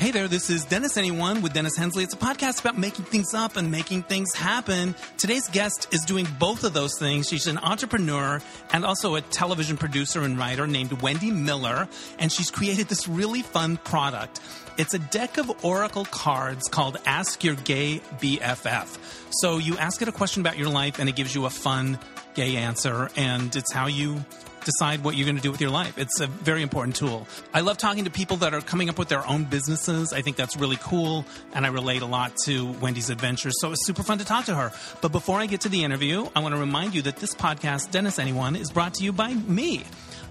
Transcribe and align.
Hey 0.00 0.12
there, 0.12 0.28
this 0.28 0.48
is 0.48 0.64
Dennis 0.64 0.96
Anyone 0.96 1.42
with 1.42 1.52
Dennis 1.52 1.76
Hensley. 1.76 2.04
It's 2.04 2.14
a 2.14 2.16
podcast 2.16 2.60
about 2.60 2.78
making 2.78 3.04
things 3.04 3.34
up 3.34 3.58
and 3.58 3.70
making 3.70 4.04
things 4.04 4.34
happen. 4.34 4.94
Today's 5.18 5.46
guest 5.48 5.88
is 5.92 6.06
doing 6.06 6.26
both 6.38 6.64
of 6.64 6.72
those 6.72 6.98
things. 6.98 7.28
She's 7.28 7.46
an 7.46 7.58
entrepreneur 7.58 8.40
and 8.72 8.86
also 8.86 9.16
a 9.16 9.20
television 9.20 9.76
producer 9.76 10.22
and 10.22 10.38
writer 10.38 10.66
named 10.66 11.02
Wendy 11.02 11.30
Miller, 11.30 11.86
and 12.18 12.32
she's 12.32 12.50
created 12.50 12.88
this 12.88 13.08
really 13.08 13.42
fun 13.42 13.76
product. 13.76 14.40
It's 14.78 14.94
a 14.94 14.98
deck 14.98 15.36
of 15.36 15.62
Oracle 15.62 16.06
cards 16.06 16.66
called 16.68 16.96
Ask 17.04 17.44
Your 17.44 17.56
Gay 17.56 18.00
BFF. 18.22 18.96
So 19.42 19.58
you 19.58 19.76
ask 19.76 20.00
it 20.00 20.08
a 20.08 20.12
question 20.12 20.40
about 20.40 20.56
your 20.56 20.70
life 20.70 20.98
and 20.98 21.10
it 21.10 21.14
gives 21.14 21.34
you 21.34 21.44
a 21.44 21.50
fun 21.50 21.98
gay 22.32 22.56
answer, 22.56 23.10
and 23.16 23.54
it's 23.54 23.70
how 23.70 23.86
you 23.86 24.24
decide 24.64 25.02
what 25.04 25.16
you're 25.16 25.24
going 25.24 25.36
to 25.36 25.42
do 25.42 25.50
with 25.50 25.60
your 25.60 25.70
life. 25.70 25.98
It's 25.98 26.20
a 26.20 26.26
very 26.26 26.62
important 26.62 26.96
tool. 26.96 27.26
I 27.52 27.60
love 27.60 27.78
talking 27.78 28.04
to 28.04 28.10
people 28.10 28.38
that 28.38 28.54
are 28.54 28.60
coming 28.60 28.88
up 28.88 28.98
with 28.98 29.08
their 29.08 29.26
own 29.26 29.44
businesses. 29.44 30.12
I 30.12 30.22
think 30.22 30.36
that's 30.36 30.56
really 30.56 30.78
cool, 30.80 31.24
and 31.52 31.64
I 31.66 31.68
relate 31.70 32.02
a 32.02 32.06
lot 32.06 32.36
to 32.44 32.72
Wendy's 32.80 33.10
adventures. 33.10 33.54
So 33.60 33.72
it's 33.72 33.86
super 33.86 34.02
fun 34.02 34.18
to 34.18 34.24
talk 34.24 34.46
to 34.46 34.54
her. 34.54 34.72
But 35.00 35.12
before 35.12 35.38
I 35.38 35.46
get 35.46 35.62
to 35.62 35.68
the 35.68 35.84
interview, 35.84 36.28
I 36.34 36.40
want 36.40 36.54
to 36.54 36.60
remind 36.60 36.94
you 36.94 37.02
that 37.02 37.16
this 37.16 37.34
podcast, 37.34 37.90
Dennis 37.90 38.18
Anyone, 38.18 38.56
is 38.56 38.70
brought 38.70 38.94
to 38.94 39.04
you 39.04 39.12
by 39.12 39.34
me. 39.34 39.84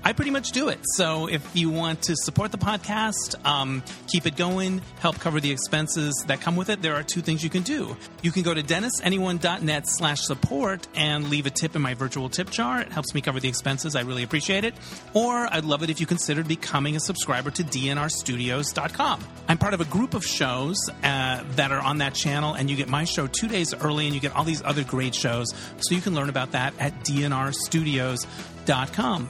I 0.04 0.14
pretty 0.14 0.32
much 0.32 0.52
do 0.52 0.70
it. 0.70 0.80
So 0.96 1.28
if 1.28 1.56
you 1.56 1.70
want 1.70 2.04
to 2.04 2.16
support 2.16 2.52
the 2.52 2.58
podcast, 2.58 3.36
um, 3.46 3.84
keep 4.08 4.26
it 4.26 4.36
going, 4.38 4.82
help 5.00 5.20
cover 5.20 5.40
the 5.40 5.52
expenses 5.52 6.24
that 6.28 6.42
come 6.42 6.56
with 6.56 6.70
it, 6.70 6.82
there 6.82 6.96
are 6.96 7.04
two 7.04 7.22
things 7.22 7.44
you 7.44 7.50
can 7.50 7.64
do. 7.64 7.98
You 8.22 8.32
can 8.32 8.44
go 8.44 8.54
to 8.54 8.64
dennisanyone.net 8.64 9.84
slash 9.88 10.22
support 10.22 10.88
and 10.96 11.30
leave 11.30 11.46
a 11.46 11.50
tip 11.50 11.76
in 11.76 11.82
my 11.82 11.94
virtual 11.94 12.30
tip 12.30 12.50
jar. 12.50 12.82
It 12.82 12.92
helps 12.92 13.14
me 13.14 13.22
cover 13.22 13.40
the 13.40 13.50
expenses. 13.50 13.96
I 13.96 14.02
really 14.02 14.24
appreciate 14.24 14.64
it. 14.64 14.74
Or 15.14 15.52
I'd 15.54 15.66
love 15.66 15.84
it 15.84 15.90
if 15.90 16.00
you 16.00 16.06
considered 16.06 16.48
becoming 16.48 16.96
a 16.96 17.00
subscriber 17.00 17.52
to 17.52 17.64
dnrstudios.com. 17.64 19.24
I'm 19.48 19.58
part 19.58 19.74
of 19.74 19.82
a 19.82 19.86
group 19.86 20.14
of 20.14 20.26
shows 20.26 20.78
uh, 21.04 21.44
that 21.56 21.72
are 21.72 21.82
on 21.82 21.98
that 21.98 22.14
channel, 22.14 22.54
and 22.54 22.70
you 22.70 22.76
get 22.76 22.88
my 22.88 23.04
show 23.04 23.28
two 23.28 23.48
days 23.48 23.74
early, 23.74 24.06
and 24.06 24.16
you 24.16 24.22
get 24.22 24.36
all 24.36 24.44
these 24.44 24.62
other 24.64 24.84
great 24.84 25.14
shows. 25.14 25.54
So 25.80 25.96
you 25.96 26.02
can 26.02 26.16
learn 26.16 26.30
about 26.30 26.54
that 26.54 26.74
at 26.80 26.94
dnrstudios.com. 27.04 28.59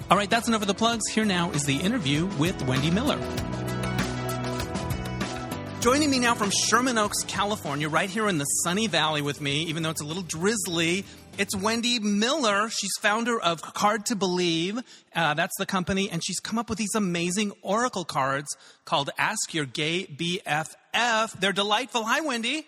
All 0.09 0.17
right, 0.17 0.30
that's 0.30 0.47
enough 0.47 0.61
of 0.61 0.67
the 0.67 0.73
plugs. 0.73 1.08
Here 1.11 1.25
now 1.25 1.52
is 1.52 1.63
the 1.66 1.77
interview 1.77 2.25
with 2.38 2.61
Wendy 2.67 2.91
Miller. 2.91 3.19
Joining 5.81 6.11
me 6.11 6.19
now 6.19 6.35
from 6.35 6.52
Sherman 6.67 6.97
Oaks, 6.97 7.23
California, 7.23 7.88
right 7.88 8.09
here 8.09 8.27
in 8.27 8.38
the 8.38 8.44
sunny 8.44 8.88
valley 8.88 9.22
with 9.22 9.39
me, 9.39 9.63
even 9.63 9.81
though 9.81 9.91
it's 9.91 10.02
a 10.02 10.05
little 10.05 10.23
drizzly, 10.23 11.05
it's 11.38 11.55
Wendy 11.55 12.00
Miller. 12.00 12.69
She's 12.69 12.91
founder 13.00 13.39
of 13.39 13.61
Card 13.61 14.05
to 14.07 14.17
Believe. 14.17 14.77
Uh, 15.16 15.35
that's 15.35 15.55
the 15.57 15.66
company. 15.66 16.09
And 16.09 16.22
she's 16.22 16.41
come 16.41 16.59
up 16.59 16.67
with 16.69 16.77
these 16.77 16.95
amazing 16.95 17.53
Oracle 17.61 18.03
cards 18.03 18.47
called 18.83 19.09
Ask 19.17 19.53
Your 19.53 19.63
Gay 19.63 20.05
BFF. 20.05 21.39
They're 21.39 21.53
delightful. 21.53 22.03
Hi, 22.03 22.19
Wendy. 22.19 22.67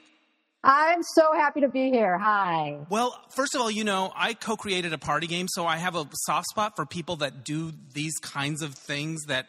I'm 0.63 1.01
so 1.01 1.33
happy 1.33 1.61
to 1.61 1.69
be 1.69 1.89
here. 1.89 2.17
Hi. 2.17 2.77
Well, 2.89 3.19
first 3.29 3.55
of 3.55 3.61
all, 3.61 3.71
you 3.71 3.83
know, 3.83 4.11
I 4.15 4.33
co 4.33 4.55
created 4.55 4.93
a 4.93 4.97
party 4.97 5.27
game, 5.27 5.47
so 5.49 5.65
I 5.65 5.77
have 5.77 5.95
a 5.95 6.07
soft 6.13 6.47
spot 6.49 6.75
for 6.75 6.85
people 6.85 7.17
that 7.17 7.43
do 7.43 7.71
these 7.93 8.15
kinds 8.21 8.61
of 8.61 8.75
things 8.75 9.23
that 9.25 9.47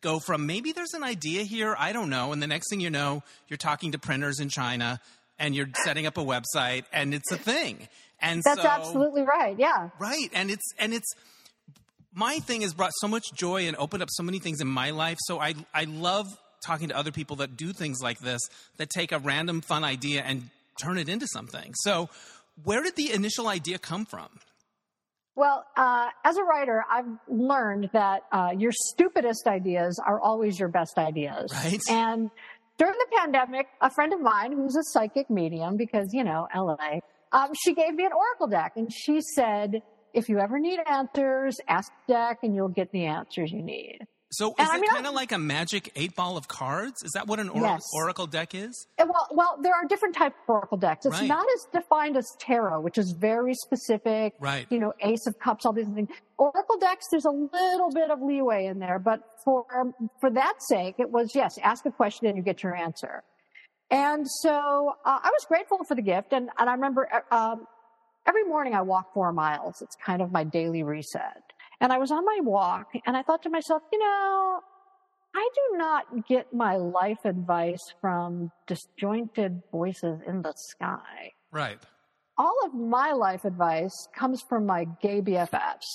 go 0.00 0.18
from 0.18 0.46
maybe 0.46 0.72
there's 0.72 0.94
an 0.94 1.04
idea 1.04 1.42
here, 1.42 1.74
I 1.78 1.92
don't 1.92 2.08
know, 2.08 2.32
and 2.32 2.42
the 2.42 2.46
next 2.46 2.70
thing 2.70 2.80
you 2.80 2.90
know, 2.90 3.22
you're 3.48 3.56
talking 3.56 3.92
to 3.92 3.98
printers 3.98 4.40
in 4.40 4.48
China 4.48 5.00
and 5.38 5.54
you're 5.54 5.68
setting 5.84 6.06
up 6.06 6.16
a 6.16 6.24
website 6.24 6.84
and 6.92 7.12
it's 7.12 7.30
a 7.30 7.36
thing. 7.36 7.88
And 8.20 8.42
That's 8.42 8.62
so, 8.62 8.68
absolutely 8.68 9.22
right. 9.22 9.56
Yeah. 9.58 9.90
Right. 9.98 10.30
And 10.32 10.50
it's 10.50 10.72
and 10.78 10.92
it's 10.92 11.12
my 12.12 12.38
thing 12.40 12.62
has 12.62 12.74
brought 12.74 12.92
so 13.00 13.06
much 13.06 13.24
joy 13.32 13.68
and 13.68 13.76
opened 13.76 14.02
up 14.02 14.08
so 14.10 14.22
many 14.22 14.38
things 14.40 14.60
in 14.60 14.66
my 14.66 14.90
life. 14.90 15.18
So 15.20 15.38
I 15.38 15.54
I 15.72 15.84
love 15.84 16.26
talking 16.60 16.88
to 16.88 16.96
other 16.96 17.12
people 17.12 17.36
that 17.36 17.56
do 17.56 17.72
things 17.72 18.00
like 18.02 18.18
this 18.20 18.40
that 18.76 18.90
take 18.90 19.12
a 19.12 19.18
random 19.18 19.60
fun 19.60 19.84
idea 19.84 20.22
and 20.22 20.50
turn 20.80 20.98
it 20.98 21.08
into 21.08 21.26
something. 21.26 21.74
So, 21.74 22.08
where 22.64 22.82
did 22.82 22.96
the 22.96 23.12
initial 23.12 23.48
idea 23.48 23.78
come 23.78 24.04
from? 24.04 24.28
Well, 25.36 25.64
uh, 25.76 26.08
as 26.24 26.36
a 26.36 26.42
writer, 26.42 26.84
I've 26.90 27.06
learned 27.28 27.90
that 27.92 28.22
uh, 28.32 28.50
your 28.58 28.72
stupidest 28.72 29.46
ideas 29.46 30.00
are 30.04 30.20
always 30.20 30.58
your 30.58 30.68
best 30.68 30.98
ideas. 30.98 31.52
Right. 31.54 31.80
And 31.88 32.30
during 32.76 32.94
the 32.94 33.16
pandemic, 33.16 33.68
a 33.80 33.88
friend 33.88 34.12
of 34.12 34.20
mine 34.20 34.50
who's 34.50 34.74
a 34.74 34.82
psychic 34.82 35.30
medium, 35.30 35.76
because, 35.76 36.08
you 36.12 36.24
know, 36.24 36.48
LA, 36.52 36.98
um, 37.30 37.50
she 37.54 37.72
gave 37.72 37.94
me 37.94 38.04
an 38.04 38.12
oracle 38.12 38.48
deck 38.48 38.72
and 38.74 38.92
she 38.92 39.20
said, 39.20 39.82
if 40.12 40.28
you 40.28 40.40
ever 40.40 40.58
need 40.58 40.80
answers, 40.90 41.58
ask 41.68 41.92
the 42.08 42.14
deck 42.14 42.38
and 42.42 42.54
you'll 42.54 42.68
get 42.68 42.90
the 42.90 43.04
answers 43.04 43.52
you 43.52 43.62
need. 43.62 43.98
So 44.30 44.54
is 44.58 44.68
it 44.68 44.88
kind 44.90 45.06
of 45.06 45.14
like 45.14 45.32
a 45.32 45.38
magic 45.38 45.90
eight 45.96 46.14
ball 46.14 46.36
of 46.36 46.48
cards? 46.48 47.02
Is 47.02 47.12
that 47.12 47.26
what 47.26 47.40
an 47.40 47.48
or- 47.48 47.62
yes. 47.62 47.82
oracle 47.94 48.26
deck 48.26 48.54
is? 48.54 48.86
Well, 48.98 49.28
well, 49.30 49.58
there 49.62 49.74
are 49.74 49.86
different 49.86 50.14
types 50.14 50.36
of 50.46 50.50
oracle 50.50 50.76
decks. 50.76 51.06
It's 51.06 51.18
right. 51.20 51.28
not 51.28 51.46
as 51.54 51.66
defined 51.72 52.16
as 52.16 52.26
tarot, 52.38 52.80
which 52.80 52.98
is 52.98 53.14
very 53.18 53.54
specific. 53.54 54.34
Right. 54.38 54.66
You 54.70 54.80
know, 54.80 54.92
Ace 55.00 55.26
of 55.26 55.38
Cups, 55.38 55.64
all 55.64 55.72
these 55.72 55.88
things. 55.88 56.10
Oracle 56.36 56.78
decks, 56.78 57.06
there's 57.10 57.24
a 57.24 57.30
little 57.30 57.90
bit 57.90 58.10
of 58.10 58.20
leeway 58.20 58.66
in 58.66 58.78
there, 58.78 58.98
but 58.98 59.20
for 59.44 59.64
um, 59.74 59.94
for 60.20 60.30
that 60.30 60.54
sake, 60.68 60.96
it 60.98 61.10
was 61.10 61.34
yes, 61.34 61.58
ask 61.62 61.86
a 61.86 61.90
question 61.90 62.26
and 62.26 62.36
you 62.36 62.42
get 62.42 62.62
your 62.62 62.76
answer. 62.76 63.22
And 63.90 64.26
so 64.42 64.94
uh, 65.06 65.18
I 65.22 65.30
was 65.30 65.46
grateful 65.48 65.78
for 65.88 65.94
the 65.94 66.02
gift, 66.02 66.34
and 66.34 66.50
and 66.58 66.68
I 66.68 66.74
remember 66.74 67.08
uh, 67.10 67.34
um, 67.34 67.66
every 68.26 68.44
morning 68.44 68.74
I 68.74 68.82
walk 68.82 69.14
four 69.14 69.32
miles. 69.32 69.80
It's 69.80 69.96
kind 70.04 70.20
of 70.20 70.30
my 70.30 70.44
daily 70.44 70.82
reset. 70.82 71.47
And 71.80 71.92
I 71.92 71.98
was 71.98 72.10
on 72.10 72.24
my 72.24 72.38
walk 72.42 72.88
and 73.06 73.16
I 73.16 73.22
thought 73.22 73.42
to 73.44 73.50
myself, 73.50 73.82
you 73.92 73.98
know, 73.98 74.60
I 75.34 75.48
do 75.54 75.78
not 75.78 76.26
get 76.26 76.52
my 76.52 76.76
life 76.76 77.24
advice 77.24 77.94
from 78.00 78.50
disjointed 78.66 79.62
voices 79.70 80.20
in 80.26 80.42
the 80.42 80.54
sky. 80.56 81.32
Right. 81.52 81.78
All 82.36 82.56
of 82.64 82.74
my 82.74 83.12
life 83.12 83.44
advice 83.44 84.08
comes 84.16 84.42
from 84.48 84.66
my 84.66 84.86
gay 85.02 85.20
BFFs. 85.20 85.86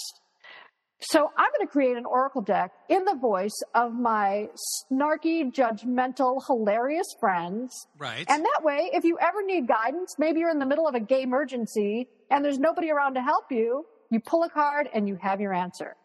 So 1.05 1.29
I'm 1.37 1.49
going 1.57 1.67
to 1.67 1.71
create 1.71 1.97
an 1.97 2.05
oracle 2.05 2.41
deck 2.41 2.71
in 2.87 3.03
the 3.03 3.15
voice 3.15 3.61
of 3.75 3.93
my 3.93 4.47
snarky, 4.89 5.53
judgmental, 5.53 6.41
hilarious 6.47 7.07
friends. 7.19 7.87
Right. 7.97 8.25
And 8.29 8.43
that 8.45 8.61
way, 8.63 8.89
if 8.93 9.03
you 9.03 9.17
ever 9.19 9.43
need 9.45 9.67
guidance, 9.67 10.15
maybe 10.17 10.39
you're 10.39 10.49
in 10.49 10.59
the 10.59 10.65
middle 10.65 10.87
of 10.87 10.95
a 10.95 11.01
gay 11.01 11.23
emergency 11.23 12.07
and 12.29 12.43
there's 12.43 12.59
nobody 12.59 12.89
around 12.89 13.15
to 13.15 13.21
help 13.21 13.51
you, 13.51 13.85
you 14.13 14.19
pull 14.19 14.43
a 14.43 14.49
card 14.49 14.89
and 14.93 15.07
you 15.07 15.15
have 15.21 15.41
your 15.41 15.53
answer. 15.53 15.95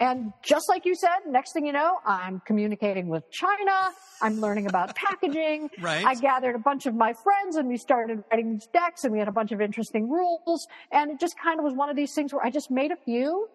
And 0.00 0.32
just 0.42 0.68
like 0.68 0.84
you 0.84 0.94
said, 0.96 1.20
next 1.28 1.52
thing 1.52 1.64
you 1.66 1.72
know, 1.72 1.98
I'm 2.04 2.42
communicating 2.44 3.08
with 3.08 3.30
China. 3.30 3.90
I'm 4.20 4.40
learning 4.40 4.66
about 4.66 4.94
packaging. 5.06 5.70
Right. 5.80 6.04
I 6.04 6.14
gathered 6.16 6.56
a 6.56 6.58
bunch 6.58 6.86
of 6.86 6.94
my 6.94 7.14
friends 7.22 7.56
and 7.56 7.68
we 7.68 7.76
started 7.76 8.24
writing 8.30 8.54
these 8.54 8.66
decks 8.72 9.04
and 9.04 9.12
we 9.12 9.20
had 9.20 9.28
a 9.28 9.32
bunch 9.32 9.52
of 9.52 9.60
interesting 9.60 10.10
rules. 10.10 10.66
And 10.90 11.12
it 11.12 11.20
just 11.20 11.36
kind 11.38 11.60
of 11.60 11.64
was 11.64 11.74
one 11.74 11.90
of 11.90 11.96
these 11.96 12.12
things 12.12 12.32
where 12.32 12.44
I 12.44 12.50
just 12.50 12.70
made 12.70 12.90
a 12.90 12.96
few. 12.96 13.48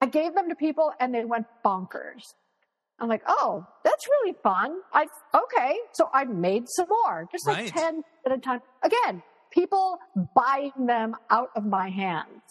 I 0.00 0.06
gave 0.06 0.34
them 0.34 0.48
to 0.48 0.54
people 0.54 0.92
and 1.00 1.12
they 1.12 1.24
went 1.24 1.46
bonkers. 1.64 2.22
I'm 3.00 3.08
like, 3.08 3.22
oh, 3.26 3.66
that's 3.82 4.06
really 4.06 4.36
fun. 4.44 4.76
I, 4.92 5.06
okay. 5.34 5.76
So 5.94 6.08
I 6.14 6.24
made 6.24 6.64
some 6.68 6.86
more, 6.88 7.26
just 7.32 7.46
like 7.48 7.58
Right. 7.58 7.72
10 7.72 8.02
at 8.26 8.32
a 8.32 8.38
time. 8.38 8.60
Again, 8.82 9.22
people 9.50 9.98
buying 10.36 10.86
them 10.86 11.16
out 11.30 11.50
of 11.56 11.64
my 11.66 11.88
hands. 11.90 12.42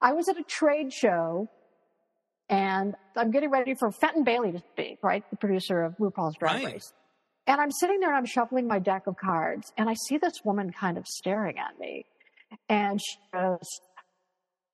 I 0.00 0.12
was 0.12 0.28
at 0.28 0.36
a 0.36 0.42
trade 0.42 0.92
show 0.92 1.48
and 2.48 2.94
I'm 3.16 3.30
getting 3.30 3.50
ready 3.50 3.74
for 3.74 3.90
Fenton 3.90 4.24
Bailey 4.24 4.52
to 4.52 4.58
speak, 4.72 4.98
right? 5.02 5.28
The 5.30 5.36
producer 5.36 5.82
of 5.82 5.96
RuPaul's 5.98 6.36
Drag 6.36 6.62
Right. 6.62 6.74
Race. 6.74 6.92
And 7.46 7.60
I'm 7.60 7.70
sitting 7.70 8.00
there 8.00 8.08
and 8.10 8.16
I'm 8.18 8.26
shuffling 8.26 8.66
my 8.66 8.78
deck 8.78 9.06
of 9.06 9.16
cards 9.16 9.72
and 9.76 9.88
I 9.88 9.94
see 10.08 10.18
this 10.18 10.34
woman 10.44 10.72
kind 10.72 10.96
of 10.98 11.06
staring 11.06 11.58
at 11.58 11.78
me. 11.78 12.06
And 12.68 13.00
she 13.00 13.16
goes, 13.32 13.66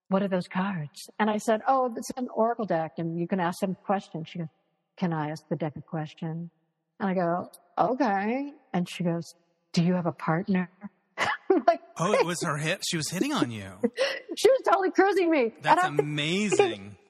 what 0.08 0.22
are 0.22 0.28
those 0.28 0.48
cards? 0.48 1.08
And 1.19 1.31
I 1.31 1.38
said, 1.38 1.62
oh, 1.66 1.92
it's 1.97 2.10
an 2.16 2.28
oracle 2.34 2.66
deck 2.66 2.92
and 2.98 3.19
you 3.19 3.26
can 3.28 3.41
ask 3.41 3.60
them 3.60 3.76
questions. 3.84 4.28
She 4.28 4.38
goes, 4.41 4.48
can 4.97 5.12
I 5.12 5.31
ask 5.31 5.48
the 5.48 5.56
deck 5.56 5.75
a 5.76 5.82
question? 5.82 6.50
And 6.98 7.08
I 7.08 7.14
go, 7.14 7.50
okay. 7.78 8.52
And 8.73 8.88
she 8.88 9.05
goes, 9.05 9.34
do 9.73 9.82
you 9.82 9.94
have 9.94 10.06
a 10.06 10.12
partner? 10.12 10.69
I'm 11.19 11.64
like, 11.66 11.81
Oh, 12.00 12.12
it 12.12 12.25
was 12.25 12.43
her 12.43 12.56
hit. 12.56 12.82
She 12.88 12.97
was 12.97 13.08
hitting 13.11 13.32
on 13.32 13.50
you. 13.50 13.70
she 14.37 14.49
was 14.50 14.61
totally 14.67 14.91
cruising 14.91 15.31
me. 15.31 15.52
That's 15.62 15.85
amazing. 15.85 16.97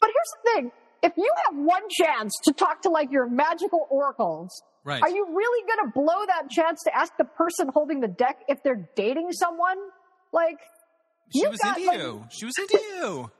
But 0.00 0.10
here's 0.10 0.32
the 0.44 0.50
thing. 0.62 0.72
If 1.02 1.12
you 1.16 1.28
have 1.46 1.56
one 1.56 1.82
chance 1.90 2.32
to 2.44 2.52
talk 2.52 2.82
to 2.82 2.88
like 2.88 3.10
your 3.10 3.28
magical 3.28 3.86
oracles, 3.90 4.50
Right. 4.84 5.02
are 5.02 5.08
you 5.10 5.26
really 5.34 5.66
going 5.66 5.88
to 5.88 5.92
blow 5.92 6.24
that 6.28 6.48
chance 6.50 6.80
to 6.84 6.96
ask 6.96 7.12
the 7.18 7.24
person 7.24 7.68
holding 7.74 8.00
the 8.00 8.06
deck 8.06 8.38
if 8.48 8.62
they're 8.62 8.88
dating 8.94 9.32
someone? 9.32 9.76
Like, 10.32 10.58
She 11.32 11.40
you 11.40 11.50
was 11.50 11.58
got, 11.58 11.78
into 11.78 11.88
like- 11.90 11.98
you. 11.98 12.24
She 12.30 12.44
was 12.46 12.54
into 12.60 12.78
you. 12.94 13.30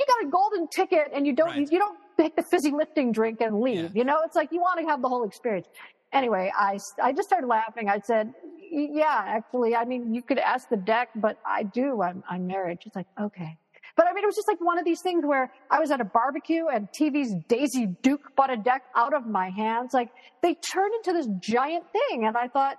you 0.00 0.06
got 0.06 0.26
a 0.26 0.28
golden 0.28 0.66
ticket 0.68 1.12
and 1.14 1.24
you 1.24 1.34
don't, 1.34 1.50
Right. 1.50 1.58
you, 1.60 1.66
you 1.70 1.78
don't 1.78 1.96
take 2.18 2.34
the 2.34 2.42
fizzy 2.50 2.72
lifting 2.72 3.12
drink 3.12 3.40
and 3.40 3.60
leave. 3.60 3.76
Yeah. 3.94 4.00
You 4.00 4.04
know, 4.04 4.18
it's 4.24 4.34
like 4.34 4.50
you 4.50 4.58
want 4.58 4.80
to 4.80 4.86
have 4.86 5.00
the 5.00 5.08
whole 5.08 5.22
experience. 5.24 5.68
Anyway, 6.12 6.50
I, 6.58 6.78
I 7.00 7.12
just 7.12 7.28
started 7.28 7.46
laughing. 7.46 7.88
I 7.88 8.00
said, 8.00 8.32
"Y- 8.42 8.57
yeah, 8.70 9.22
actually, 9.26 9.74
I 9.74 9.84
mean, 9.84 10.14
you 10.14 10.22
could 10.22 10.38
ask 10.38 10.68
the 10.68 10.76
deck, 10.76 11.10
but 11.14 11.38
I 11.44 11.62
do. 11.62 12.02
I'm, 12.02 12.22
I'm 12.28 12.46
married. 12.46 12.78
She's 12.82 12.94
like, 12.94 13.06
okay. 13.20 13.58
But 13.96 14.06
I 14.06 14.12
mean, 14.12 14.22
it 14.22 14.26
was 14.26 14.36
just 14.36 14.46
like 14.46 14.60
one 14.60 14.78
of 14.78 14.84
these 14.84 15.00
things 15.00 15.24
where 15.26 15.52
I 15.70 15.80
was 15.80 15.90
at 15.90 16.00
a 16.00 16.04
barbecue 16.04 16.66
and 16.68 16.88
TV's 16.92 17.34
Daisy 17.48 17.86
Duke 18.02 18.36
bought 18.36 18.52
a 18.52 18.56
deck 18.56 18.82
out 18.94 19.12
of 19.12 19.26
my 19.26 19.50
hands. 19.50 19.92
Like 19.92 20.10
they 20.40 20.54
turned 20.54 20.94
into 20.94 21.12
this 21.12 21.26
giant 21.40 21.84
thing. 21.90 22.24
And 22.24 22.36
I 22.36 22.46
thought, 22.46 22.76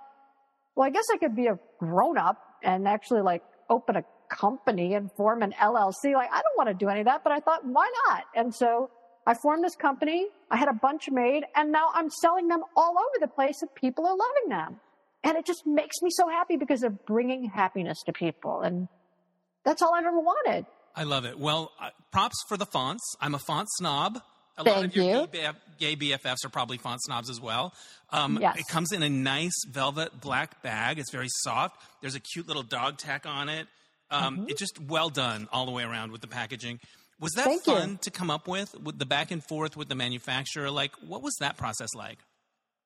well, 0.74 0.86
I 0.86 0.90
guess 0.90 1.04
I 1.12 1.18
could 1.18 1.36
be 1.36 1.48
a 1.48 1.58
grown 1.78 2.16
up 2.16 2.38
and 2.62 2.88
actually 2.88 3.20
like 3.20 3.42
open 3.68 3.96
a 3.96 4.04
company 4.30 4.94
and 4.94 5.10
form 5.12 5.42
an 5.42 5.52
LLC. 5.60 6.14
Like 6.14 6.30
I 6.32 6.40
don't 6.40 6.56
want 6.56 6.68
to 6.68 6.74
do 6.74 6.88
any 6.88 7.00
of 7.00 7.06
that, 7.06 7.22
but 7.22 7.32
I 7.32 7.40
thought, 7.40 7.66
why 7.66 7.90
not? 8.08 8.24
And 8.34 8.54
so 8.54 8.90
I 9.26 9.34
formed 9.34 9.62
this 9.62 9.76
company. 9.76 10.26
I 10.50 10.56
had 10.56 10.68
a 10.68 10.72
bunch 10.72 11.10
made 11.10 11.42
and 11.54 11.70
now 11.70 11.88
I'm 11.92 12.08
selling 12.08 12.48
them 12.48 12.62
all 12.76 12.94
over 12.96 13.18
the 13.20 13.28
place 13.28 13.60
and 13.60 13.74
people 13.74 14.06
are 14.06 14.16
loving 14.16 14.48
them. 14.48 14.80
And 15.22 15.36
it 15.36 15.44
just 15.46 15.66
makes 15.66 16.00
me 16.02 16.10
so 16.10 16.28
happy 16.28 16.56
because 16.56 16.80
they're 16.80 16.90
bringing 16.90 17.44
happiness 17.50 18.02
to 18.06 18.12
people. 18.12 18.60
And 18.62 18.88
that's 19.64 19.82
all 19.82 19.94
I've 19.94 20.06
ever 20.06 20.18
wanted. 20.18 20.66
I 20.96 21.04
love 21.04 21.24
it. 21.24 21.38
Well, 21.38 21.72
uh, 21.80 21.90
props 22.10 22.36
for 22.48 22.56
the 22.56 22.66
fonts. 22.66 23.02
I'm 23.20 23.34
a 23.34 23.38
font 23.38 23.68
snob. 23.72 24.20
A 24.58 24.64
Thank 24.64 24.76
lot 24.76 24.84
of 24.86 24.96
your 24.96 25.04
you. 25.04 25.26
Gay, 25.28 25.38
BF, 25.38 25.54
gay 25.78 25.96
BFFs 25.96 26.44
are 26.44 26.48
probably 26.48 26.78
font 26.78 27.00
snobs 27.02 27.30
as 27.30 27.40
well. 27.40 27.72
Um, 28.10 28.38
Yes. 28.40 28.58
It 28.58 28.66
comes 28.68 28.92
in 28.92 29.02
a 29.02 29.08
nice 29.08 29.64
velvet 29.68 30.20
black 30.20 30.62
bag. 30.62 30.98
It's 30.98 31.10
very 31.12 31.28
soft. 31.28 31.80
There's 32.00 32.14
a 32.14 32.20
cute 32.20 32.46
little 32.48 32.62
dog 32.62 32.96
tack 32.98 33.26
on 33.26 33.48
it. 33.48 33.66
Um, 34.10 34.38
Mm-hmm. 34.38 34.48
It's 34.48 34.58
just 34.58 34.80
well 34.80 35.08
done 35.10 35.48
all 35.52 35.66
the 35.66 35.72
way 35.72 35.82
around 35.84 36.12
with 36.12 36.20
the 36.20 36.26
packaging. 36.26 36.80
Was 37.20 37.32
that 37.32 37.44
Thank 37.44 37.66
you. 37.66 37.74
fun 37.74 37.98
to 37.98 38.10
come 38.10 38.30
up 38.30 38.48
with, 38.48 38.74
with 38.80 38.98
the 38.98 39.06
back 39.06 39.30
and 39.30 39.44
forth 39.44 39.76
with 39.76 39.88
the 39.88 39.94
manufacturer? 39.94 40.70
Like, 40.70 40.92
what 41.06 41.22
was 41.22 41.34
that 41.40 41.56
process 41.58 41.94
like? 41.94 42.18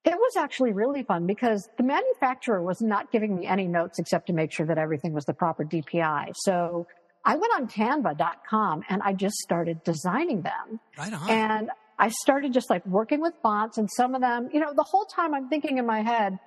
It 0.05 0.15
was 0.17 0.37
actually 0.37 0.73
really 0.73 1.03
fun 1.03 1.27
because 1.27 1.67
the 1.79 1.83
manufacturer 1.83 2.63
was 2.63 2.83
not 2.83 3.11
giving 3.11 3.37
me 3.37 3.47
any 3.47 3.67
notes 3.67 3.99
except 3.99 4.27
to 4.27 4.33
make 4.35 4.53
sure 4.53 4.67
that 4.67 4.77
everything 4.77 5.13
was 5.15 5.25
the 5.25 5.33
proper 5.33 5.65
DPI. 5.65 6.33
So 6.43 6.87
I 7.25 7.37
went 7.37 7.53
on 7.55 7.69
canva.com 7.69 8.83
and 8.89 9.03
I 9.03 9.15
just 9.15 9.37
started 9.37 9.83
designing 9.83 10.43
them. 10.43 10.81
Right 10.99 11.13
on. 11.13 11.31
And 11.31 11.71
I 11.99 12.09
started 12.09 12.53
just 12.53 12.69
like 12.69 12.85
working 12.87 13.21
with 13.23 13.33
fonts 13.43 13.79
and 13.79 13.89
some 13.97 14.15
of 14.15 14.21
them, 14.21 14.51
you 14.53 14.61
know, 14.61 14.75
the 14.75 14.83
whole 14.83 15.07
time 15.07 15.33
I'm 15.35 15.49
thinking 15.49 15.79
in 15.79 15.87
my 15.87 16.03
head, 16.03 16.39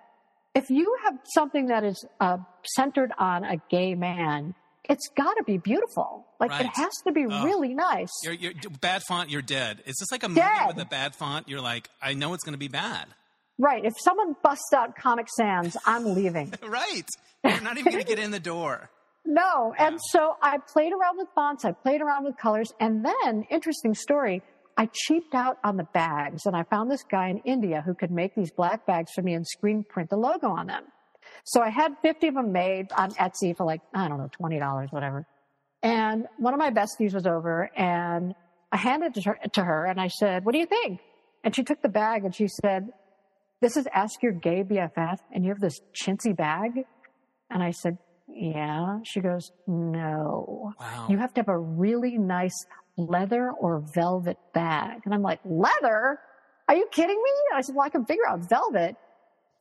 if 0.53 0.69
you 0.69 0.95
have 1.05 1.15
something 1.33 1.67
that 1.67 1.83
is 1.83 2.05
uh, 2.19 2.37
centered 2.75 3.11
on 3.17 3.43
a 3.43 3.57
gay 3.69 3.95
man, 3.95 4.53
it's 4.83 5.09
got 5.15 5.33
to 5.37 5.43
be 5.45 5.57
beautiful. 5.57 6.25
Like 6.39 6.51
Right. 6.51 6.65
it 6.65 6.71
has 6.75 6.91
to 7.05 7.11
be 7.11 7.25
Oh. 7.29 7.43
really 7.43 7.73
nice. 7.73 8.11
You're, 8.23 8.33
you're, 8.33 8.53
bad 8.81 9.01
font, 9.03 9.29
you're 9.29 9.41
dead. 9.41 9.81
It's 9.85 9.99
just 9.99 10.11
like 10.11 10.23
a 10.23 10.29
movie 10.29 10.41
Dead. 10.41 10.67
with 10.67 10.79
a 10.79 10.85
bad 10.85 11.15
font. 11.15 11.49
You're 11.49 11.61
like, 11.61 11.89
I 12.01 12.13
know 12.13 12.33
it's 12.35 12.43
going 12.43 12.53
to 12.53 12.59
be 12.59 12.67
bad. 12.67 13.07
Right. 13.57 13.83
If 13.83 13.93
someone 13.99 14.35
busts 14.43 14.71
out 14.75 14.95
Comic 14.95 15.27
Sans, 15.29 15.75
I'm 15.85 16.13
leaving. 16.13 16.53
Right. 16.67 17.07
You're 17.43 17.61
not 17.61 17.77
even 17.77 17.91
going 17.91 18.03
to 18.03 18.07
get 18.09 18.19
in 18.19 18.31
the 18.31 18.39
door. 18.39 18.89
No. 19.29 19.73
And 19.77 19.99
so 20.11 20.37
I 20.41 20.57
played 20.71 20.93
around 20.93 21.17
with 21.17 21.27
fonts. 21.35 21.65
I 21.65 21.73
played 21.73 22.01
around 22.01 22.23
with 22.23 22.37
colors. 22.37 22.71
And 22.79 23.03
then, 23.03 23.43
interesting 23.51 23.93
story, 23.93 24.41
I 24.77 24.87
cheaped 24.93 25.35
out 25.35 25.57
on 25.65 25.75
the 25.75 25.83
bags 25.83 26.45
and 26.45 26.55
I 26.55 26.63
found 26.63 26.89
this 26.89 27.03
guy 27.03 27.27
in 27.27 27.39
India 27.39 27.83
who 27.85 27.93
could 27.93 28.09
make 28.09 28.35
these 28.35 28.51
black 28.51 28.85
bags 28.85 29.11
for 29.13 29.21
me 29.21 29.33
and 29.33 29.45
screen 29.45 29.83
print 29.83 30.09
the 30.09 30.15
logo 30.15 30.47
on 30.47 30.67
them. 30.67 30.85
So 31.43 31.61
I 31.61 31.69
had 31.69 31.91
50 32.01 32.27
of 32.29 32.35
them 32.35 32.53
made 32.53 32.93
on 32.93 33.11
Etsy 33.15 33.53
for 33.57 33.65
like, 33.65 33.81
I 33.93 34.07
don't 34.07 34.17
know, 34.17 34.29
$20, 34.41 34.93
whatever. 34.93 35.27
And 35.83 36.25
one 36.37 36.53
of 36.53 36.59
my 36.59 36.71
besties 36.71 37.13
was 37.13 37.27
over 37.27 37.69
and 37.75 38.33
I 38.71 38.77
handed 38.77 39.17
it 39.17 39.23
to 39.23 39.29
her, 39.29 39.39
to 39.55 39.63
her 39.63 39.85
and 39.87 39.99
I 39.99 40.07
said, 40.07 40.45
what 40.45 40.53
do 40.53 40.59
you 40.59 40.67
think? 40.67 41.01
And 41.43 41.53
she 41.53 41.63
took 41.63 41.81
the 41.81 41.89
bag 41.89 42.23
and 42.23 42.33
she 42.33 42.47
said, 42.47 42.93
this 43.61 43.77
is 43.77 43.87
Ask 43.93 44.21
Your 44.21 44.33
Gay 44.33 44.63
BFF 44.63 45.17
and 45.33 45.43
you 45.43 45.49
have 45.49 45.59
this 45.59 45.79
chintzy 45.93 46.35
bag? 46.35 46.85
And 47.49 47.63
I 47.63 47.71
said, 47.71 47.97
yeah. 48.29 48.99
She 49.03 49.19
goes, 49.19 49.51
no. 49.65 50.73
Wow. 50.79 51.07
You 51.09 51.17
have 51.17 51.33
to 51.35 51.41
have 51.41 51.47
a 51.47 51.57
really 51.57 52.17
nice 52.17 52.65
leather 52.97 53.51
or 53.51 53.79
velvet 53.79 54.37
bag. 54.53 55.01
And 55.05 55.13
I'm 55.13 55.21
like, 55.21 55.39
leather? 55.45 56.19
Are 56.67 56.75
you 56.75 56.87
kidding 56.91 57.15
me? 57.15 57.31
And 57.51 57.57
I 57.57 57.61
said, 57.61 57.75
well, 57.75 57.85
I 57.85 57.89
can 57.89 58.05
figure 58.05 58.27
out 58.27 58.47
velvet. 58.49 58.95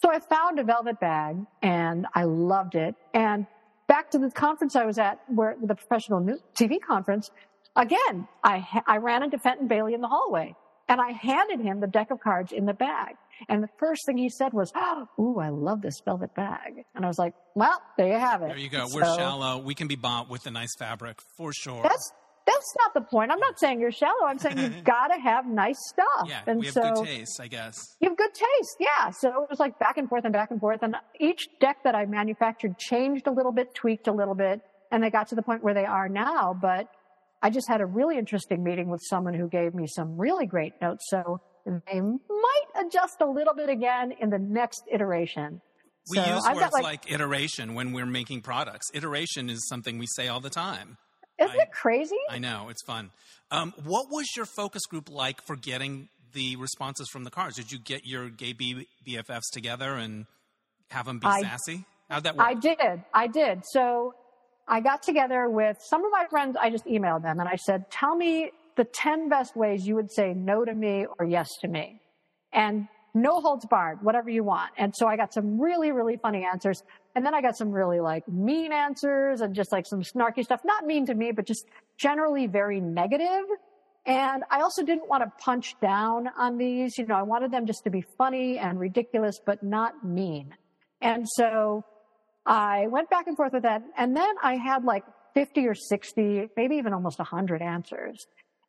So 0.03 0.11
I 0.11 0.19
found 0.19 0.59
a 0.59 0.65
velvet 0.65 1.01
bag 1.01 1.37
and 1.63 2.07
I 2.15 2.25
loved 2.25 2.75
it. 2.75 2.95
And 3.15 3.47
back 3.87 4.11
to 4.11 4.19
the 4.19 4.31
conference 4.31 4.77
I 4.77 4.85
was 4.85 4.99
at, 4.99 5.21
where 5.29 5.57
the 5.63 5.75
professional 5.75 6.21
TV 6.55 6.81
conference, 6.81 7.31
again, 7.77 8.29
I, 8.45 8.67
I 8.87 8.99
ran 8.99 9.23
into 9.23 9.39
Fenton 9.39 9.69
Bailey 9.69 9.95
in 9.95 10.03
the 10.03 10.09
hallway 10.09 10.55
and 10.89 11.01
I 11.01 11.13
handed 11.13 11.61
him 11.61 11.81
the 11.81 11.87
deck 11.87 12.11
of 12.11 12.21
cards 12.21 12.53
in 12.53 12.67
the 12.67 12.75
bag. 12.75 13.17
And 13.49 13.63
the 13.63 13.69
first 13.79 14.03
thing 14.07 14.17
he 14.17 14.29
said 14.29 14.53
was, 14.53 14.73
Ooh, 15.19 15.39
I 15.39 15.51
love 15.51 15.83
this 15.83 16.01
velvet 16.05 16.35
bag. 16.35 16.85
And 16.95 17.05
I 17.05 17.09
was 17.09 17.19
like, 17.19 17.35
well, 17.55 17.81
there 17.97 18.09
you 18.09 18.19
have 18.19 18.43
it. 18.43 18.49
There 18.49 18.59
you 18.59 18.69
go. 18.69 18.87
We're 18.93 19.05
shallow. 19.05 19.59
We 19.59 19.75
can 19.75 19.89
be 19.89 19.97
bought 19.97 20.29
with 20.31 20.47
a 20.47 20.51
nice 20.51 20.75
fabric 20.79 21.21
for 21.37 21.53
sure. 21.53 21.83
That's 21.83 22.13
that's 22.47 22.75
not 22.79 22.95
the 22.95 23.01
point. 23.01 23.33
I'm 23.33 23.41
not 23.41 23.59
saying 23.59 23.81
you're 23.81 23.91
shallow. 23.91 24.25
I'm 24.27 24.39
saying 24.39 24.59
you've 24.59 24.85
got 24.85 25.09
to 25.09 25.21
have 25.21 25.47
nice 25.47 25.79
stuff. 25.89 26.29
yeah, 26.29 26.43
and 26.47 26.61
we 26.61 26.67
have 26.67 26.75
so 26.75 26.95
good 26.95 27.05
taste, 27.05 27.41
I 27.41 27.49
guess. 27.49 27.97
you 28.01 28.09
have 28.09 28.17
good 28.17 28.33
taste. 28.33 28.77
Yeah. 28.79 29.11
So 29.11 29.29
it 29.43 29.51
was 29.51 29.59
like 29.59 29.79
back 29.81 29.99
and 29.99 30.09
forth 30.09 30.25
and 30.25 30.33
back 30.33 30.53
and 30.53 30.61
forth. 30.61 30.83
And 30.83 30.95
each 31.19 31.49
deck 31.61 31.79
that 31.83 31.97
I 31.97 32.07
manufactured 32.07 32.79
changed 32.79 33.27
a 33.27 33.33
little 33.33 33.53
bit, 33.53 33.75
tweaked 33.75 34.07
a 34.07 34.13
little 34.13 34.37
bit, 34.37 34.61
and 34.93 35.03
they 35.03 35.11
got 35.11 35.29
to 35.29 35.35
the 35.35 35.43
point 35.43 35.65
where 35.65 35.75
they 35.75 35.85
are 35.85 36.09
now. 36.09 36.57
But 36.59 36.89
I 37.43 37.51
just 37.51 37.69
had 37.69 37.81
a 37.81 37.87
really 37.87 38.17
interesting 38.17 38.63
meeting 38.63 38.89
with 38.89 39.01
someone 39.03 39.35
who 39.35 39.49
gave 39.49 39.75
me 39.75 39.87
some 39.89 40.17
really 40.17 40.47
great 40.47 40.75
notes. 40.81 41.05
So 41.09 41.41
they 41.67 42.01
might 42.01 42.87
adjust 42.87 43.21
a 43.21 43.27
little 43.27 43.55
bit 43.55 43.69
again 43.69 44.13
in 44.21 44.31
the 44.31 44.39
next 44.39 44.85
iteration. 44.91 45.61
We 46.11 46.19
So 46.19 46.25
use 46.35 46.45
I've 46.47 46.57
words 46.57 46.71
got, 46.71 46.83
like, 46.83 47.11
iteration 47.11 47.75
when 47.75 47.93
we're 47.93 48.07
making 48.07 48.43
products. 48.43 48.87
Iteration 48.95 49.51
is 49.51 49.67
something 49.69 49.99
we 49.99 50.07
say 50.07 50.29
all 50.29 50.41
the 50.41 50.51
time. 50.51 50.99
Isn't 51.39 51.59
I- 51.59 51.63
it 51.65 51.73
crazy? 51.73 52.17
I 52.31 52.39
know, 52.39 52.69
it's 52.71 52.83
fun. 52.85 53.11
Um, 53.51 53.75
what 53.85 54.09
was 54.11 54.27
your 54.37 54.47
focus 54.47 54.87
group 54.87 55.11
like 55.11 55.43
for 55.43 55.57
getting 55.57 56.09
the 56.33 56.57
responses 56.57 57.09
from 57.11 57.25
the 57.25 57.31
cards? 57.31 57.57
Did 57.57 57.73
you 57.73 57.79
get 57.79 58.07
your 58.07 58.29
gay 58.31 58.53
B- 58.53 58.87
BFFs 59.07 59.51
together 59.53 59.95
and 59.95 60.27
have 60.91 61.07
them 61.07 61.19
be 61.19 61.27
I- 61.27 61.41
sassy? 61.43 61.85
How'd 62.09 62.23
that 62.23 62.37
work? 62.37 62.47
I 62.47 62.55
did. 62.55 63.03
I 63.13 63.27
did. 63.27 63.65
So 63.67 64.15
I 64.69 64.81
got 64.81 65.03
together 65.03 65.49
with 65.51 65.77
some 65.83 66.05
of 66.05 66.13
my 66.13 66.27
friends. 66.31 66.57
I 66.61 66.71
just 66.71 66.85
emailed 66.87 67.23
them 67.23 67.41
and 67.41 67.49
I 67.49 67.57
said, 67.57 67.91
tell 67.91 68.15
me 68.15 68.53
the 68.77 68.85
10 68.85 69.29
best 69.29 69.57
ways 69.57 69.87
you 69.87 69.95
would 69.95 70.11
say 70.13 70.35
no 70.35 70.65
to 70.65 70.75
me 70.75 71.07
or 71.19 71.27
yes 71.27 71.49
to 71.61 71.69
me. 71.69 72.01
And 72.53 72.89
no 73.15 73.41
holds 73.41 73.65
barred, 73.67 74.03
whatever 74.03 74.29
you 74.29 74.45
want. 74.45 74.71
And 74.77 74.95
so 74.95 75.07
I 75.07 75.17
got 75.17 75.33
some 75.33 75.59
really, 75.59 75.91
really 75.91 76.19
funny 76.19 76.45
answers. 76.45 76.83
And 77.15 77.25
then 77.25 77.35
I 77.35 77.41
got 77.41 77.57
some 77.57 77.73
really 77.73 77.99
like 78.01 78.29
mean 78.29 78.73
answers 78.73 79.41
and 79.41 79.55
just 79.55 79.73
like 79.73 79.87
some 79.87 80.03
snarky 80.03 80.45
stuff. 80.45 80.61
Not 80.65 80.85
mean 80.85 81.07
to 81.07 81.15
me, 81.15 81.33
but 81.33 81.47
just 81.47 81.67
generally 81.97 82.47
very 82.47 82.81
negative. 82.81 83.45
And 84.05 84.45
I 84.51 84.61
also 84.61 84.85
didn't 84.85 85.09
want 85.09 85.25
to 85.25 85.33
punch 85.43 85.75
down 85.81 86.29
on 86.39 86.59
these. 86.59 86.99
You 86.99 87.07
know, 87.07 87.17
I 87.17 87.23
wanted 87.23 87.51
them 87.51 87.67
just 87.67 87.85
to 87.85 87.91
be 87.91 88.05
funny 88.19 88.59
and 88.59 88.79
ridiculous, 88.79 89.41
but 89.45 89.63
not 89.63 90.05
mean. 90.05 90.55
And 91.01 91.27
so 91.27 91.85
I 92.45 92.87
went 92.89 93.09
back 93.09 93.27
and 93.27 93.37
forth 93.37 93.55
with 93.55 93.63
that. 93.63 93.83
And 93.97 94.15
then 94.15 94.35
I 94.43 94.57
had 94.57 94.85
like 94.85 95.05
50 95.35 95.67
or 95.67 95.75
60, 95.75 96.51
maybe 96.57 96.77
even 96.77 96.93
almost 96.93 97.19
100 97.19 97.63
answers. 97.63 98.27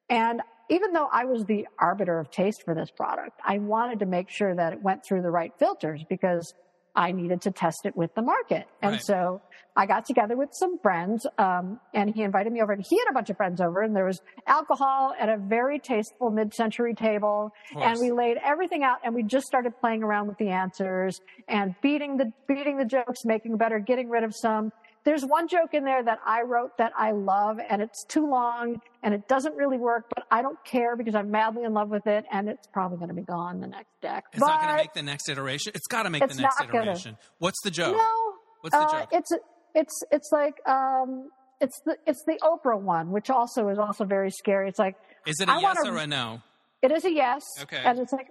And 0.10 0.42
even 0.70 0.94
though 0.94 1.10
I 1.12 1.26
was 1.26 1.46
the 1.46 1.68
arbiter 1.80 2.20
of 2.20 2.30
taste 2.30 2.64
for 2.64 2.74
this 2.74 2.92
product, 2.92 3.40
I 3.46 3.58
wanted 3.60 4.00
to 4.00 4.06
make 4.06 4.30
sure 4.30 4.56
that 4.56 4.74
it 4.74 4.82
went 4.82 5.06
through 5.06 5.22
the 5.22 5.32
right 5.32 5.54
filters 5.58 6.04
because 6.10 6.54
I 6.96 7.12
needed 7.12 7.42
to 7.44 7.52
test 7.52 7.86
it 7.86 7.96
with 7.96 8.14
the 8.16 8.24
market. 8.24 8.66
And 8.82 8.94
Right. 8.94 9.02
so 9.02 9.42
I 9.76 9.86
got 9.86 10.06
together 10.06 10.36
with 10.36 10.50
some 10.54 10.80
friends, 10.80 11.28
um, 11.38 11.80
and 11.94 12.10
he 12.10 12.24
invited 12.24 12.52
me 12.52 12.62
over 12.64 12.74
and 12.74 12.84
he 12.84 12.98
had 12.98 13.06
a 13.08 13.14
bunch 13.14 13.30
of 13.30 13.38
friends 13.38 13.62
over 13.62 13.84
and 13.84 13.96
there 13.96 14.06
was 14.06 14.20
alcohol 14.48 15.14
at 15.20 15.30
a 15.30 15.38
very 15.38 15.78
tasteful 15.78 16.32
mid-century 16.32 16.96
table. 16.96 17.52
And 17.80 18.00
we 18.00 18.12
laid 18.12 18.38
everything 18.44 18.84
out 18.84 18.98
and 19.04 19.14
we 19.14 19.22
just 19.22 19.46
started 19.46 19.78
playing 19.80 20.02
around 20.02 20.28
with 20.28 20.40
the 20.40 20.50
answers 20.50 21.22
and 21.48 21.76
beating 21.82 22.18
the, 22.18 22.32
beating 22.48 22.78
the 22.78 22.86
jokes, 22.86 23.24
making 23.24 23.58
better, 23.58 23.78
getting 23.78 24.10
rid 24.10 24.24
of 24.24 24.34
some. 24.36 24.72
There's 25.08 25.24
one 25.24 25.48
joke 25.48 25.74
in 25.74 25.86
there 25.86 26.04
that 26.04 26.20
I 26.26 26.42
wrote 26.42 26.78
that 26.80 26.92
I 26.98 27.12
love 27.12 27.60
and 27.70 27.82
it's 27.82 28.04
too 28.10 28.30
long 28.30 28.82
and 29.02 29.14
it 29.14 29.30
doesn't 29.30 29.56
really 29.56 29.78
work, 29.78 30.04
but 30.14 30.26
I 30.30 30.42
don't 30.42 30.62
care 30.66 30.98
because 30.98 31.16
I'm 31.16 31.32
madly 31.32 31.64
in 31.64 31.74
love 31.74 31.88
with 31.88 32.06
it 32.08 32.26
and 32.30 32.50
it's 32.50 32.68
probably 32.68 32.98
going 32.98 33.08
to 33.08 33.14
be 33.16 33.22
gone 33.22 33.62
the 33.62 33.68
next 33.68 33.88
deck. 34.02 34.26
it's 34.34 34.42
not 34.42 34.60
going 34.60 34.72
to 34.74 34.84
make 34.84 34.94
the 34.94 35.04
next 35.04 35.30
iteration. 35.30 35.72
It's 35.76 35.88
got 35.88 36.04
to 36.04 36.10
make 36.10 36.28
the 36.28 36.36
next 36.36 36.60
not 36.60 36.70
gonna. 36.70 36.84
iteration. 36.84 37.16
What's 37.40 37.62
the 37.64 37.72
joke? 37.72 37.96
No. 37.96 38.34
What's 38.60 38.76
the 38.76 38.82
uh, 38.82 39.00
joke? 39.00 39.10
It's 39.14 39.32
it's 39.74 40.04
it's 40.12 40.30
like 40.34 40.56
um 40.68 41.30
it's 41.62 41.80
the 41.86 41.96
it's 42.06 42.22
the 42.28 42.38
Oprah 42.44 42.78
one, 42.78 43.12
which 43.12 43.30
also 43.30 43.70
is 43.70 43.80
also 43.80 44.04
very 44.04 44.30
scary. 44.30 44.68
It's 44.68 44.78
like 44.80 44.98
Is 45.26 45.40
it 45.40 45.48
a 45.48 45.54
I 45.54 45.60
yes 45.60 45.78
wanna- 45.78 45.96
or 45.96 46.00
a 46.00 46.08
no? 46.08 46.42
it 46.82 46.92
is 46.92 47.06
a 47.06 47.14
yes. 47.14 47.44
Okay. 47.62 47.82
And 47.82 47.98
it's 47.98 48.12
like 48.12 48.28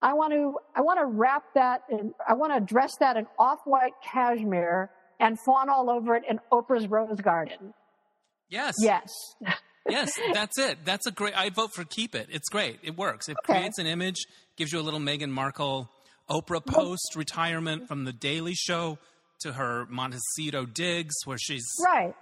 I 0.00 0.12
want 0.12 0.32
to 0.34 0.56
I 0.76 0.82
want 0.82 1.00
to 1.00 1.06
wrap 1.06 1.42
that 1.56 1.82
in 1.90 2.14
I 2.28 2.34
want 2.34 2.54
to 2.54 2.60
dress 2.60 2.92
that 3.00 3.16
in 3.16 3.26
off-white 3.40 3.94
cashmere 4.04 4.90
and 5.20 5.38
fawn 5.44 5.68
all 5.68 5.90
over 5.90 6.14
it 6.16 6.24
in 6.28 6.40
Oprah's 6.52 6.86
rose 6.88 7.20
garden. 7.20 7.74
Yes. 8.48 8.74
Yes. 8.78 9.10
Yes, 9.88 10.12
that's 10.32 10.58
it. 10.58 10.78
That's 10.84 11.06
a 11.06 11.10
great. 11.10 11.36
I 11.36 11.50
vote 11.50 11.72
for 11.74 11.84
keep 11.84 12.14
it. 12.14 12.28
It's 12.30 12.48
great. 12.48 12.78
It 12.82 12.96
works. 12.96 13.28
It 13.28 13.36
Okay. 13.44 13.58
creates 13.58 13.78
an 13.78 13.86
image, 13.86 14.16
gives 14.56 14.72
you 14.72 14.80
a 14.80 14.82
little 14.82 15.00
Meghan 15.00 15.30
Markle 15.30 15.90
Oprah 16.30 16.64
post 16.64 17.14
retirement 17.16 17.86
from 17.88 18.04
the 18.04 18.12
Daily 18.12 18.54
Show 18.54 18.98
to 19.40 19.52
her 19.52 19.86
Montecito 19.90 20.64
digs, 20.66 21.14
where 21.24 21.36
she's. 21.38 21.66
Right. 21.84 22.14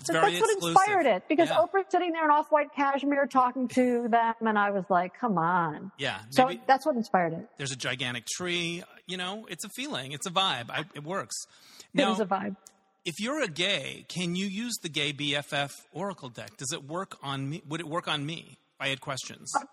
It's 0.00 0.10
very 0.10 0.34
That's 0.38 0.40
what 0.60 0.68
inspired 0.76 1.06
it 1.06 1.24
because 1.28 1.48
Yeah. 1.48 1.56
Oprah's 1.56 1.86
sitting 1.90 2.12
there 2.12 2.24
in 2.24 2.30
off-white 2.30 2.72
cashmere 2.74 3.26
talking 3.26 3.66
to 3.68 4.06
them, 4.08 4.34
and 4.42 4.56
I 4.56 4.70
was 4.70 4.84
like, 4.88 5.12
"Come 5.18 5.36
on!" 5.38 5.90
Yeah, 5.98 6.20
So 6.30 6.50
that's 6.68 6.86
what 6.86 6.94
inspired 6.94 7.32
it. 7.32 7.48
there's 7.58 7.72
a 7.72 7.76
gigantic 7.76 8.24
tree. 8.26 8.84
You 9.08 9.16
know, 9.16 9.46
it's 9.50 9.64
a 9.64 9.68
feeling. 9.70 10.12
It's 10.12 10.26
a 10.26 10.30
vibe. 10.30 10.70
I, 10.70 10.84
it 10.94 11.02
works. 11.02 11.34
It 11.80 11.86
Now, 11.94 12.10
was 12.10 12.20
a 12.20 12.26
vibe. 12.26 12.56
if 13.04 13.18
you're 13.18 13.42
a 13.42 13.48
gay, 13.48 14.04
can 14.08 14.36
you 14.36 14.46
use 14.46 14.76
the 14.82 14.88
gay 14.90 15.12
BFF 15.14 15.72
Oracle 15.92 16.28
deck? 16.28 16.56
Does 16.58 16.72
it 16.72 16.84
work 16.84 17.16
on 17.22 17.48
me? 17.48 17.62
Would 17.68 17.80
it 17.80 17.88
work 17.88 18.06
on 18.06 18.24
me 18.26 18.58
if 18.74 18.80
I 18.80 18.88
had 18.88 19.00
questions? 19.00 19.50
Uh, 19.56 19.64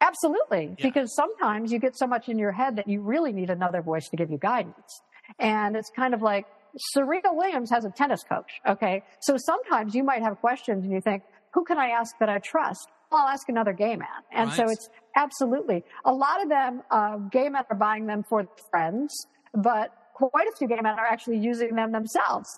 absolutely, 0.00 0.74
Yeah. 0.78 0.86
because 0.86 1.14
sometimes 1.14 1.70
you 1.72 1.78
get 1.78 1.96
so 1.96 2.06
much 2.06 2.28
in 2.30 2.38
your 2.38 2.52
head 2.52 2.76
that 2.76 2.88
you 2.88 3.02
really 3.02 3.32
need 3.32 3.50
another 3.50 3.82
voice 3.82 4.08
to 4.08 4.16
give 4.16 4.30
you 4.30 4.38
guidance. 4.38 5.02
And 5.38 5.76
it's 5.76 5.90
kind 5.94 6.14
of 6.14 6.22
like 6.22 6.46
Serena 6.92 7.34
Williams 7.34 7.70
has 7.70 7.84
a 7.84 7.90
tennis 7.90 8.22
coach. 8.24 8.50
Okay. 8.66 9.02
So 9.20 9.36
sometimes 9.36 9.94
you 9.94 10.02
might 10.04 10.22
have 10.22 10.38
questions 10.40 10.84
and 10.84 10.92
you 10.92 11.00
think, 11.02 11.22
who 11.52 11.64
can 11.64 11.78
I 11.78 11.88
ask 11.90 12.16
that 12.18 12.28
I 12.30 12.38
trust? 12.38 12.88
Well, 13.10 13.22
I'll 13.22 13.28
ask 13.28 13.48
another 13.48 13.72
gay 13.72 13.96
man. 13.96 14.08
And 14.30 14.52
so 14.52 14.64
it's 14.68 14.88
absolutely 15.16 15.84
a 16.04 16.12
lot 16.12 16.42
of 16.42 16.48
them, 16.48 16.82
uh, 16.90 17.16
gay 17.16 17.48
men 17.48 17.64
are 17.70 17.76
buying 17.76 18.06
them 18.06 18.22
for 18.22 18.46
friends, 18.70 19.26
but 19.54 19.92
quite 20.14 20.46
a 20.48 20.52
few 20.56 20.68
gay 20.68 20.78
men 20.80 20.98
are 20.98 21.06
actually 21.06 21.38
using 21.38 21.74
them 21.74 21.92
themselves. 21.92 22.48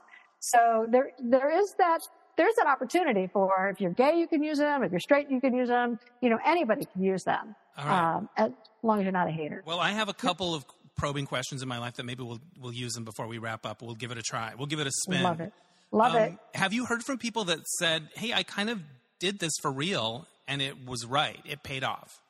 So 0.40 0.86
there, 0.90 1.10
there 1.22 1.50
is 1.50 1.74
that, 1.78 2.00
there's 2.36 2.54
that 2.56 2.66
opportunity 2.66 3.28
for 3.32 3.68
if 3.72 3.80
you're 3.80 3.92
gay, 3.92 4.18
you 4.18 4.26
can 4.26 4.42
use 4.42 4.58
them. 4.58 4.82
If 4.82 4.90
you're 4.90 5.00
straight, 5.00 5.30
you 5.30 5.40
can 5.40 5.54
use 5.54 5.68
them. 5.68 5.98
You 6.20 6.30
know, 6.30 6.38
anybody 6.44 6.86
can 6.92 7.02
use 7.02 7.22
them. 7.24 7.54
Right. 7.78 8.16
Um, 8.16 8.28
as 8.36 8.50
long 8.82 8.98
as 8.98 9.04
you're 9.04 9.12
not 9.12 9.28
a 9.28 9.30
hater. 9.30 9.62
Well, 9.64 9.80
I 9.80 9.90
have 9.92 10.08
a 10.10 10.14
couple 10.14 10.54
of 10.54 10.64
probing 10.96 11.24
questions 11.26 11.62
in 11.62 11.68
my 11.68 11.78
life 11.78 11.94
that 11.94 12.04
maybe 12.04 12.22
we'll 12.22 12.40
we'll 12.60 12.72
use 12.74 12.92
them 12.92 13.04
before 13.04 13.26
we 13.26 13.38
wrap 13.38 13.64
up. 13.64 13.80
We'll 13.80 13.94
give 13.94 14.10
it 14.10 14.18
a 14.18 14.22
try. 14.22 14.52
We'll 14.58 14.66
give 14.66 14.78
it 14.80 14.86
a 14.86 14.90
spin. 14.90 15.22
Love 15.22 15.40
it. 15.40 15.52
Love 15.90 16.14
Um, 16.14 16.22
it. 16.22 16.38
Have 16.54 16.74
you 16.74 16.84
heard 16.84 17.02
from 17.02 17.16
people 17.16 17.44
that 17.44 17.66
said, 17.78 18.08
"Hey, 18.14 18.34
I 18.34 18.42
kind 18.42 18.68
of 18.68 18.80
did 19.20 19.38
this 19.38 19.52
for 19.62 19.72
real, 19.72 20.26
and 20.52 20.62
it 20.62 20.86
was 20.86 21.06
right. 21.06 21.40
It 21.44 21.62
paid 21.62 21.84
off." 21.84 22.20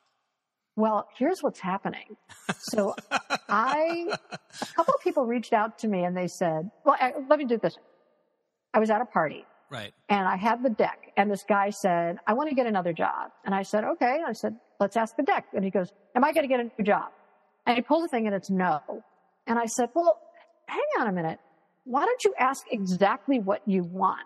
Well, 0.75 1.07
here's 1.19 1.43
what's 1.43 1.59
happening. 1.59 2.17
So 2.57 2.95
I, 3.47 4.07
a 4.61 4.65
couple 4.75 4.95
of 4.95 5.01
people 5.03 5.23
reached 5.25 5.53
out 5.53 5.77
to 5.79 5.87
me 5.87 6.03
and 6.03 6.17
they 6.17 6.27
said, 6.27 6.71
well, 6.83 6.95
I, 6.99 7.13
let 7.29 7.37
me 7.37 7.45
do 7.45 7.59
this. 7.59 7.77
I 8.73 8.79
was 8.79 8.89
at 8.89 8.99
a 8.99 9.05
party 9.05 9.45
Right. 9.69 9.93
and 10.09 10.27
I 10.27 10.35
had 10.35 10.63
the 10.63 10.71
deck 10.71 11.11
and 11.15 11.29
this 11.29 11.43
guy 11.47 11.69
said, 11.69 12.17
I 12.25 12.33
want 12.33 12.49
to 12.49 12.55
get 12.55 12.65
another 12.65 12.91
job. 12.91 13.29
And 13.45 13.53
I 13.53 13.61
said, 13.61 13.83
okay. 13.83 14.15
And 14.15 14.25
I 14.25 14.31
said, 14.33 14.55
let's 14.79 14.97
ask 14.97 15.15
the 15.15 15.21
deck. 15.21 15.45
And 15.53 15.63
he 15.63 15.69
goes, 15.69 15.93
am 16.15 16.23
I 16.23 16.33
going 16.33 16.43
to 16.43 16.47
get 16.47 16.59
a 16.59 16.63
new 16.63 16.83
job? 16.83 17.11
And 17.67 17.75
he 17.75 17.83
pulls 17.83 18.01
the 18.01 18.07
thing 18.07 18.25
and 18.25 18.35
it's 18.35 18.49
no. 18.49 18.81
And 19.45 19.59
I 19.59 19.67
said, 19.67 19.89
well, 19.93 20.17
hang 20.67 20.81
on 20.99 21.07
a 21.07 21.11
minute. 21.11 21.39
Why 21.83 22.03
don't 22.03 22.23
you 22.23 22.33
ask 22.39 22.65
exactly 22.71 23.39
what 23.39 23.61
you 23.67 23.83
want? 23.83 24.25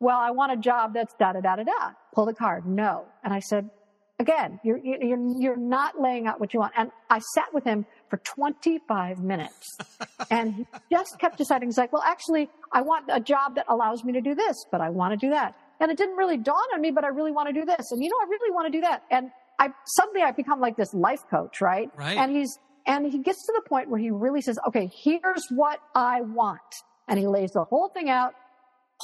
Well, 0.00 0.18
I 0.18 0.30
want 0.30 0.52
a 0.52 0.56
job 0.56 0.94
that's 0.94 1.14
da 1.14 1.32
da 1.32 1.40
da 1.40 1.56
da 1.56 1.64
da. 1.64 1.90
Pull 2.14 2.26
the 2.26 2.34
card. 2.34 2.66
No. 2.66 3.06
And 3.22 3.32
I 3.32 3.40
said, 3.40 3.70
again, 4.18 4.60
you're, 4.62 4.78
you're, 4.78 5.40
you're 5.40 5.56
not 5.56 6.00
laying 6.00 6.26
out 6.26 6.40
what 6.40 6.54
you 6.54 6.60
want. 6.60 6.72
And 6.76 6.90
I 7.10 7.20
sat 7.34 7.52
with 7.52 7.64
him 7.64 7.86
for 8.08 8.18
25 8.18 9.18
minutes 9.20 9.76
and 10.30 10.54
he 10.54 10.66
just 10.90 11.18
kept 11.18 11.38
deciding. 11.38 11.68
He's 11.68 11.78
like, 11.78 11.92
well, 11.92 12.02
actually, 12.02 12.48
I 12.72 12.82
want 12.82 13.06
a 13.08 13.20
job 13.20 13.56
that 13.56 13.66
allows 13.68 14.04
me 14.04 14.12
to 14.14 14.20
do 14.20 14.34
this, 14.34 14.64
but 14.70 14.80
I 14.80 14.90
want 14.90 15.18
to 15.18 15.26
do 15.26 15.30
that. 15.30 15.56
And 15.80 15.90
it 15.90 15.98
didn't 15.98 16.16
really 16.16 16.36
dawn 16.36 16.64
on 16.74 16.80
me, 16.80 16.90
but 16.92 17.04
I 17.04 17.08
really 17.08 17.32
want 17.32 17.48
to 17.48 17.52
do 17.52 17.64
this. 17.64 17.90
And 17.90 18.02
you 18.02 18.10
know, 18.10 18.16
I 18.22 18.26
really 18.28 18.52
want 18.52 18.72
to 18.72 18.78
do 18.78 18.82
that. 18.82 19.02
And 19.10 19.30
I 19.58 19.68
suddenly 19.86 20.22
I 20.22 20.30
become 20.30 20.60
like 20.60 20.76
this 20.76 20.94
life 20.94 21.22
coach, 21.30 21.60
right? 21.60 21.90
Right. 21.96 22.16
And 22.16 22.36
he's, 22.36 22.58
and 22.86 23.10
he 23.10 23.18
gets 23.18 23.44
to 23.46 23.52
the 23.56 23.68
point 23.68 23.88
where 23.88 24.00
he 24.00 24.10
really 24.10 24.40
says, 24.40 24.58
okay, 24.68 24.90
here's 25.02 25.42
what 25.50 25.80
I 25.94 26.20
want. 26.20 26.60
And 27.08 27.18
he 27.18 27.26
lays 27.26 27.50
the 27.52 27.64
whole 27.64 27.88
thing 27.88 28.08
out, 28.08 28.34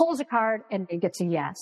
pulls 0.00 0.18
a 0.20 0.24
card, 0.24 0.62
and 0.70 0.86
he 0.88 0.96
gets 0.96 1.20
a 1.20 1.26
yes. 1.26 1.56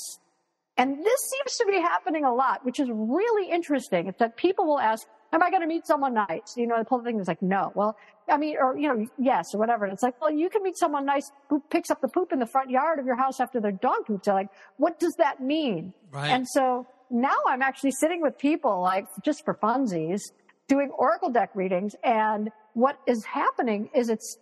And 0.76 1.04
this 1.04 1.20
seems 1.32 1.56
to 1.58 1.66
be 1.66 1.80
happening 1.80 2.24
a 2.24 2.32
lot, 2.32 2.64
which 2.64 2.78
is 2.78 2.88
really 2.92 3.50
interesting. 3.50 4.06
It's 4.06 4.20
that 4.20 4.36
people 4.36 4.64
will 4.64 4.78
ask, 4.78 5.08
am 5.32 5.42
I 5.42 5.50
going 5.50 5.62
to 5.62 5.66
meet 5.66 5.84
someone 5.88 6.14
nice? 6.14 6.56
You 6.56 6.68
know, 6.68 6.78
the 6.78 6.88
whole 6.88 7.02
thing 7.02 7.18
is 7.18 7.26
like, 7.26 7.42
no. 7.42 7.72
Well, 7.74 7.96
I 8.28 8.36
mean, 8.36 8.56
or, 8.60 8.78
you 8.78 8.86
know, 8.86 9.06
yes, 9.18 9.46
or 9.54 9.58
whatever. 9.58 9.86
And 9.86 9.92
it's 9.92 10.04
like, 10.04 10.20
well, 10.20 10.30
you 10.30 10.48
can 10.48 10.62
meet 10.62 10.78
someone 10.78 11.04
nice 11.04 11.32
who 11.50 11.60
picks 11.68 11.90
up 11.90 12.00
the 12.00 12.06
poop 12.06 12.32
in 12.32 12.38
the 12.38 12.46
front 12.46 12.70
yard 12.70 13.00
of 13.00 13.06
your 13.06 13.16
house 13.16 13.40
after 13.40 13.60
their 13.60 13.72
dog 13.72 14.06
poops. 14.06 14.26
They're 14.26 14.34
like, 14.34 14.50
what 14.76 15.00
does 15.00 15.14
that 15.18 15.40
mean? 15.40 15.92
Right. 16.12 16.30
And 16.30 16.46
so 16.46 16.86
now 17.10 17.38
I'm 17.48 17.62
actually 17.62 17.94
sitting 18.02 18.22
with 18.22 18.38
people 18.38 18.80
like 18.80 19.06
just 19.24 19.44
for 19.44 19.54
funsies 19.54 20.20
doing 20.68 20.90
Oracle 20.90 21.30
deck 21.30 21.50
readings. 21.54 21.96
And 22.04 22.50
what 22.74 23.00
is 23.08 23.24
happening 23.24 23.90
is 23.94 24.08
it's, 24.08 24.38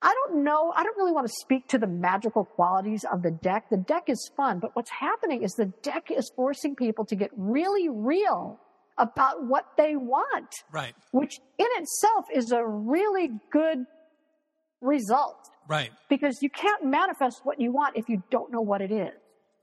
I 0.00 0.14
don't 0.14 0.44
know. 0.44 0.72
I 0.76 0.84
don't 0.84 0.96
really 0.96 1.12
want 1.12 1.26
to 1.26 1.32
speak 1.40 1.66
to 1.68 1.78
the 1.78 1.86
magical 1.88 2.44
qualities 2.44 3.04
of 3.12 3.22
the 3.22 3.32
deck. 3.32 3.68
The 3.70 3.76
deck 3.78 4.04
is 4.08 4.30
fun, 4.36 4.60
but 4.60 4.76
what's 4.76 4.90
happening 4.90 5.42
is 5.42 5.52
the 5.54 5.72
deck 5.82 6.10
is 6.10 6.30
forcing 6.36 6.76
people 6.76 7.04
to 7.06 7.16
get 7.16 7.30
really 7.36 7.88
real 7.88 8.60
about 8.96 9.44
what 9.44 9.64
they 9.76 9.96
want, 9.96 10.48
right. 10.72 10.94
which 11.12 11.38
in 11.58 11.66
itself 11.76 12.26
is 12.34 12.52
a 12.52 12.64
really 12.64 13.30
good 13.50 13.86
result 14.80 15.48
Right. 15.68 15.90
because 16.08 16.38
you 16.42 16.50
can't 16.50 16.84
manifest 16.84 17.40
what 17.44 17.60
you 17.60 17.72
want 17.72 17.96
if 17.96 18.08
you 18.08 18.22
don't 18.30 18.52
know 18.52 18.60
what 18.60 18.80
it 18.80 18.90
is. 18.92 19.12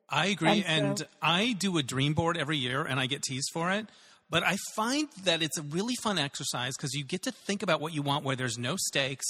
I 0.10 0.28
agree. 0.28 0.64
And 0.68 0.86
And, 0.88 1.00
so- 1.00 1.06
I 1.22 1.54
do 1.54 1.78
a 1.78 1.84
dream 1.84 2.14
board 2.14 2.38
every 2.38 2.58
year 2.58 2.84
and 2.84 3.00
I 3.00 3.08
get 3.08 3.24
teased 3.24 3.50
for 3.54 3.72
it. 3.72 3.88
But 4.30 4.44
I 4.44 4.58
find 4.76 5.08
that 5.24 5.42
it's 5.44 5.58
a 5.58 5.62
really 5.62 5.96
fun 6.02 6.18
exercise 6.18 6.76
because 6.76 6.94
you 6.94 7.04
get 7.04 7.22
to 7.24 7.32
think 7.32 7.62
about 7.62 7.80
what 7.80 7.94
you 7.94 8.02
want 8.02 8.26
where 8.26 8.36
there's 8.36 8.58
no 8.58 8.76
stakes. 8.76 9.26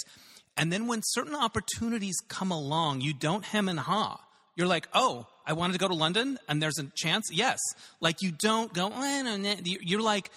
And 0.58 0.72
then 0.72 0.88
when 0.88 1.02
certain 1.04 1.36
opportunities 1.36 2.16
come 2.30 2.52
along, 2.52 3.02
you 3.02 3.14
don't 3.14 3.44
hem 3.44 3.68
and 3.68 3.80
haw. 3.80 4.20
You're 4.56 4.68
like, 4.68 4.88
oh, 4.94 5.28
I 5.46 5.54
wanted 5.54 5.74
to 5.74 5.80
go 5.80 5.88
to 5.90 5.94
London 5.94 6.40
and 6.48 6.62
there's 6.62 6.78
a 6.80 6.86
chance. 6.96 7.26
Yes. 7.32 7.60
Like 8.00 8.22
you 8.22 8.32
don't 8.32 8.74
go, 8.74 8.88
"Eh, 8.88 9.22
no." 9.22 9.56
you're 9.64 10.02
like, 10.02 10.32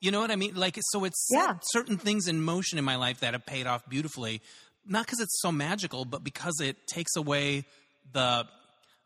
you 0.00 0.10
know 0.10 0.20
what 0.20 0.30
I 0.30 0.36
mean? 0.36 0.54
Like, 0.54 0.78
so 0.80 1.04
it's 1.04 1.28
Yeah. 1.30 1.56
certain 1.62 1.98
things 1.98 2.28
in 2.28 2.40
motion 2.40 2.78
in 2.78 2.84
my 2.84 2.96
life 2.96 3.20
that 3.20 3.34
have 3.34 3.44
paid 3.44 3.66
off 3.66 3.86
beautifully. 3.88 4.40
Not 4.86 5.04
because 5.04 5.20
it's 5.20 5.38
so 5.42 5.52
magical, 5.52 6.06
but 6.06 6.24
because 6.24 6.60
it 6.60 6.76
takes 6.86 7.14
away 7.14 7.66
the, 8.12 8.46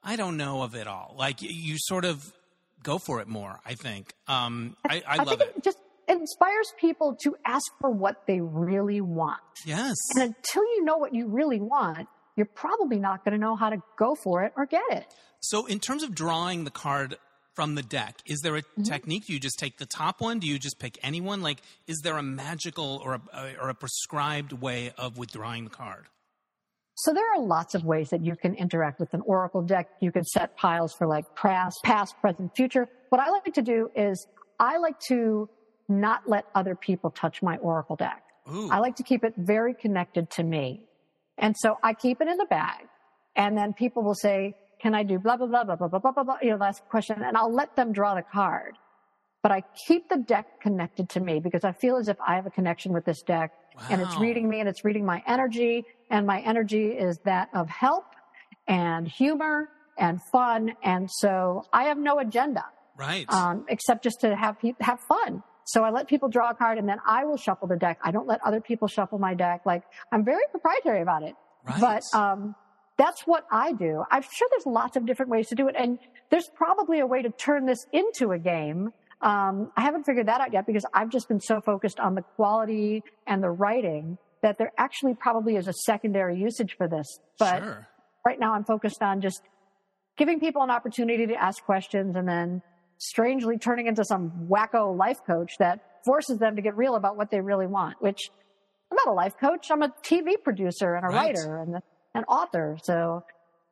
I 0.05 0.15
don't 0.17 0.37
know 0.37 0.63
of 0.63 0.77
it 0.77 0.87
all. 0.87 1.17
Like 1.19 1.43
you 1.43 1.77
sort 1.79 2.05
of 2.05 2.33
go 2.85 2.99
for 2.99 3.21
it 3.21 3.27
more, 3.27 3.59
I 3.67 3.75
think. 3.75 4.13
Um, 4.29 4.77
I, 4.89 5.03
I, 5.07 5.17
love 5.17 5.29
think 5.29 5.41
it. 5.41 5.55
it 5.57 5.65
just 5.65 5.79
inspires 6.23 6.73
people 6.81 7.17
to 7.25 7.35
ask 7.45 7.67
for 7.81 7.91
what 7.91 8.17
they 8.27 8.41
really 8.41 9.01
want. 9.01 9.41
Yes. 9.67 9.97
And 10.15 10.23
until 10.23 10.63
you 10.63 10.85
know 10.85 10.97
what 10.99 11.15
you 11.15 11.27
really 11.29 11.61
want, 11.61 12.09
you're 12.37 12.47
probably 12.55 12.99
not 12.99 13.25
going 13.25 13.33
to 13.33 13.39
know 13.39 13.57
how 13.57 13.71
to 13.71 13.79
go 13.99 14.15
for 14.15 14.43
it 14.45 14.53
or 14.57 14.65
get 14.67 14.83
it. 14.91 15.05
So, 15.41 15.67
in 15.67 15.81
terms 15.81 16.03
of 16.03 16.15
drawing 16.15 16.65
the 16.65 16.71
card 16.71 17.17
from 17.55 17.75
the 17.75 17.83
deck, 17.83 18.17
is 18.27 18.41
there 18.41 18.57
a 18.57 18.63
Mm-hmm. 18.63 18.85
technique? 18.85 19.27
Do 19.27 19.35
you 19.35 19.41
just 19.41 19.59
take 19.59 19.77
the 19.79 19.87
top 19.87 20.21
one? 20.23 20.39
Do 20.39 20.47
you 20.47 20.59
just 20.59 20.79
pick 20.79 20.99
anyone? 21.03 21.43
Like, 21.43 21.59
is 21.87 22.01
there 22.03 22.17
a 22.17 22.23
magical 22.23 23.03
or 23.05 23.21
a, 23.35 23.55
or 23.61 23.69
a 23.69 23.75
prescribed 23.75 24.53
way 24.53 24.93
of 24.97 25.19
withdrawing 25.19 25.65
the 25.65 25.71
card? 25.71 26.07
So 26.95 27.13
there 27.13 27.25
are 27.35 27.41
lots 27.41 27.75
of 27.75 27.85
ways 27.85 28.11
that 28.11 28.25
you 28.25 28.37
can 28.37 28.55
interact 28.55 29.01
with 29.01 29.13
an 29.13 29.23
Oracle 29.27 29.63
deck. 29.63 29.89
You 30.01 30.13
can 30.13 30.25
set 30.25 30.57
piles 30.57 30.95
for 30.97 31.07
like 31.07 31.25
past, 31.35 31.77
past, 31.85 32.15
present, 32.21 32.53
future. 32.55 32.87
What 33.11 33.21
I 33.21 33.31
like 33.31 33.53
to 33.55 33.63
do 33.63 33.91
is 33.97 34.27
I 34.61 34.79
like 34.79 34.99
to 35.09 35.49
not 35.89 36.29
let 36.29 36.47
other 36.55 36.75
people 36.75 37.11
touch 37.11 37.43
my 37.43 37.57
Oracle 37.59 37.97
deck. 37.97 38.23
Ooh. 38.53 38.71
I 38.71 38.79
like 38.79 38.97
to 38.97 39.03
keep 39.03 39.25
it 39.25 39.35
very 39.37 39.75
connected 39.75 40.31
to 40.33 40.43
me. 40.43 40.87
And 41.39 41.57
so 41.59 41.79
I 41.83 41.95
keep 41.95 42.21
it 42.21 42.29
in 42.29 42.37
the 42.37 42.47
bag 42.47 42.87
and 43.37 43.57
then 43.57 43.73
people 43.73 44.03
will 44.03 44.15
say, 44.15 44.55
can 44.81 44.95
I 44.95 45.03
do 45.05 45.19
blah, 45.19 45.37
blah, 45.37 45.47
blah, 45.47 45.65
blah, 45.65 45.77
blah, 45.77 45.89
blah, 45.89 45.99
blah, 45.99 46.13
blah, 46.13 46.25
blah, 46.25 46.37
you 46.43 46.51
know, 46.51 46.57
last 46.57 46.83
question. 46.89 47.23
And 47.23 47.37
I'll 47.37 47.53
let 47.53 47.77
them 47.77 47.93
draw 47.93 48.15
the 48.15 48.23
card, 48.23 48.77
but 49.43 49.53
I 49.53 49.63
keep 49.87 50.09
the 50.09 50.19
deck 50.19 50.61
connected 50.61 51.09
to 51.11 51.21
me 51.21 51.41
because 51.41 51.65
I 51.65 51.73
feel 51.73 51.97
as 51.97 52.09
if 52.09 52.17
I 52.27 52.35
have 52.35 52.47
a 52.47 52.51
connection 52.51 52.93
with 52.93 53.05
this 53.05 53.23
deck 53.23 53.53
and 53.91 54.03
it's 54.03 54.17
reading 54.19 54.49
me 54.49 54.61
and 54.61 54.69
it's 54.69 54.85
reading 54.85 55.07
my 55.07 55.23
energy 55.27 55.85
and 56.11 56.27
my 56.27 56.41
energy 56.41 56.89
is 56.89 57.19
that 57.25 57.49
of 57.55 57.69
help 57.69 58.05
and 58.67 59.09
humor 59.09 59.69
and 59.97 60.21
fun. 60.31 60.73
And 60.83 61.11
so 61.11 61.65
I 61.73 61.85
have 61.85 61.99
no 61.99 62.19
agenda 62.19 62.65
right. 62.97 63.29
um, 63.33 63.65
except 63.69 64.05
just 64.05 64.21
to 64.21 64.37
have 64.37 64.57
have 64.81 65.01
fun. 65.01 65.43
So 65.65 65.85
I 65.85 65.91
let 65.91 66.09
people 66.09 66.29
draw 66.29 66.51
a 66.51 66.55
card 66.55 66.79
and 66.79 66.89
then 66.89 66.99
I 67.07 67.25
will 67.25 67.37
shuffle 67.37 67.69
the 67.69 67.77
deck. 67.77 67.99
I 68.03 68.11
don't 68.11 68.27
let 68.27 68.41
other 68.45 68.61
people 68.61 68.89
shuffle 68.89 69.19
my 69.19 69.35
deck. 69.35 69.63
Like 69.65 69.83
I'm 70.11 70.25
very 70.25 70.43
proprietary 70.51 71.03
about 71.03 71.23
it. 71.23 71.35
right. 71.67 71.81
But 71.81 72.19
um, 72.19 72.55
that's 72.99 73.23
what 73.23 73.47
I 73.51 73.73
do. 73.73 74.05
I'm 74.11 74.23
sure 74.23 74.49
there's 74.51 74.67
lots 74.67 74.97
of 74.97 75.07
different 75.07 75.31
ways 75.31 75.49
to 75.49 75.55
do 75.55 75.69
it, 75.69 75.75
and 75.79 75.99
there's 76.31 76.49
probably 76.55 77.01
a 77.01 77.07
way 77.07 77.23
to 77.23 77.31
turn 77.31 77.67
this 77.67 77.87
into 77.93 78.33
a 78.33 78.39
game. 78.39 78.91
Um, 79.21 79.71
I 79.77 79.83
haven't 79.83 80.05
figured 80.05 80.27
that 80.27 80.41
out 80.41 80.53
yet 80.53 80.67
because 80.67 80.85
I've 80.93 81.09
just 81.09 81.29
been 81.29 81.41
so 81.41 81.61
focused 81.61 82.01
on 82.01 82.15
the 82.15 82.23
quality 82.23 83.03
and 83.27 83.43
the 83.43 83.51
writing 83.51 84.19
that 84.43 84.59
there 84.59 84.73
actually 84.77 85.15
probably 85.15 85.57
is 85.57 85.69
a 85.69 85.73
secondary 85.73 86.39
usage 86.39 86.75
for 86.77 86.89
this. 86.89 87.07
But 87.39 87.61
sure. 87.61 87.89
right 88.27 88.39
now 88.39 88.55
I'm 88.55 88.65
focused 88.65 89.01
on 89.01 89.21
just 89.21 89.43
giving 90.17 90.41
people 90.41 90.63
an 90.63 90.71
opportunity 90.71 91.27
to 91.29 91.35
ask 91.35 91.63
questions 91.65 92.17
and 92.17 92.29
then 92.29 92.63
strangely 93.03 93.59
turning 93.59 93.87
into 93.87 94.05
some 94.05 94.47
wacko 94.49 94.97
life 94.97 95.19
coach 95.27 95.53
that 95.59 95.81
forces 96.05 96.39
them 96.39 96.57
to 96.57 96.63
get 96.63 96.77
real 96.77 96.95
about 96.95 97.17
what 97.17 97.31
they 97.31 97.41
really 97.41 97.67
want, 97.67 98.01
which 98.01 98.31
I'm 98.91 98.97
not 98.97 99.09
a 99.09 99.13
life 99.13 99.35
coach. 99.39 99.71
I'm 99.71 99.83
a 99.83 99.89
TV 100.03 100.37
producer 100.43 100.95
and 100.95 101.05
a 101.05 101.09
Right. 101.09 101.35
writer 101.35 101.59
and 101.63 101.83
an 102.15 102.25
author. 102.25 102.79
So 102.83 103.25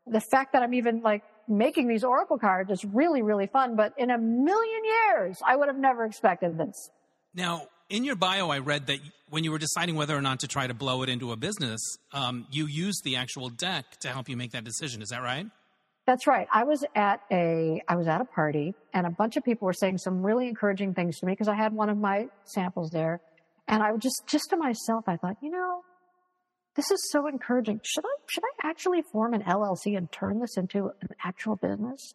the 0.07 0.21
fact 0.21 0.53
that 0.53 0.63
I'm 0.63 0.75
even 0.75 1.03
like 1.03 1.23
making 1.47 1.89
these 1.89 2.05
Oracle 2.05 2.39
cards 2.39 2.71
is 2.71 2.85
really, 2.85 3.23
really 3.23 3.47
fun. 3.47 3.77
But 3.77 3.93
in 3.99 4.11
a 4.11 4.19
million 4.19 4.83
years, 4.85 5.39
I 5.47 5.57
would 5.57 5.69
have 5.69 5.79
never 5.79 6.05
expected 6.05 6.57
this. 6.57 6.91
Now, 7.35 7.69
in 7.89 8.05
your 8.05 8.17
bio, 8.17 8.49
I 8.51 8.59
read 8.59 8.87
that 8.87 8.99
when 9.29 9.45
you 9.45 9.51
were 9.51 9.59
deciding 9.59 9.97
whether 9.97 10.17
or 10.17 10.23
not 10.23 10.41
to 10.41 10.49
try 10.49 10.67
to 10.67 10.75
blow 10.75 11.03
it 11.03 11.09
into 11.09 11.33
a 11.33 11.37
business, 11.37 11.81
um, 12.13 12.47
you 12.51 12.67
used 12.67 13.03
the 13.05 13.17
actual 13.17 13.49
deck 13.51 13.99
to 14.01 14.09
help 14.09 14.29
you 14.29 14.37
make 14.37 14.53
that 14.53 14.65
decision. 14.65 15.03
Is 15.03 15.11
that 15.11 15.23
right? 15.23 15.47
That's 16.11 16.27
right. 16.27 16.49
I 16.53 16.65
was 16.65 16.85
at 16.97 17.21
a 17.31 17.81
I 17.87 17.95
was 17.95 18.09
at 18.09 18.21
a 18.21 18.25
party 18.25 18.75
and 18.93 19.07
a 19.07 19.11
bunch 19.11 19.37
of 19.37 19.45
people 19.45 19.67
were 19.67 19.73
saying 19.73 19.99
some 19.99 20.27
really 20.27 20.49
encouraging 20.49 20.93
things 20.93 21.21
to 21.21 21.27
me 21.27 21.35
because 21.35 21.47
I 21.47 21.55
had 21.55 21.73
one 21.73 21.89
of 21.89 21.99
my 21.99 22.27
samples 22.43 22.91
there. 22.91 23.21
And 23.69 23.81
I 23.81 23.97
just 23.97 24.25
just 24.27 24.51
to 24.51 24.57
myself 24.57 25.05
I 25.07 25.17
thought, 25.17 25.37
you 25.41 25.53
know, 25.53 25.83
this 26.75 26.91
is 26.91 27.13
so 27.13 27.29
encouraging. 27.29 27.81
Should 27.85 28.05
I 28.05 28.17
should 28.29 28.43
I 28.43 28.69
actually 28.69 29.03
form 29.13 29.35
an 29.35 29.45
LLC 29.45 29.97
and 29.97 30.11
turn 30.11 30.41
this 30.41 30.57
into 30.57 30.87
an 31.01 31.11
actual 31.23 31.55
business? 31.55 32.13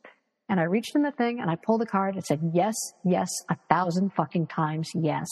And 0.50 0.60
I 0.60 0.64
reached 0.64 0.94
in 0.94 1.04
the 1.04 1.12
thing 1.12 1.40
and 1.40 1.50
I 1.50 1.56
pulled 1.56 1.80
the 1.80 1.86
card 1.86 2.16
and 2.16 2.26
said, 2.26 2.42
yes, 2.54 2.76
yes, 3.06 3.30
a 3.50 3.56
thousand 3.70 4.12
fucking 4.12 4.48
times, 4.48 4.90
yes. 4.94 5.30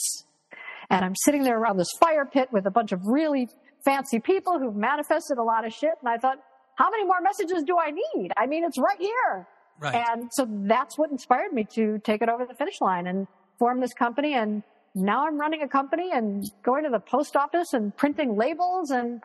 And 0.89 1.03
I'm 1.03 1.15
sitting 1.25 1.43
there 1.43 1.59
around 1.59 1.79
this 1.79 1.91
fire 1.99 2.25
pit 2.25 2.47
with 2.53 2.65
a 2.65 2.71
bunch 2.71 2.93
of 2.93 3.01
really 3.07 3.49
fancy 3.83 4.21
people 4.21 4.57
who've 4.57 4.73
manifested 4.73 5.37
a 5.37 5.43
lot 5.43 5.67
of 5.67 5.73
shit. 5.73 5.95
And 6.01 6.07
I 6.07 6.15
thought, 6.15 6.37
how 6.75 6.89
many 6.89 7.05
more 7.05 7.21
messages 7.21 7.63
do 7.63 7.77
I 7.77 7.91
need? 7.91 8.31
I 8.37 8.47
mean, 8.47 8.63
it's 8.63 8.77
right 8.77 8.99
here. 8.99 9.47
Right. 9.79 10.03
And 10.09 10.29
so 10.33 10.47
that's 10.49 10.97
what 10.97 11.11
inspired 11.11 11.51
me 11.51 11.65
to 11.75 11.99
take 12.03 12.21
it 12.21 12.29
over 12.29 12.45
the 12.45 12.53
finish 12.53 12.79
line 12.81 13.07
and 13.07 13.27
form 13.59 13.79
this 13.79 13.93
company. 13.93 14.33
And 14.33 14.63
now 14.95 15.27
I'm 15.27 15.39
running 15.39 15.61
a 15.61 15.67
company 15.67 16.11
and 16.13 16.43
going 16.63 16.83
to 16.83 16.89
the 16.89 16.99
post 16.99 17.35
office 17.35 17.73
and 17.73 17.95
printing 17.95 18.37
labels 18.37 18.91
and 18.91 19.21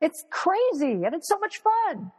it's 0.00 0.24
crazy 0.30 1.04
and 1.04 1.14
it's 1.14 1.28
so 1.28 1.38
much 1.38 1.60
fun. 1.60 2.10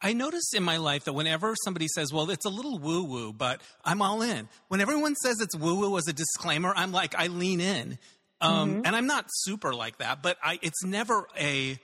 I 0.00 0.12
notice 0.12 0.52
in 0.54 0.62
my 0.62 0.76
life 0.76 1.04
that 1.04 1.12
whenever 1.12 1.54
somebody 1.64 1.88
says, 1.88 2.12
well, 2.12 2.30
it's 2.30 2.44
a 2.44 2.50
little 2.50 2.78
woo 2.78 3.04
woo, 3.04 3.32
but 3.32 3.60
I'm 3.84 4.00
all 4.00 4.22
in. 4.22 4.48
When 4.68 4.80
everyone 4.80 5.16
says 5.16 5.40
it's 5.40 5.56
woo 5.56 5.74
woo 5.74 5.98
as 5.98 6.06
a 6.06 6.12
disclaimer, 6.12 6.72
I'm 6.74 6.92
like, 6.92 7.14
I 7.16 7.26
lean 7.26 7.60
in. 7.60 7.98
Um, 8.40 8.70
mm-hmm. 8.70 8.80
And 8.84 8.94
I'm 8.94 9.06
not 9.06 9.26
super 9.28 9.74
like 9.74 9.98
that, 9.98 10.22
but 10.22 10.36
I, 10.42 10.60
it's 10.62 10.84
never 10.84 11.26
a 11.36 11.78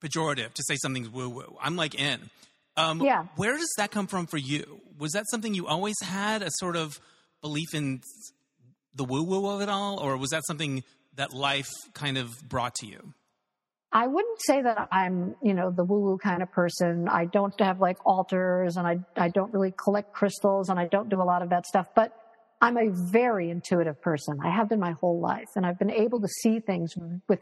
pejorative 0.00 0.52
to 0.54 0.62
say 0.66 0.76
something's 0.76 1.08
woo 1.08 1.28
woo. 1.28 1.56
I'm 1.60 1.76
like 1.76 1.94
in. 1.94 2.30
Um, 2.76 3.00
yeah. 3.00 3.26
Where 3.36 3.56
does 3.56 3.72
that 3.76 3.90
come 3.90 4.06
from 4.06 4.26
for 4.26 4.38
you? 4.38 4.80
Was 4.98 5.12
that 5.12 5.24
something 5.30 5.54
you 5.54 5.66
always 5.66 5.96
had 6.02 6.42
a 6.42 6.50
sort 6.58 6.76
of 6.76 6.98
belief 7.42 7.74
in 7.74 8.00
the 8.94 9.04
woo 9.04 9.22
woo 9.22 9.48
of 9.48 9.60
it 9.60 9.68
all, 9.68 9.98
or 9.98 10.16
was 10.16 10.30
that 10.30 10.42
something 10.46 10.82
that 11.16 11.32
life 11.32 11.70
kind 11.94 12.18
of 12.18 12.30
brought 12.48 12.74
to 12.76 12.86
you? 12.86 13.14
I 13.92 14.06
wouldn't 14.06 14.40
say 14.42 14.62
that 14.62 14.88
I'm, 14.92 15.34
you 15.42 15.52
know, 15.52 15.72
the 15.72 15.84
woo 15.84 16.00
woo 16.00 16.18
kind 16.18 16.42
of 16.42 16.52
person. 16.52 17.08
I 17.08 17.24
don't 17.24 17.58
have 17.60 17.80
like 17.80 17.98
altars 18.06 18.76
and 18.76 18.86
I, 18.86 19.00
I 19.16 19.28
don't 19.28 19.52
really 19.52 19.74
collect 19.76 20.12
crystals 20.12 20.68
and 20.68 20.78
I 20.78 20.86
don't 20.86 21.08
do 21.08 21.20
a 21.20 21.24
lot 21.24 21.42
of 21.42 21.50
that 21.50 21.66
stuff, 21.66 21.88
but 21.96 22.16
I'm 22.60 22.76
a 22.76 22.90
very 22.90 23.50
intuitive 23.50 24.00
person. 24.00 24.38
I 24.44 24.50
have 24.50 24.68
been 24.68 24.78
my 24.78 24.92
whole 24.92 25.18
life 25.18 25.48
and 25.56 25.66
I've 25.66 25.78
been 25.78 25.90
able 25.90 26.20
to 26.20 26.28
see 26.28 26.60
things 26.60 26.94
with 27.28 27.40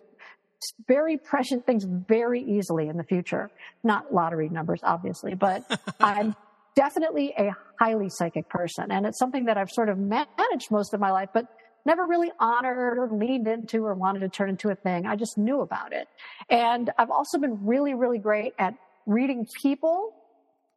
very 0.87 1.17
prescient 1.17 1.67
things 1.67 1.85
very 1.85 2.43
easily 2.43 2.89
in 2.89 2.97
the 2.97 3.05
future. 3.05 3.51
Not 3.85 4.13
lottery 4.13 4.49
numbers, 4.49 4.81
obviously, 4.83 5.35
but 5.35 5.65
I'm 6.01 6.35
definitely 6.75 7.35
a 7.39 7.51
highly 7.79 8.09
psychic 8.09 8.49
person. 8.49 8.91
And 8.91 9.07
it's 9.07 9.19
something 9.19 9.47
that 9.47 9.57
I've 9.57 9.71
sort 9.71 9.89
of 9.89 9.99
managed 9.99 10.71
most 10.71 10.95
of 10.95 11.01
my 11.01 11.11
life, 11.11 11.29
but 11.33 11.47
never 11.85 12.07
really 12.07 12.31
honored 12.39 12.99
or 12.99 13.09
leaned 13.11 13.49
into 13.49 13.85
or 13.85 13.95
wanted 13.95 14.21
to 14.21 14.29
turn 14.29 14.51
into 14.51 14.69
a 14.69 14.75
thing. 14.75 15.07
I 15.07 15.17
just 15.17 15.39
knew 15.39 15.61
about 15.61 15.93
it. 15.93 16.07
And 16.51 16.91
I've 16.99 17.11
also 17.11 17.39
been 17.39 17.67
really, 17.67 17.95
really 17.95 18.19
great 18.19 18.53
at 18.59 18.75
reading 19.07 19.47
people 19.63 20.13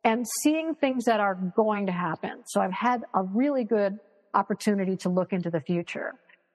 and 0.03 0.25
seeing 0.41 0.73
things 0.75 1.05
that 1.05 1.19
are 1.19 1.35
going 1.55 1.85
to 1.87 1.91
happen. 1.91 2.43
So 2.47 2.61
I've 2.61 2.71
had 2.71 3.03
a 3.13 3.23
really 3.23 3.63
good 3.63 3.99
opportunity 4.33 4.95
to 4.97 5.09
look 5.09 5.33
into 5.33 5.49
the 5.49 5.59
future. 5.59 6.13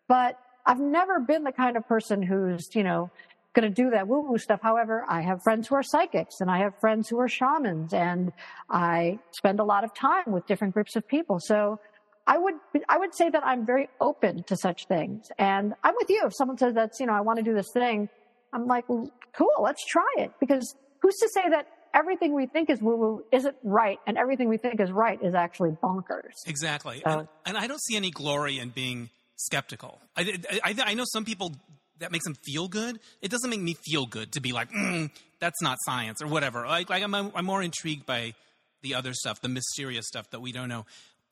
But 0.09 0.38
I've 0.66 0.80
never 0.80 1.20
been 1.20 1.44
the 1.44 1.52
kind 1.52 1.76
of 1.76 1.87
person 1.87 2.23
who's, 2.23 2.68
you 2.75 2.82
know, 2.82 3.11
going 3.54 3.73
to 3.73 3.75
do 3.75 3.90
that 3.90 4.06
woo 4.06 4.20
woo 4.20 4.38
stuff. 4.38 4.61
However, 4.62 5.04
I 5.08 5.23
have 5.23 5.42
friends 5.42 5.69
who 5.69 5.76
are 5.76 5.82
psychics 5.82 6.40
and 6.40 6.50
I 6.50 6.58
have 6.58 6.78
friends 6.80 7.08
who 7.08 7.19
are 7.21 7.28
shamans 7.28 7.95
and 7.95 8.32
I 8.69 9.19
spend 9.30 9.60
a 9.60 9.64
lot 9.64 9.84
of 9.84 9.95
time 9.95 10.25
with 10.26 10.47
different 10.47 10.75
groups 10.75 10.97
of 10.97 11.08
people. 11.08 11.38
So 11.40 11.80
I 12.26 12.38
would, 12.38 12.54
I 12.88 12.99
would 12.99 13.14
say 13.14 13.30
that 13.30 13.47
I'm 13.47 13.64
very 13.64 13.88
open 14.00 14.43
to 14.45 14.56
such 14.56 14.86
things. 14.86 15.28
And 15.38 15.75
I'm 15.84 15.95
with 15.97 16.10
you. 16.10 16.23
If 16.26 16.34
someone 16.34 16.58
says 16.58 16.75
that's, 16.75 17.00
you 17.00 17.06
know, 17.06 17.14
I 17.14 17.21
want 17.21 17.38
to 17.38 17.45
do 17.45 17.54
this 17.54 17.71
thing, 17.73 18.08
I'm 18.52 18.67
like, 18.67 18.88
well, 18.88 19.10
cool, 19.32 19.49
let's 19.60 19.84
try 19.86 20.12
it. 20.19 20.32
Because 20.40 20.75
who's 21.00 21.17
to 21.17 21.28
say 21.28 21.49
that 21.50 21.69
everything 21.95 22.34
we 22.34 22.47
think 22.47 22.69
is 22.69 22.82
woo 22.82 22.97
woo 22.97 23.25
isn't 23.32 23.56
right 23.62 23.99
and 24.06 24.19
everything 24.19 24.49
we 24.49 24.58
think 24.58 24.80
is 24.80 24.90
right 24.90 25.23
is 25.23 25.34
actually 25.34 25.71
bonkers? 25.82 26.32
Exactly. 26.47 27.00
So, 27.06 27.21
and, 27.21 27.28
and, 27.47 27.58
I 27.58 27.67
don't 27.67 27.80
see 27.80 27.97
any 27.97 28.10
glory 28.10 28.58
in 28.58 28.71
being 28.71 29.10
skeptical. 29.36 30.00
I, 30.16 30.38
I, 30.64 30.75
I, 30.84 30.94
know 30.94 31.04
some 31.06 31.25
people 31.25 31.54
that 31.99 32.10
makes 32.10 32.25
them 32.25 32.36
feel 32.44 32.68
good. 32.68 32.99
It 33.22 33.30
doesn't 33.30 33.49
make 33.49 33.60
me 33.60 33.75
feel 33.75 34.06
good 34.06 34.32
to 34.32 34.40
be 34.40 34.52
like, 34.52 34.70
mm, 34.70 35.10
that's 35.40 35.60
not 35.62 35.78
science 35.84 36.22
or 36.22 36.26
whatever. 36.26 36.66
Like, 36.66 36.90
like 36.90 37.02
I'm, 37.02 37.14
I'm 37.14 37.44
more 37.44 37.62
intrigued 37.62 38.06
by 38.06 38.34
the 38.82 38.94
other 38.94 39.12
stuff, 39.12 39.40
the 39.40 39.49
mysterious 39.49 40.06
stuff 40.06 40.30
that 40.30 40.40
we 40.40 40.52
don't 40.52 40.68
know 40.68 40.86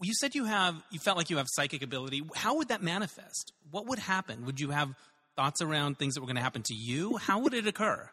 you 0.04 0.12
said 0.14 0.34
you 0.34 0.44
have 0.44 0.76
you 0.90 0.98
felt 0.98 1.16
like 1.16 1.30
you 1.30 1.38
have 1.38 1.46
psychic 1.50 1.82
ability. 1.82 2.22
How 2.34 2.56
would 2.56 2.68
that 2.68 2.82
manifest? 2.82 3.52
What 3.70 3.86
would 3.86 3.98
happen? 3.98 4.44
Would 4.46 4.60
you 4.60 4.70
have 4.70 4.94
thoughts 5.36 5.60
around 5.62 5.98
things 5.98 6.14
that 6.14 6.20
were 6.20 6.26
going 6.26 6.36
to 6.36 6.42
happen 6.42 6.62
to 6.62 6.74
you? 6.74 7.16
How 7.16 7.38
would 7.40 7.54
it 7.54 7.66
occur? 7.66 8.10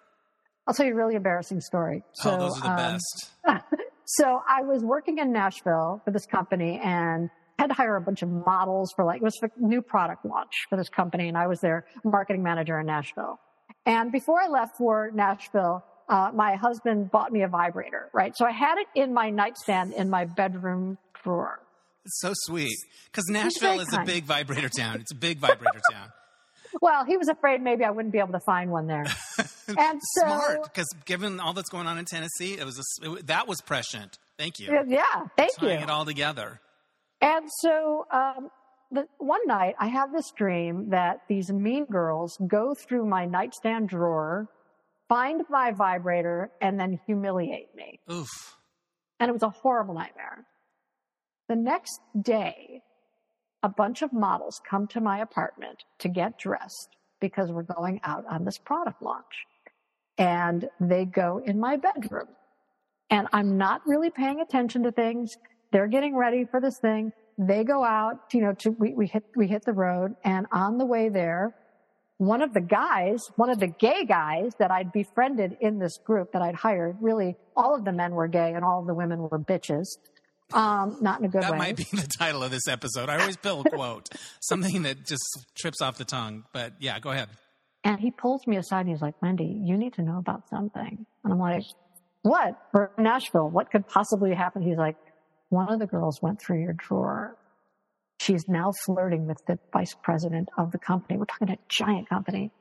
I'll 0.68 0.74
tell 0.74 0.86
you 0.86 0.94
a 0.94 0.96
really 0.96 1.16
embarrassing 1.16 1.62
story. 1.62 2.04
So, 2.14 2.32
oh, 2.32 2.38
those 2.38 2.58
are 2.58 2.62
the 2.62 2.70
um, 2.70 2.78
best. 2.78 3.64
so 4.06 4.42
I 4.48 4.62
was 4.62 4.84
working 4.84 5.18
in 5.18 5.32
Nashville 5.32 6.02
for 6.06 6.12
this 6.12 6.26
company 6.26 6.80
and 6.84 7.30
had 7.62 7.68
to 7.68 7.76
hire 7.76 7.96
a 7.96 8.02
bunch 8.02 8.24
of 8.24 8.30
models 8.30 8.92
for 8.96 9.06
like 9.06 9.18
it 9.18 9.24
was 9.24 9.40
a 9.44 9.50
new 9.58 9.82
product 9.82 10.26
launch 10.26 10.52
for 10.70 10.78
this 10.78 10.90
company, 10.90 11.28
and 11.28 11.38
I 11.38 11.48
was 11.48 11.60
their 11.60 11.86
marketing 12.04 12.44
manager 12.44 12.80
in 12.80 12.88
Nashville. 12.88 13.40
And 13.86 14.12
before 14.12 14.42
I 14.42 14.48
left 14.48 14.78
for 14.78 15.12
Nashville, 15.14 15.84
uh, 16.10 16.32
my 16.34 16.56
husband 16.56 17.12
bought 17.12 17.32
me 17.32 17.44
a 17.44 17.48
vibrator, 17.48 18.10
right? 18.14 18.36
So 18.36 18.46
I 18.46 18.52
had 18.52 18.78
it 18.78 18.88
in 18.96 19.14
my 19.14 19.30
nightstand 19.30 19.94
in 19.94 20.10
my 20.10 20.26
bedroom 20.26 20.98
drawer. 21.24 21.60
It's 22.04 22.20
so 22.20 22.34
sweet 22.34 22.76
because 23.06 23.26
Nashville 23.30 23.80
is 23.80 23.90
kind. 23.90 24.10
a 24.10 24.12
big 24.12 24.26
vibrator 24.26 24.70
town. 24.70 25.00
It's 25.02 25.12
a 25.12 25.16
big 25.16 25.38
vibrator 25.48 25.80
town. 25.92 26.10
Well, 26.82 27.06
he 27.06 27.18
was 27.18 27.28
afraid 27.28 27.62
maybe 27.62 27.84
I 27.84 27.92
wouldn't 27.92 28.14
be 28.14 28.20
able 28.20 28.32
to 28.32 28.40
find 28.40 28.72
one 28.72 28.88
there. 28.88 29.06
and 29.68 30.02
so, 30.16 30.22
smart 30.22 30.64
because 30.64 30.88
given 31.06 31.40
all 31.40 31.54
that's 31.54 31.70
going 31.70 31.86
on 31.86 31.98
in 32.00 32.06
Tennessee, 32.06 32.58
it 32.58 32.66
was 32.66 32.80
a, 32.80 33.12
it, 33.12 33.28
that 33.28 33.48
was 33.48 33.62
prescient. 33.62 34.18
Thank 34.38 34.60
you. 34.60 34.74
Yeah, 34.88 35.04
thank 35.38 35.56
Tying 35.58 35.80
you. 35.80 35.84
it 35.84 35.90
all 35.90 36.06
together. 36.06 36.60
And 37.22 37.48
so 37.60 38.06
um, 38.12 38.50
the, 38.92 39.08
one 39.18 39.42
night 39.46 39.76
I 39.80 39.88
have 39.88 40.12
this 40.12 40.32
dream 40.32 40.90
that 40.90 41.22
these 41.30 41.52
mean 41.52 41.86
girls 41.86 42.38
go 42.48 42.74
through 42.74 43.06
my 43.06 43.26
nightstand 43.26 43.90
drawer, 43.90 44.50
find 45.08 45.44
my 45.50 45.72
vibrator, 45.72 46.52
and 46.62 46.80
then 46.80 47.00
humiliate 47.06 47.76
me. 47.76 48.00
Oof. 48.12 48.58
And 49.20 49.30
it 49.30 49.34
was 49.34 49.44
a 49.44 49.50
horrible 49.50 49.94
nightmare. 49.94 50.46
The 51.48 51.56
next 51.56 52.00
day, 52.20 52.82
a 53.64 53.70
bunch 53.70 54.02
of 54.02 54.12
models 54.12 54.60
come 54.68 54.88
to 54.88 55.02
my 55.02 55.20
apartment 55.20 55.84
to 56.00 56.10
get 56.10 56.40
dressed 56.40 56.96
because 57.20 57.52
we're 57.52 57.64
going 57.64 58.02
out 58.04 58.26
on 58.28 58.46
this 58.46 58.58
product 58.58 59.02
launch. 59.02 59.46
And 60.18 60.68
they 60.80 61.06
go 61.06 61.42
in 61.46 61.60
my 61.60 61.78
bedroom. 61.78 62.30
And 63.10 63.28
I'm 63.34 63.58
not 63.58 63.82
really 63.86 64.10
paying 64.10 64.40
attention 64.40 64.84
to 64.84 64.92
things. 64.92 65.38
They're 65.72 65.88
getting 65.88 66.16
ready 66.16 66.46
for 66.50 66.60
this 66.60 66.78
thing. 66.80 67.12
They 67.38 67.64
go 67.64 67.84
out, 67.84 68.20
you 68.34 68.42
know, 68.42 68.54
to, 68.60 68.72
we, 68.72 68.94
we 68.94 69.08
hit, 69.08 69.24
we 69.36 69.48
hit 69.48 69.64
the 69.66 69.74
road. 69.74 70.16
And 70.24 70.46
on 70.52 70.78
the 70.78 70.86
way 70.86 71.10
there, 71.10 71.56
one 72.18 72.42
of 72.42 72.54
the 72.54 72.62
guys, 72.62 73.20
one 73.36 73.50
of 73.50 73.60
the 73.60 73.68
gay 73.68 74.06
guys 74.06 74.52
that 74.60 74.70
I'd 74.70 74.92
befriended 74.92 75.58
in 75.60 75.80
this 75.80 75.98
group 75.98 76.34
that 76.34 76.42
I'd 76.42 76.56
hired, 76.56 76.98
really 77.02 77.36
all 77.56 77.76
of 77.76 77.84
the 77.84 77.92
men 77.92 78.12
were 78.12 78.28
gay 78.28 78.54
and 78.54 78.64
all 78.64 78.82
of 78.82 78.88
the 78.88 78.94
women 78.94 79.20
were 79.20 79.40
bitches. 79.40 79.88
Um, 80.54 80.98
not 81.02 81.20
in 81.20 81.26
a 81.26 81.30
good 81.30 81.42
that 81.44 81.52
way. 81.52 81.58
That 81.58 81.64
might 81.64 81.78
be 81.78 81.86
the 81.94 82.08
title 82.08 82.44
of 82.44 82.52
this 82.52 82.68
episode. 82.68 83.10
I 83.10 83.20
always 83.20 83.38
a 83.44 83.64
quote, 83.74 84.10
something 84.42 84.84
that 84.84 85.06
just 85.06 85.24
trips 85.58 85.82
off 85.82 85.98
the 85.98 86.06
tongue. 86.06 86.44
But 86.54 86.74
yeah, 86.80 87.00
go 87.00 87.10
ahead. 87.10 87.30
And 87.84 88.00
he 88.00 88.12
pulls 88.12 88.46
me 88.46 88.58
aside 88.58 88.82
and 88.82 88.90
he's 88.90 89.02
like, 89.02 89.20
Wendy, 89.22 89.60
you 89.64 89.78
need 89.78 89.94
to 89.94 90.04
know 90.04 90.20
about 90.20 90.48
something. 90.50 91.06
And 91.24 91.34
I'm 91.34 91.40
like, 91.40 91.64
what? 92.22 92.56
For 92.72 92.92
Nashville, 92.98 93.50
what 93.50 93.72
could 93.72 93.88
possibly 93.88 94.36
happen? 94.36 94.62
He's 94.62 94.78
like, 94.78 94.98
one 95.52 95.72
of 95.72 95.80
the 95.80 95.86
girls 95.86 96.22
went 96.22 96.42
through 96.42 96.62
your 96.62 96.74
drawer. 96.74 97.36
She's 98.20 98.48
now 98.48 98.72
flirting 98.86 99.28
with 99.28 99.46
the 99.48 99.60
vice 99.74 99.94
president 100.02 100.48
of 100.58 100.72
the 100.72 100.78
company. 100.78 101.20
We're 101.20 101.26
talking 101.26 101.50
a 101.50 101.58
giant 101.68 102.08
company. 102.08 102.52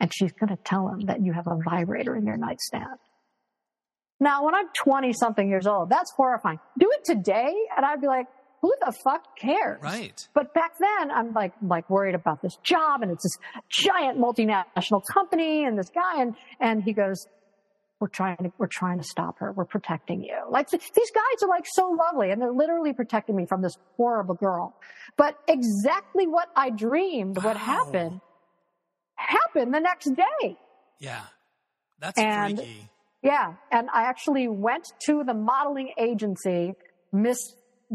And 0.00 0.12
she's 0.12 0.32
going 0.32 0.48
to 0.48 0.58
tell 0.64 0.88
him 0.88 1.02
that 1.06 1.22
you 1.22 1.32
have 1.32 1.46
a 1.46 1.56
vibrator 1.64 2.16
in 2.16 2.26
your 2.26 2.36
nightstand. 2.36 2.98
Now, 4.18 4.44
when 4.44 4.54
I'm 4.54 4.66
20 4.76 5.12
something 5.12 5.48
years 5.48 5.66
old, 5.66 5.90
that's 5.90 6.12
horrifying. 6.16 6.58
Do 6.78 6.90
it 6.90 7.04
today, 7.04 7.54
and 7.76 7.86
I'd 7.86 8.00
be 8.00 8.08
like, 8.08 8.26
who 8.60 8.74
the 8.84 8.92
fuck 9.04 9.36
cares? 9.38 9.80
Right. 9.80 10.28
But 10.34 10.54
back 10.54 10.72
then, 10.78 11.10
I'm 11.10 11.32
like, 11.34 11.52
like 11.62 11.88
worried 11.88 12.14
about 12.14 12.42
this 12.42 12.56
job, 12.64 13.02
and 13.02 13.12
it's 13.12 13.22
this 13.22 13.38
giant 13.68 14.18
multinational 14.18 15.02
company, 15.12 15.64
and 15.64 15.78
this 15.78 15.90
guy, 15.90 16.22
and, 16.22 16.34
and 16.60 16.82
he 16.82 16.92
goes, 16.92 17.26
we're 18.04 18.08
trying 18.08 18.36
to, 18.36 18.52
we're 18.58 18.66
trying 18.66 18.98
to 18.98 19.04
stop 19.04 19.38
her. 19.38 19.50
We're 19.50 19.64
protecting 19.64 20.22
you. 20.22 20.36
Like 20.50 20.68
these 20.68 20.82
guys 20.92 21.42
are 21.42 21.48
like 21.48 21.64
so 21.64 21.88
lovely 21.88 22.32
and 22.32 22.42
they're 22.42 22.52
literally 22.52 22.92
protecting 22.92 23.34
me 23.34 23.46
from 23.46 23.62
this 23.62 23.78
horrible 23.96 24.34
girl. 24.34 24.76
But 25.16 25.38
exactly 25.48 26.26
what 26.26 26.50
I 26.54 26.68
dreamed, 26.68 27.38
wow. 27.38 27.44
what 27.44 27.56
happened, 27.56 28.20
happened 29.14 29.72
the 29.72 29.80
next 29.80 30.10
day. 30.14 30.58
Yeah. 31.00 31.22
That's 31.98 32.18
and, 32.18 32.58
freaky. 32.58 32.90
Yeah. 33.22 33.54
And 33.72 33.88
I 33.88 34.02
actually 34.02 34.48
went 34.48 34.84
to 35.06 35.24
the 35.24 35.32
modeling 35.32 35.94
agency, 35.98 36.74
Miss 37.10 37.38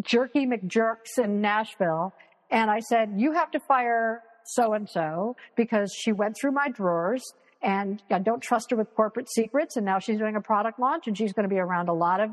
Jerky 0.02 0.48
McJerks 0.48 1.24
in 1.24 1.40
Nashville, 1.40 2.16
and 2.50 2.72
I 2.72 2.80
said, 2.80 3.14
you 3.16 3.34
have 3.34 3.52
to 3.52 3.60
fire 3.60 4.24
so 4.44 4.74
and 4.74 4.90
so 4.90 5.36
because 5.56 5.94
she 5.96 6.14
went 6.14 6.36
through 6.42 6.54
my 6.54 6.68
drawers 6.70 7.22
and 7.62 8.02
I 8.10 8.20
don't 8.20 8.42
trust 8.42 8.72
her 8.72 8.78
with 8.78 8.94
corporate 8.96 9.30
secrets. 9.30 9.76
And 9.76 9.86
now 9.86 10.00
she's 10.00 10.18
doing 10.18 10.36
a 10.36 10.42
product 10.42 10.80
launch 10.80 11.08
and 11.08 11.18
she's 11.18 11.34
going 11.34 11.44
to 11.44 11.54
be 11.54 11.60
around 11.60 11.90
a 11.90 11.94
lot 11.94 12.20
of 12.22 12.30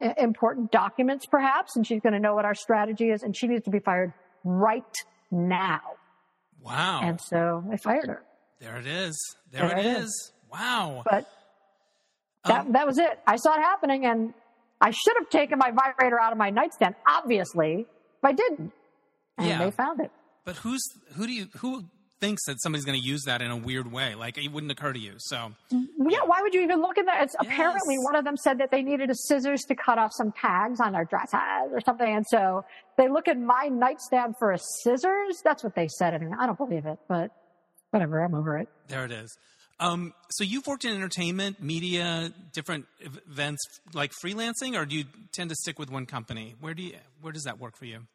uh, 0.00 0.14
important 0.18 0.72
documents 0.72 1.26
perhaps. 1.26 1.76
And 1.76 1.86
she's 1.86 2.00
going 2.00 2.14
to 2.14 2.20
know 2.20 2.34
what 2.34 2.44
our 2.44 2.54
strategy 2.54 3.10
is 3.10 3.22
and 3.22 3.36
she 3.36 3.46
needs 3.46 3.64
to 3.64 3.70
be 3.70 3.80
fired 3.80 4.12
right 4.44 4.96
now. 5.30 5.80
Wow. 6.60 7.00
And 7.02 7.20
so 7.20 7.64
I 7.70 7.76
fired 7.76 8.06
her. 8.06 8.22
There 8.60 8.76
it 8.76 8.86
is. 8.86 9.36
There, 9.50 9.68
there 9.68 9.78
it 9.78 9.86
is. 9.86 10.04
is. 10.04 10.32
Wow. 10.50 11.02
But 11.04 11.28
that, 12.44 12.66
um, 12.66 12.72
that 12.72 12.86
was 12.86 12.98
it. 12.98 13.18
I 13.26 13.36
saw 13.36 13.54
it 13.54 13.60
happening 13.60 14.06
and 14.06 14.32
I 14.80 14.90
should 14.90 15.14
have 15.18 15.28
taken 15.28 15.58
my 15.58 15.70
vibrator 15.70 16.20
out 16.20 16.32
of 16.32 16.38
my 16.38 16.50
nightstand, 16.50 16.94
obviously, 17.06 17.86
but 18.20 18.28
I 18.28 18.32
didn't. 18.32 18.72
And 19.38 19.48
yeah. 19.48 19.64
they 19.64 19.70
found 19.70 20.00
it. 20.00 20.10
But 20.44 20.56
who's, 20.56 20.82
who 21.14 21.26
do 21.26 21.32
you, 21.32 21.48
who 21.58 21.84
thinks 22.22 22.44
that 22.46 22.62
somebody's 22.62 22.84
going 22.84 22.98
to 22.98 23.04
use 23.04 23.24
that 23.24 23.42
in 23.42 23.50
a 23.50 23.56
weird 23.56 23.90
way. 23.90 24.14
Like 24.14 24.38
it 24.38 24.52
wouldn't 24.52 24.70
occur 24.70 24.92
to 24.92 24.98
you. 24.98 25.14
So 25.18 25.52
yeah, 25.70 26.20
why 26.24 26.40
would 26.40 26.54
you 26.54 26.62
even 26.62 26.80
look 26.80 26.96
at 26.96 27.06
that? 27.06 27.24
It's 27.24 27.34
yes. 27.42 27.52
apparently 27.52 27.96
one 27.98 28.14
of 28.14 28.24
them 28.24 28.36
said 28.36 28.58
that 28.58 28.70
they 28.70 28.80
needed 28.80 29.10
a 29.10 29.14
scissors 29.14 29.62
to 29.62 29.74
cut 29.74 29.98
off 29.98 30.12
some 30.14 30.32
tags 30.32 30.78
on 30.80 30.92
their 30.92 31.04
dresses 31.04 31.72
or 31.72 31.80
something, 31.80 32.14
and 32.14 32.24
so 32.26 32.64
they 32.96 33.08
look 33.08 33.26
at 33.26 33.38
my 33.38 33.68
nightstand 33.70 34.36
for 34.38 34.52
a 34.52 34.58
scissors. 34.58 35.42
That's 35.44 35.64
what 35.64 35.74
they 35.74 35.88
said. 35.88 36.14
Anyway, 36.14 36.36
I 36.38 36.46
don't 36.46 36.56
believe 36.56 36.86
it, 36.86 36.98
but 37.08 37.32
whatever. 37.90 38.22
I'm 38.22 38.34
over 38.34 38.56
it. 38.58 38.68
There 38.88 39.04
it 39.04 39.12
is. 39.12 39.36
Um, 39.80 40.14
so 40.30 40.44
you've 40.44 40.66
worked 40.68 40.84
in 40.84 40.94
entertainment, 40.94 41.60
media, 41.60 42.32
different 42.52 42.86
events, 43.00 43.60
like 43.92 44.12
freelancing, 44.24 44.80
or 44.80 44.86
do 44.86 44.94
you 44.94 45.04
tend 45.32 45.50
to 45.50 45.56
stick 45.56 45.76
with 45.76 45.90
one 45.90 46.06
company? 46.06 46.54
Where 46.60 46.72
do 46.72 46.84
you, 46.84 46.94
where 47.20 47.32
does 47.32 47.44
that 47.44 47.58
work 47.58 47.76
for 47.76 47.86
you? 47.86 48.06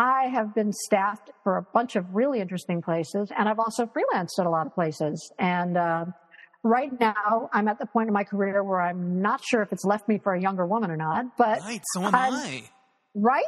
I 0.00 0.28
have 0.28 0.54
been 0.54 0.72
staffed 0.72 1.30
for 1.44 1.58
a 1.58 1.62
bunch 1.62 1.94
of 1.94 2.06
really 2.14 2.40
interesting 2.40 2.80
places, 2.80 3.30
and 3.36 3.50
I've 3.50 3.58
also 3.58 3.84
freelanced 3.84 4.38
at 4.38 4.46
a 4.46 4.50
lot 4.50 4.66
of 4.66 4.74
places. 4.74 5.30
And 5.38 5.76
uh, 5.76 6.06
right 6.62 6.90
now, 6.98 7.50
I'm 7.52 7.68
at 7.68 7.78
the 7.78 7.84
point 7.84 8.08
in 8.08 8.14
my 8.14 8.24
career 8.24 8.64
where 8.64 8.80
I'm 8.80 9.20
not 9.20 9.42
sure 9.44 9.60
if 9.60 9.74
it's 9.74 9.84
left 9.84 10.08
me 10.08 10.16
for 10.16 10.32
a 10.32 10.40
younger 10.40 10.64
woman 10.64 10.90
or 10.90 10.96
not. 10.96 11.36
But 11.36 11.60
right, 11.60 11.82
so 11.92 12.02
am 12.02 12.14
I'm, 12.14 12.32
I. 12.32 12.62
Right, 13.14 13.44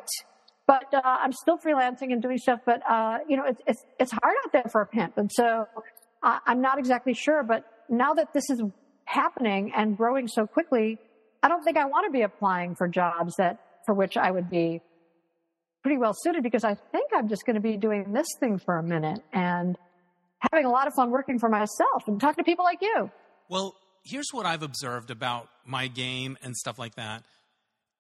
but 0.66 0.92
uh, 0.92 1.00
I'm 1.02 1.32
still 1.32 1.56
freelancing 1.56 2.12
and 2.12 2.20
doing 2.20 2.36
stuff. 2.36 2.60
But 2.66 2.82
uh, 2.86 3.20
you 3.26 3.38
know, 3.38 3.44
it's, 3.46 3.62
it's 3.66 3.84
it's 3.98 4.12
hard 4.12 4.36
out 4.44 4.52
there 4.52 4.66
for 4.70 4.82
a 4.82 4.86
pimp, 4.86 5.16
and 5.16 5.30
so 5.32 5.66
I'm 6.22 6.60
not 6.60 6.78
exactly 6.78 7.14
sure. 7.14 7.42
But 7.42 7.64
now 7.88 8.12
that 8.12 8.34
this 8.34 8.50
is 8.50 8.62
happening 9.06 9.72
and 9.74 9.96
growing 9.96 10.28
so 10.28 10.46
quickly, 10.46 10.98
I 11.42 11.48
don't 11.48 11.62
think 11.62 11.78
I 11.78 11.86
want 11.86 12.04
to 12.08 12.12
be 12.12 12.20
applying 12.20 12.74
for 12.74 12.88
jobs 12.88 13.36
that 13.38 13.58
for 13.86 13.94
which 13.94 14.18
I 14.18 14.30
would 14.30 14.50
be 14.50 14.82
pretty 15.82 15.98
well 15.98 16.14
suited 16.14 16.42
because 16.42 16.64
I 16.64 16.74
think 16.74 17.10
I'm 17.14 17.28
just 17.28 17.44
going 17.44 17.54
to 17.54 17.60
be 17.60 17.76
doing 17.76 18.12
this 18.12 18.26
thing 18.40 18.58
for 18.58 18.78
a 18.78 18.82
minute 18.82 19.20
and 19.32 19.76
having 20.38 20.66
a 20.66 20.70
lot 20.70 20.86
of 20.86 20.94
fun 20.94 21.10
working 21.10 21.38
for 21.38 21.48
myself 21.48 22.06
and 22.06 22.20
talking 22.20 22.44
to 22.44 22.48
people 22.48 22.64
like 22.64 22.80
you. 22.80 23.10
Well, 23.48 23.74
here's 24.04 24.28
what 24.32 24.46
I've 24.46 24.62
observed 24.62 25.10
about 25.10 25.48
my 25.64 25.88
game 25.88 26.36
and 26.42 26.56
stuff 26.56 26.78
like 26.78 26.94
that. 26.96 27.24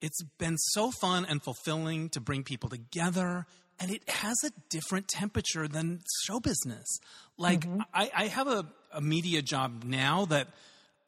It's 0.00 0.22
been 0.38 0.58
so 0.58 0.90
fun 1.00 1.26
and 1.28 1.42
fulfilling 1.42 2.08
to 2.10 2.20
bring 2.20 2.42
people 2.42 2.68
together, 2.68 3.46
and 3.78 3.90
it 3.90 4.08
has 4.08 4.36
a 4.44 4.50
different 4.68 5.06
temperature 5.06 5.68
than 5.68 6.00
show 6.24 6.40
business. 6.40 6.98
Like, 7.38 7.60
mm-hmm. 7.60 7.82
I, 7.94 8.10
I, 8.12 8.26
have 8.26 8.48
a, 8.48 8.66
a 8.92 9.00
media 9.00 9.42
job 9.42 9.84
now 9.84 10.24
that 10.26 10.48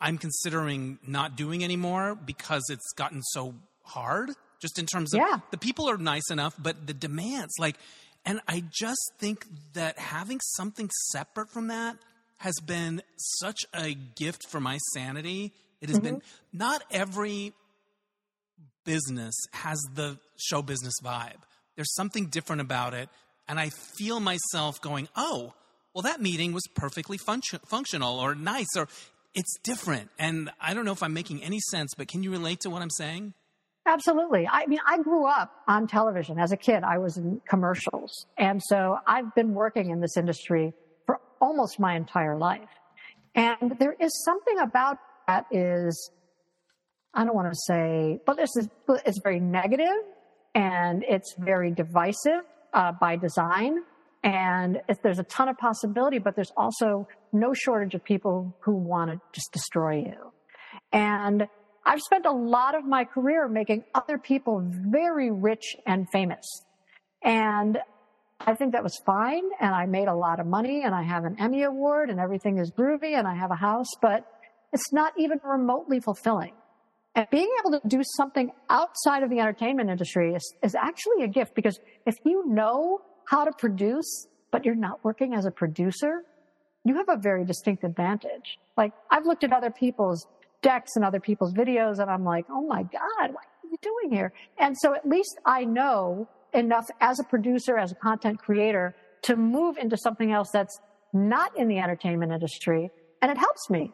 I'm 0.01 0.17
considering 0.17 1.01
not 1.05 1.35
doing 1.35 1.65
anymore 1.65 2.15
because 2.15 2.63
it's 2.71 2.93
gotten 2.93 3.21
so 3.23 3.55
hard 3.83 4.31
just 4.65 4.79
in 4.79 4.87
terms 4.87 5.13
of 5.13 5.21
yeah. 5.21 5.41
the 5.51 5.59
people 5.59 5.91
are 5.91 5.99
nice 5.99 6.31
enough, 6.31 6.55
but 6.59 6.87
the 6.87 6.95
demands, 6.95 7.53
like, 7.59 7.77
and 8.25 8.41
I 8.49 8.65
just 8.73 9.13
think 9.19 9.45
that 9.75 9.99
having 9.99 10.41
something 10.57 10.89
separate 11.11 11.51
from 11.51 11.69
that 11.69 11.99
has 12.39 12.55
been 12.65 13.03
such 13.17 13.61
a 13.75 13.93
gift 13.93 14.49
for 14.49 14.61
my 14.61 14.79
sanity. 14.95 15.53
It 15.83 15.91
has 15.91 15.99
mm-hmm. 15.99 16.15
been 16.15 16.23
not 16.51 16.83
every 16.91 17.53
business 18.85 19.35
has 19.53 19.79
the 19.95 20.19
show 20.37 20.63
business 20.63 20.95
vibe. 21.05 21.43
There's 21.77 21.93
something 21.95 22.29
different 22.29 22.63
about 22.63 22.95
it. 22.95 23.11
And 23.47 23.61
I 23.61 23.69
feel 23.99 24.19
myself 24.19 24.81
going, 24.81 25.09
oh, 25.15 25.53
well, 25.93 26.03
that 26.03 26.23
meeting 26.23 26.55
was 26.55 26.63
perfectly 26.75 27.19
functional 27.19 28.19
or 28.19 28.35
nice 28.35 28.75
or 28.79 28.89
it's 29.35 29.59
different. 29.63 30.09
And 30.19 30.51
I 30.59 30.73
don't 30.73 30.87
know 30.87 30.93
if 30.93 31.03
I'm 31.03 31.13
making 31.13 31.43
any 31.43 31.61
sense, 31.71 31.93
but 31.95 32.09
can 32.09 32.23
you 32.23 32.31
relate 32.31 32.61
to 32.61 32.71
what 32.71 32.81
I'm 32.81 32.91
saying? 32.91 33.35
Absolutely. 33.87 34.49
I 34.51 34.67
mean, 34.67 34.79
I 34.87 34.99
grew 34.99 35.27
up 35.27 35.53
on 35.69 35.87
television 35.87 36.39
as 36.39 36.53
a 36.53 36.57
kid. 36.57 36.83
I 36.83 36.99
was 36.99 37.19
in 37.19 37.41
commercials. 37.49 38.27
And 38.39 38.63
so 38.63 38.97
I've 39.07 39.35
been 39.35 39.53
working 39.53 39.91
in 39.91 40.01
this 40.01 40.17
industry 40.17 40.73
for 41.05 41.21
almost 41.41 41.79
my 41.79 41.95
entire 41.95 42.39
life. 42.39 42.69
And 43.35 43.77
there 43.79 43.95
is 44.01 44.25
something 44.25 44.59
about 44.59 44.97
that 45.27 45.47
is, 45.51 46.11
I 47.13 47.25
don't 47.25 47.35
want 47.35 47.53
to 47.53 47.59
say, 47.67 48.21
but 48.25 48.37
this 48.37 48.51
is, 48.57 48.69
it's 49.05 49.21
very 49.23 49.41
negative 49.41 49.89
and 50.55 51.05
it's 51.07 51.35
very 51.39 51.71
divisive 51.71 52.43
uh, 52.73 52.93
by 52.93 53.17
design. 53.17 53.79
And 54.23 54.81
there's 55.03 55.19
a 55.19 55.25
ton 55.25 55.49
of 55.49 55.59
possibility, 55.59 56.19
but 56.19 56.35
there's 56.35 56.53
also 56.57 57.07
no 57.33 57.53
shortage 57.53 57.95
of 57.95 58.03
people 58.03 58.57
who 58.61 58.75
want 58.75 59.11
to 59.11 59.21
just 59.33 59.53
destroy 59.53 59.97
you. 59.97 60.33
And 60.93 61.47
I've 61.87 62.01
spent 62.01 62.27
a 62.27 62.33
lot 62.33 62.75
of 62.75 62.85
my 62.85 63.05
career 63.05 63.49
making 63.49 63.85
other 63.95 64.19
people 64.19 64.63
very 64.65 65.31
rich 65.31 65.77
and 65.87 66.09
famous. 66.11 66.45
And 67.23 67.79
I 68.41 68.55
think 68.55 68.73
that 68.73 68.83
was 68.83 68.99
fine. 69.05 69.45
And 69.61 69.75
I 69.75 69.87
made 69.87 70.09
a 70.09 70.15
lot 70.15 70.41
of 70.41 70.47
money 70.47 70.83
and 70.83 70.95
I 70.95 71.03
have 71.03 71.25
an 71.25 71.37
Emmy 71.39 71.63
award 71.63 72.11
and 72.11 72.19
everything 72.19 72.59
is 72.59 72.71
groovy 72.71 73.19
and 73.19 73.27
I 73.27 73.35
have 73.35 73.51
a 73.51 73.57
house, 73.57 73.89
but 74.01 74.27
it's 74.73 74.93
not 74.93 75.13
even 75.19 75.41
remotely 75.45 76.01
fulfilling. 76.01 76.53
And 77.15 77.29
being 77.31 77.49
able 77.61 77.79
to 77.79 77.87
do 77.87 78.03
something 78.17 78.51
outside 78.69 79.23
of 79.23 79.31
the 79.31 79.39
entertainment 79.39 79.89
industry 79.89 80.35
is, 80.35 80.55
is 80.63 80.75
actually 80.75 81.23
a 81.23 81.29
gift 81.29 81.55
because 81.55 81.79
if 82.07 82.17
you 82.25 82.45
know 82.47 83.03
how 83.29 83.45
to 83.45 83.53
produce, 83.53 84.27
but 84.51 84.65
you're 84.65 84.75
not 84.75 85.05
working 85.05 85.35
as 85.35 85.45
a 85.45 85.51
producer, 85.51 86.25
you 86.85 86.97
have 86.97 87.09
a 87.09 87.17
very 87.17 87.45
distinct 87.45 87.85
advantage. 87.85 88.59
Like 88.77 88.93
I've 89.11 89.27
looked 89.27 89.45
at 89.45 89.53
other 89.53 89.71
people's 89.71 90.27
decks 90.65 90.97
and 90.97 91.05
other 91.05 91.21
people's 91.21 91.53
videos 91.53 92.01
and 92.01 92.11
I'm 92.11 92.25
like, 92.25 92.47
oh 92.51 92.67
my 92.67 92.83
God, 92.83 93.33
what 93.33 93.45
are 93.45 93.69
you 93.71 93.77
doing 93.83 94.11
here? 94.11 94.33
And 94.59 94.77
so 94.77 94.95
at 94.95 95.07
least 95.07 95.39
I 95.47 95.65
know 95.65 96.27
enough 96.53 96.87
as 97.01 97.21
a 97.21 97.25
producer, 97.25 97.77
as 97.79 97.93
a 97.93 97.95
content 97.95 98.39
creator 98.39 98.97
to 99.23 99.37
move 99.37 99.77
into 99.77 99.97
something 99.97 100.33
else 100.33 100.51
that's 100.51 100.81
not 101.13 101.57
in 101.57 101.69
the 101.69 101.79
entertainment 101.79 102.33
industry. 102.33 102.91
And 103.23 103.31
it 103.31 103.39
helps 103.39 103.71
me. 103.71 103.93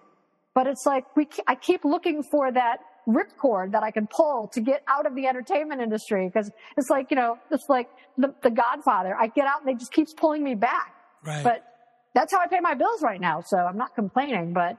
But 0.55 0.67
it's 0.67 0.87
like 0.87 1.05
we, 1.17 1.29
I 1.47 1.55
keep 1.57 1.85
looking 1.85 2.23
for 2.23 2.51
that 2.53 2.79
ripcord 3.09 3.73
that 3.73 3.83
I 3.83 3.91
can 3.91 4.07
pull 4.07 4.49
to 4.53 4.61
get 4.61 4.83
out 4.87 5.07
of 5.07 5.15
the 5.15 5.27
entertainment 5.27 5.81
industry 5.81 6.29
because 6.29 6.51
it's 6.77 6.91
like, 6.91 7.11
you 7.11 7.17
know, 7.17 7.39
it's 7.51 7.69
like 7.69 7.89
the, 8.17 8.35
the 8.43 8.51
Godfather. 8.51 9.17
I 9.19 9.27
get 9.29 9.47
out 9.47 9.61
and 9.61 9.69
they 9.69 9.79
just 9.79 9.93
keeps 9.93 10.13
pulling 10.15 10.43
me 10.45 10.55
back. 10.55 10.95
Right. 11.25 11.43
But 11.43 11.65
that's 12.15 12.33
how 12.33 12.41
I 12.41 12.47
pay 12.47 12.61
my 12.61 12.75
bills 12.75 13.03
right 13.03 13.21
now. 13.21 13.41
So 13.41 13.57
I'm 13.57 13.77
not 13.77 13.95
complaining, 13.95 14.53
but 14.53 14.77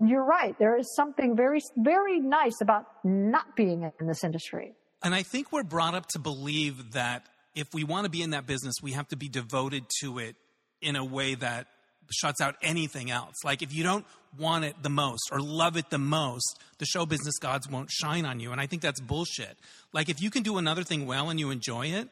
you're 0.00 0.24
right. 0.24 0.58
There 0.58 0.76
is 0.76 0.94
something 0.94 1.36
very, 1.36 1.60
very 1.76 2.20
nice 2.20 2.60
about 2.60 2.86
not 3.04 3.54
being 3.56 3.90
in 4.00 4.06
this 4.06 4.24
industry. 4.24 4.72
And 5.02 5.14
I 5.14 5.22
think 5.22 5.52
we're 5.52 5.62
brought 5.62 5.94
up 5.94 6.06
to 6.10 6.18
believe 6.18 6.92
that 6.92 7.26
if 7.54 7.72
we 7.74 7.84
want 7.84 8.04
to 8.04 8.10
be 8.10 8.22
in 8.22 8.30
that 8.30 8.46
business, 8.46 8.74
we 8.82 8.92
have 8.92 9.08
to 9.08 9.16
be 9.16 9.28
devoted 9.28 9.84
to 10.00 10.18
it 10.18 10.36
in 10.80 10.96
a 10.96 11.04
way 11.04 11.34
that 11.34 11.66
shuts 12.10 12.40
out 12.40 12.56
anything 12.62 13.10
else. 13.10 13.34
Like 13.44 13.62
if 13.62 13.74
you 13.74 13.82
don't 13.82 14.04
want 14.38 14.64
it 14.64 14.82
the 14.82 14.90
most 14.90 15.30
or 15.32 15.40
love 15.40 15.76
it 15.76 15.90
the 15.90 15.98
most, 15.98 16.58
the 16.78 16.86
show 16.86 17.06
business 17.06 17.38
gods 17.38 17.68
won't 17.68 17.90
shine 17.90 18.24
on 18.24 18.40
you. 18.40 18.52
And 18.52 18.60
I 18.60 18.66
think 18.66 18.82
that's 18.82 19.00
bullshit. 19.00 19.56
Like 19.92 20.08
if 20.08 20.20
you 20.20 20.30
can 20.30 20.42
do 20.42 20.58
another 20.58 20.82
thing 20.82 21.06
well 21.06 21.30
and 21.30 21.38
you 21.38 21.50
enjoy 21.50 21.86
it, 21.86 22.08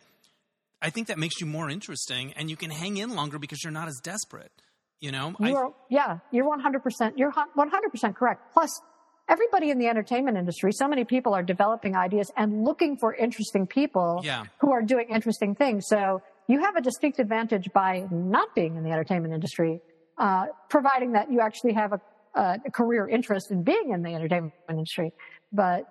I 0.80 0.90
think 0.90 1.08
that 1.08 1.18
makes 1.18 1.40
you 1.40 1.46
more 1.46 1.68
interesting 1.68 2.32
and 2.34 2.48
you 2.48 2.56
can 2.56 2.70
hang 2.70 2.96
in 2.96 3.14
longer 3.16 3.38
because 3.38 3.62
you're 3.64 3.72
not 3.72 3.88
as 3.88 3.98
desperate. 4.02 4.52
You 5.00 5.12
know, 5.12 5.34
you're, 5.38 5.66
I, 5.66 5.70
yeah, 5.88 6.18
you're 6.32 6.44
100%, 6.44 7.12
you're 7.16 7.32
100% 7.32 8.16
correct. 8.16 8.52
Plus, 8.52 8.80
everybody 9.28 9.70
in 9.70 9.78
the 9.78 9.86
entertainment 9.86 10.36
industry, 10.36 10.72
so 10.72 10.88
many 10.88 11.04
people 11.04 11.34
are 11.34 11.42
developing 11.42 11.96
ideas 11.96 12.32
and 12.36 12.64
looking 12.64 12.96
for 12.96 13.14
interesting 13.14 13.66
people 13.66 14.20
yeah. 14.24 14.44
who 14.60 14.72
are 14.72 14.82
doing 14.82 15.08
interesting 15.08 15.54
things. 15.54 15.86
So 15.88 16.20
you 16.48 16.60
have 16.60 16.74
a 16.76 16.80
distinct 16.80 17.20
advantage 17.20 17.70
by 17.72 18.06
not 18.10 18.54
being 18.54 18.76
in 18.76 18.82
the 18.82 18.90
entertainment 18.90 19.34
industry, 19.34 19.80
uh, 20.16 20.46
providing 20.68 21.12
that 21.12 21.30
you 21.30 21.40
actually 21.40 21.74
have 21.74 21.92
a 21.92 22.00
a 22.38 22.70
career 22.72 23.08
interest 23.08 23.50
in 23.50 23.62
being 23.62 23.90
in 23.92 24.02
the 24.02 24.14
entertainment 24.14 24.52
industry. 24.68 25.12
But 25.52 25.84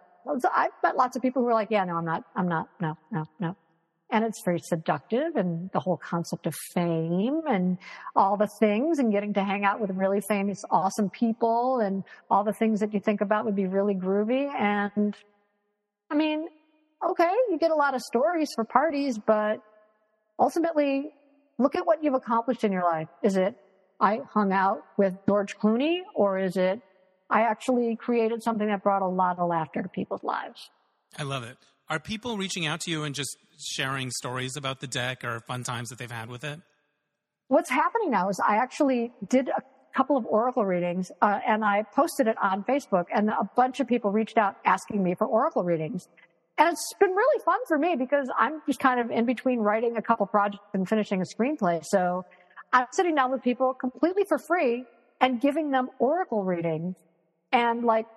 I've 0.56 0.72
met 0.84 0.96
lots 0.96 1.16
of 1.16 1.22
people 1.22 1.42
who 1.42 1.50
are 1.50 1.54
like, 1.54 1.70
yeah, 1.72 1.84
no, 1.86 1.96
I'm 1.96 2.06
not, 2.06 2.24
I'm 2.36 2.48
not, 2.48 2.70
no, 2.80 2.98
no, 3.12 3.26
no. 3.40 3.56
And 4.10 4.24
it's 4.24 4.42
very 4.46 4.60
seductive 4.60 5.36
and 5.36 5.70
the 5.74 5.82
whole 5.82 5.98
concept 5.98 6.48
of 6.48 6.56
fame 6.74 7.42
and 7.48 7.78
all 8.16 8.38
the 8.38 8.48
things 8.60 9.00
and 9.00 9.12
getting 9.12 9.34
to 9.34 9.44
hang 9.44 9.66
out 9.66 9.82
with 9.82 9.92
really 9.92 10.22
famous, 10.22 10.64
awesome 10.72 11.10
people 11.10 11.80
and 11.80 12.04
all 12.30 12.46
the 12.46 12.54
things 12.54 12.80
that 12.80 12.94
you 12.94 13.02
think 13.02 13.20
about 13.20 13.44
would 13.44 13.56
be 13.56 13.68
really 13.68 13.96
groovy. 13.96 14.48
And 14.58 15.14
I 16.10 16.16
mean, 16.16 16.48
okay, 17.06 17.32
you 17.50 17.58
get 17.60 17.72
a 17.72 17.76
lot 17.76 17.96
of 17.96 18.02
stories 18.02 18.50
for 18.56 18.64
parties, 18.64 19.18
but 19.18 19.62
ultimately 20.40 21.12
look 21.58 21.76
at 21.76 21.86
what 21.86 22.02
you've 22.02 22.14
accomplished 22.14 22.64
in 22.64 22.72
your 22.72 22.84
life. 22.84 23.10
Is 23.24 23.36
it 23.36 23.56
I 24.00 24.22
hung 24.32 24.54
out 24.54 24.84
with 24.98 25.16
George 25.28 25.58
Clooney 25.58 26.02
or 26.16 26.40
is 26.40 26.56
it 26.56 26.82
I 27.30 27.42
actually 27.42 27.98
created 27.98 28.42
something 28.42 28.68
that 28.68 28.84
brought 28.84 29.02
a 29.02 29.08
lot 29.08 29.40
of 29.40 29.50
laughter 29.50 29.82
to 29.82 29.90
people's 29.90 30.24
lives? 30.24 30.70
I 31.18 31.24
love 31.24 31.44
it. 31.44 31.58
Are 31.90 32.00
people 32.00 32.38
reaching 32.38 32.66
out 32.66 32.82
to 32.82 32.92
you 32.92 33.04
and 33.04 33.16
just 33.16 33.38
sharing 33.58 34.12
stories 34.12 34.58
about 34.58 34.82
the 34.82 34.88
deck 34.88 35.24
or 35.24 35.40
fun 35.42 35.64
times 35.64 35.90
that 35.90 35.98
they've 35.98 36.12
had 36.12 36.30
with 36.30 36.44
it? 36.44 36.60
What's 37.48 37.70
happening 37.70 38.12
now 38.12 38.28
is 38.30 38.40
I 38.46 38.58
actually 38.58 39.14
did 39.30 39.48
a 39.48 39.62
couple 39.96 40.18
of 40.18 40.26
Oracle 40.26 40.66
readings 40.66 41.12
uh, 41.22 41.40
and 41.48 41.64
I 41.64 41.84
posted 41.96 42.28
it 42.28 42.36
on 42.42 42.64
Facebook 42.66 43.06
and 43.14 43.30
a 43.30 43.50
bunch 43.56 43.80
of 43.80 43.88
people 43.88 44.12
reached 44.12 44.38
out 44.38 44.58
asking 44.66 45.02
me 45.02 45.16
for 45.16 45.26
Oracle 45.26 45.64
readings. 45.64 46.10
And 46.58 46.70
it's 46.70 46.94
been 47.00 47.12
really 47.12 47.44
fun 47.46 47.60
for 47.68 47.78
me 47.78 47.96
because 47.96 48.30
I'm 48.38 48.62
just 48.68 48.80
kind 48.80 49.00
of 49.00 49.10
in 49.10 49.26
between 49.26 49.60
writing 49.60 49.96
a 49.96 50.02
couple 50.02 50.26
projects 50.26 50.66
and 50.74 50.88
finishing 50.90 51.22
a 51.22 51.26
screenplay. 51.26 51.86
So 51.86 52.26
I'm 52.74 52.88
sitting 52.92 53.16
down 53.16 53.32
with 53.32 53.44
people 53.44 53.74
completely 53.74 54.24
for 54.28 54.38
free 54.38 54.84
and 55.22 55.40
giving 55.40 55.72
them 55.72 55.90
Oracle 56.00 56.44
readings 56.44 56.96
and 57.54 57.86
like 57.86 58.08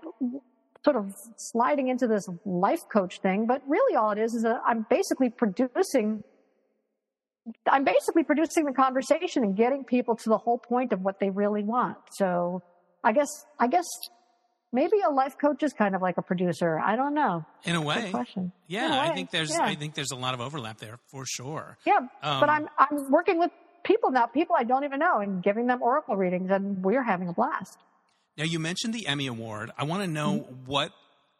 sort 0.84 0.96
of 0.96 1.14
sliding 1.36 1.88
into 1.88 2.06
this 2.06 2.28
life 2.44 2.80
coach 2.92 3.20
thing. 3.20 3.46
But 3.46 3.62
really 3.66 3.96
all 3.96 4.10
it 4.12 4.18
is 4.18 4.34
is 4.34 4.42
that 4.42 4.60
I'm 4.66 4.86
basically 4.88 5.30
producing, 5.30 6.22
I'm 7.70 7.84
basically 7.84 8.24
producing 8.24 8.64
the 8.64 8.72
conversation 8.72 9.44
and 9.44 9.56
getting 9.56 9.84
people 9.84 10.16
to 10.16 10.28
the 10.28 10.38
whole 10.38 10.58
point 10.58 10.92
of 10.92 11.00
what 11.02 11.20
they 11.20 11.30
really 11.30 11.62
want. 11.62 11.98
So 12.12 12.62
I 13.04 13.12
guess, 13.12 13.28
I 13.58 13.66
guess 13.66 13.86
maybe 14.72 14.96
a 15.06 15.10
life 15.10 15.36
coach 15.38 15.62
is 15.62 15.72
kind 15.72 15.94
of 15.94 16.02
like 16.02 16.16
a 16.16 16.22
producer. 16.22 16.78
I 16.78 16.96
don't 16.96 17.14
know. 17.14 17.44
In 17.64 17.76
a 17.76 17.82
way. 17.82 18.02
Good 18.02 18.12
question. 18.12 18.52
Yeah, 18.68 18.94
a 18.94 19.00
I 19.00 19.08
way, 19.08 19.14
think 19.14 19.30
there's 19.30 19.50
yeah. 19.50 19.64
I 19.64 19.74
think 19.74 19.94
there's 19.94 20.12
a 20.12 20.16
lot 20.16 20.34
of 20.34 20.40
overlap 20.40 20.78
there 20.78 20.98
for 21.10 21.24
sure. 21.26 21.76
Yeah, 21.86 21.98
Um, 22.22 22.40
but 22.40 22.48
I'm 22.48 22.68
I'm 22.78 23.10
working 23.10 23.38
with 23.38 23.50
people 23.84 24.10
now, 24.10 24.26
people 24.26 24.54
I 24.58 24.64
don't 24.64 24.84
even 24.84 25.00
know, 25.00 25.18
and 25.20 25.42
giving 25.42 25.66
them 25.66 25.82
oracle 25.82 26.16
readings, 26.16 26.50
and 26.50 26.82
we're 26.84 27.02
having 27.02 27.28
a 27.28 27.32
blast. 27.32 27.78
Now 28.40 28.46
you 28.46 28.58
mentioned 28.58 28.94
the 28.94 29.06
Emmy 29.06 29.26
Award. 29.26 29.70
I 29.76 29.84
want 29.84 30.02
to 30.02 30.08
know 30.08 30.30
Mm-hmm. 30.38 30.64
what 30.64 30.92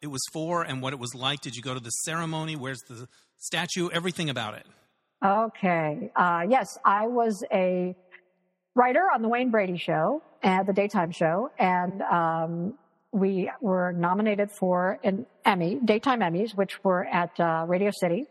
it 0.03 0.07
was 0.07 0.21
for 0.31 0.61
and 0.61 0.83
what 0.83 0.93
it 0.93 0.99
was 0.99 1.15
like. 1.15 1.41
Did 1.41 1.55
you 1.55 1.63
go 1.63 1.73
to 1.73 1.79
the 1.79 1.89
ceremony? 1.89 2.55
Where's 2.55 2.79
the 2.87 3.07
statue? 3.39 3.89
Everything 3.91 4.29
about 4.29 4.53
it. 4.53 4.67
Okay. 5.25 6.11
Uh, 6.15 6.41
yes, 6.47 6.77
I 6.85 7.07
was 7.07 7.43
a 7.51 7.95
writer 8.75 9.01
on 9.13 9.23
the 9.23 9.29
Wayne 9.29 9.49
Brady 9.49 9.77
Show, 9.79 10.21
at 10.43 10.67
the 10.67 10.73
daytime 10.73 11.09
show, 11.11 11.49
and 11.57 12.03
um, 12.03 12.73
we 13.11 13.49
were 13.61 13.91
nominated 13.93 14.51
for 14.51 14.99
an 15.03 15.25
Emmy, 15.43 15.79
daytime 15.83 16.19
Emmys, 16.19 16.55
which 16.55 16.83
were 16.83 17.05
at 17.05 17.31
uh, 17.39 17.65
Radio 17.67 17.89
City, 17.91 18.27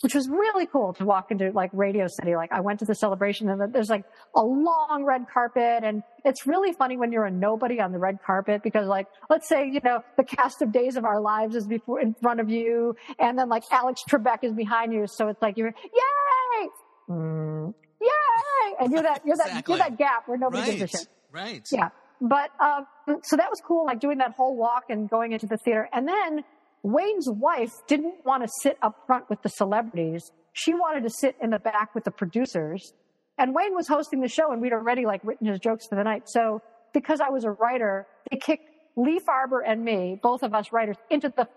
which 0.00 0.14
was 0.14 0.28
really 0.28 0.66
cool 0.66 0.92
to 0.94 1.04
walk 1.04 1.30
into 1.30 1.50
like 1.52 1.70
Radio 1.72 2.06
City. 2.08 2.34
Like 2.34 2.52
I 2.52 2.60
went 2.60 2.80
to 2.80 2.84
the 2.84 2.94
celebration 2.94 3.48
and 3.48 3.72
there's 3.72 3.88
like 3.88 4.04
a 4.34 4.42
long 4.42 5.04
red 5.06 5.26
carpet 5.32 5.84
and 5.84 6.02
it's 6.24 6.46
really 6.46 6.72
funny 6.72 6.96
when 6.96 7.12
you're 7.12 7.24
a 7.24 7.30
nobody 7.30 7.80
on 7.80 7.92
the 7.92 7.98
red 7.98 8.18
carpet 8.24 8.62
because 8.62 8.86
like, 8.86 9.06
let's 9.30 9.48
say, 9.48 9.68
you 9.68 9.80
know, 9.84 10.00
the 10.16 10.24
cast 10.24 10.62
of 10.62 10.72
Days 10.72 10.96
of 10.96 11.04
Our 11.04 11.20
Lives 11.20 11.54
is 11.54 11.66
before 11.66 12.00
in 12.00 12.14
front 12.14 12.40
of 12.40 12.50
you 12.50 12.96
and 13.18 13.38
then 13.38 13.48
like 13.48 13.62
Alex 13.70 14.02
Trebek 14.08 14.42
is 14.42 14.52
behind 14.52 14.92
you. 14.92 15.06
So 15.06 15.28
it's 15.28 15.40
like 15.40 15.56
you're, 15.56 15.68
yay! 15.68 16.68
Mm, 17.08 17.74
yay! 18.00 18.74
And 18.80 18.92
you're 18.92 19.02
that, 19.02 19.22
you're 19.24 19.36
that, 19.36 19.68
you're 19.68 19.78
that 19.78 19.96
gap 19.96 20.26
where 20.26 20.38
nobody 20.38 20.62
right. 20.62 20.78
gives 20.78 20.94
a 20.94 20.98
shit. 20.98 21.08
Right. 21.30 21.66
Yeah. 21.70 21.90
But, 22.20 22.50
um, 22.60 22.86
so 23.22 23.36
that 23.36 23.50
was 23.50 23.60
cool, 23.64 23.86
like 23.86 24.00
doing 24.00 24.18
that 24.18 24.32
whole 24.32 24.56
walk 24.56 24.84
and 24.88 25.10
going 25.10 25.32
into 25.32 25.46
the 25.46 25.56
theater. 25.58 25.88
And 25.92 26.08
then 26.08 26.44
Wayne's 26.84 27.28
wife 27.30 27.72
didn't 27.88 28.26
want 28.26 28.42
to 28.42 28.48
sit 28.60 28.76
up 28.82 28.94
front 29.06 29.30
with 29.30 29.40
the 29.42 29.48
celebrities. 29.48 30.30
She 30.52 30.74
wanted 30.74 31.02
to 31.04 31.10
sit 31.10 31.34
in 31.42 31.50
the 31.50 31.58
back 31.58 31.94
with 31.94 32.04
the 32.04 32.10
producers. 32.10 32.92
And 33.38 33.54
Wayne 33.54 33.74
was 33.74 33.88
hosting 33.88 34.20
the 34.20 34.28
show 34.28 34.52
and 34.52 34.60
we'd 34.60 34.74
already 34.74 35.06
like 35.06 35.22
written 35.24 35.46
his 35.46 35.58
jokes 35.58 35.86
for 35.88 35.96
the 35.96 36.04
night. 36.04 36.24
So 36.26 36.60
because 36.92 37.20
I 37.20 37.30
was 37.30 37.44
a 37.44 37.50
writer, 37.50 38.06
they 38.30 38.36
kicked 38.36 38.68
Lee 38.96 39.18
Farber 39.26 39.60
and 39.66 39.82
me, 39.82 40.20
both 40.22 40.42
of 40.42 40.54
us 40.54 40.72
writers, 40.72 40.96
into 41.10 41.32
the 41.34 41.48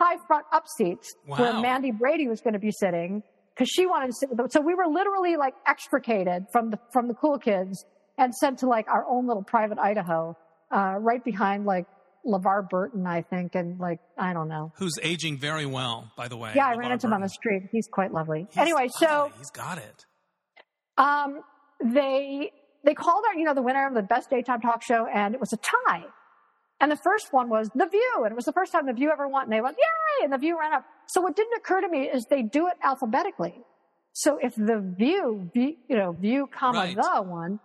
high 0.00 0.16
front 0.26 0.46
up 0.50 0.64
seats 0.78 1.14
where 1.26 1.52
Mandy 1.60 1.90
Brady 1.90 2.26
was 2.26 2.40
going 2.40 2.54
to 2.54 2.58
be 2.58 2.72
sitting 2.72 3.22
because 3.54 3.68
she 3.68 3.86
wanted 3.86 4.06
to 4.06 4.12
sit 4.14 4.30
with 4.30 4.38
them. 4.38 4.48
So 4.48 4.62
we 4.62 4.74
were 4.74 4.86
literally 4.86 5.36
like 5.36 5.54
extricated 5.66 6.46
from 6.50 6.70
the, 6.70 6.78
from 6.90 7.06
the 7.06 7.14
cool 7.14 7.38
kids 7.38 7.84
and 8.16 8.34
sent 8.34 8.60
to 8.60 8.66
like 8.66 8.88
our 8.88 9.06
own 9.06 9.26
little 9.26 9.44
private 9.44 9.78
Idaho, 9.78 10.38
uh, 10.70 10.94
right 10.98 11.22
behind 11.22 11.66
like 11.66 11.86
LeVar 12.26 12.68
Burton, 12.68 13.06
I 13.06 13.22
think. 13.22 13.54
And 13.54 13.78
like, 13.80 14.00
I 14.18 14.32
don't 14.32 14.48
know. 14.48 14.72
Who's 14.76 14.98
aging 15.02 15.38
very 15.38 15.66
well, 15.66 16.10
by 16.16 16.28
the 16.28 16.36
way. 16.36 16.52
Yeah, 16.54 16.66
I 16.66 16.74
ran 16.74 16.92
into 16.92 17.06
him 17.06 17.12
on 17.14 17.20
the 17.20 17.28
street. 17.28 17.64
He's 17.72 17.88
quite 17.88 18.12
lovely. 18.12 18.46
He's 18.50 18.58
anyway, 18.58 18.88
so, 18.88 19.30
he's 19.38 19.50
got 19.50 19.78
it. 19.78 20.06
um, 20.98 21.40
they, 21.82 22.52
they 22.84 22.94
called 22.94 23.24
out, 23.30 23.38
you 23.38 23.44
know, 23.44 23.54
the 23.54 23.62
winner 23.62 23.86
of 23.86 23.94
the 23.94 24.02
best 24.02 24.30
daytime 24.30 24.60
talk 24.60 24.82
show 24.82 25.06
and 25.06 25.34
it 25.34 25.40
was 25.40 25.52
a 25.52 25.58
tie. 25.58 26.04
And 26.82 26.90
the 26.90 26.96
first 26.96 27.32
one 27.32 27.48
was 27.50 27.68
The 27.74 27.86
View. 27.86 28.22
And 28.24 28.32
it 28.32 28.36
was 28.36 28.46
the 28.46 28.52
first 28.52 28.72
time 28.72 28.86
The 28.86 28.92
View 28.94 29.10
ever 29.10 29.28
won. 29.28 29.44
And 29.44 29.52
they 29.52 29.60
went, 29.60 29.76
yay! 29.78 30.24
And 30.24 30.32
The 30.32 30.38
View 30.38 30.58
ran 30.58 30.72
up. 30.72 30.84
So 31.08 31.20
what 31.20 31.36
didn't 31.36 31.52
occur 31.58 31.80
to 31.82 31.88
me 31.88 32.08
is 32.08 32.24
they 32.26 32.42
do 32.42 32.68
it 32.68 32.74
alphabetically. 32.82 33.54
So 34.12 34.38
if 34.42 34.54
The 34.54 34.78
View, 34.98 35.50
you 35.54 35.76
know, 35.90 36.12
View, 36.12 36.48
comma, 36.52 36.78
Right. 36.78 36.96
the 36.96 37.22
one, 37.22 37.60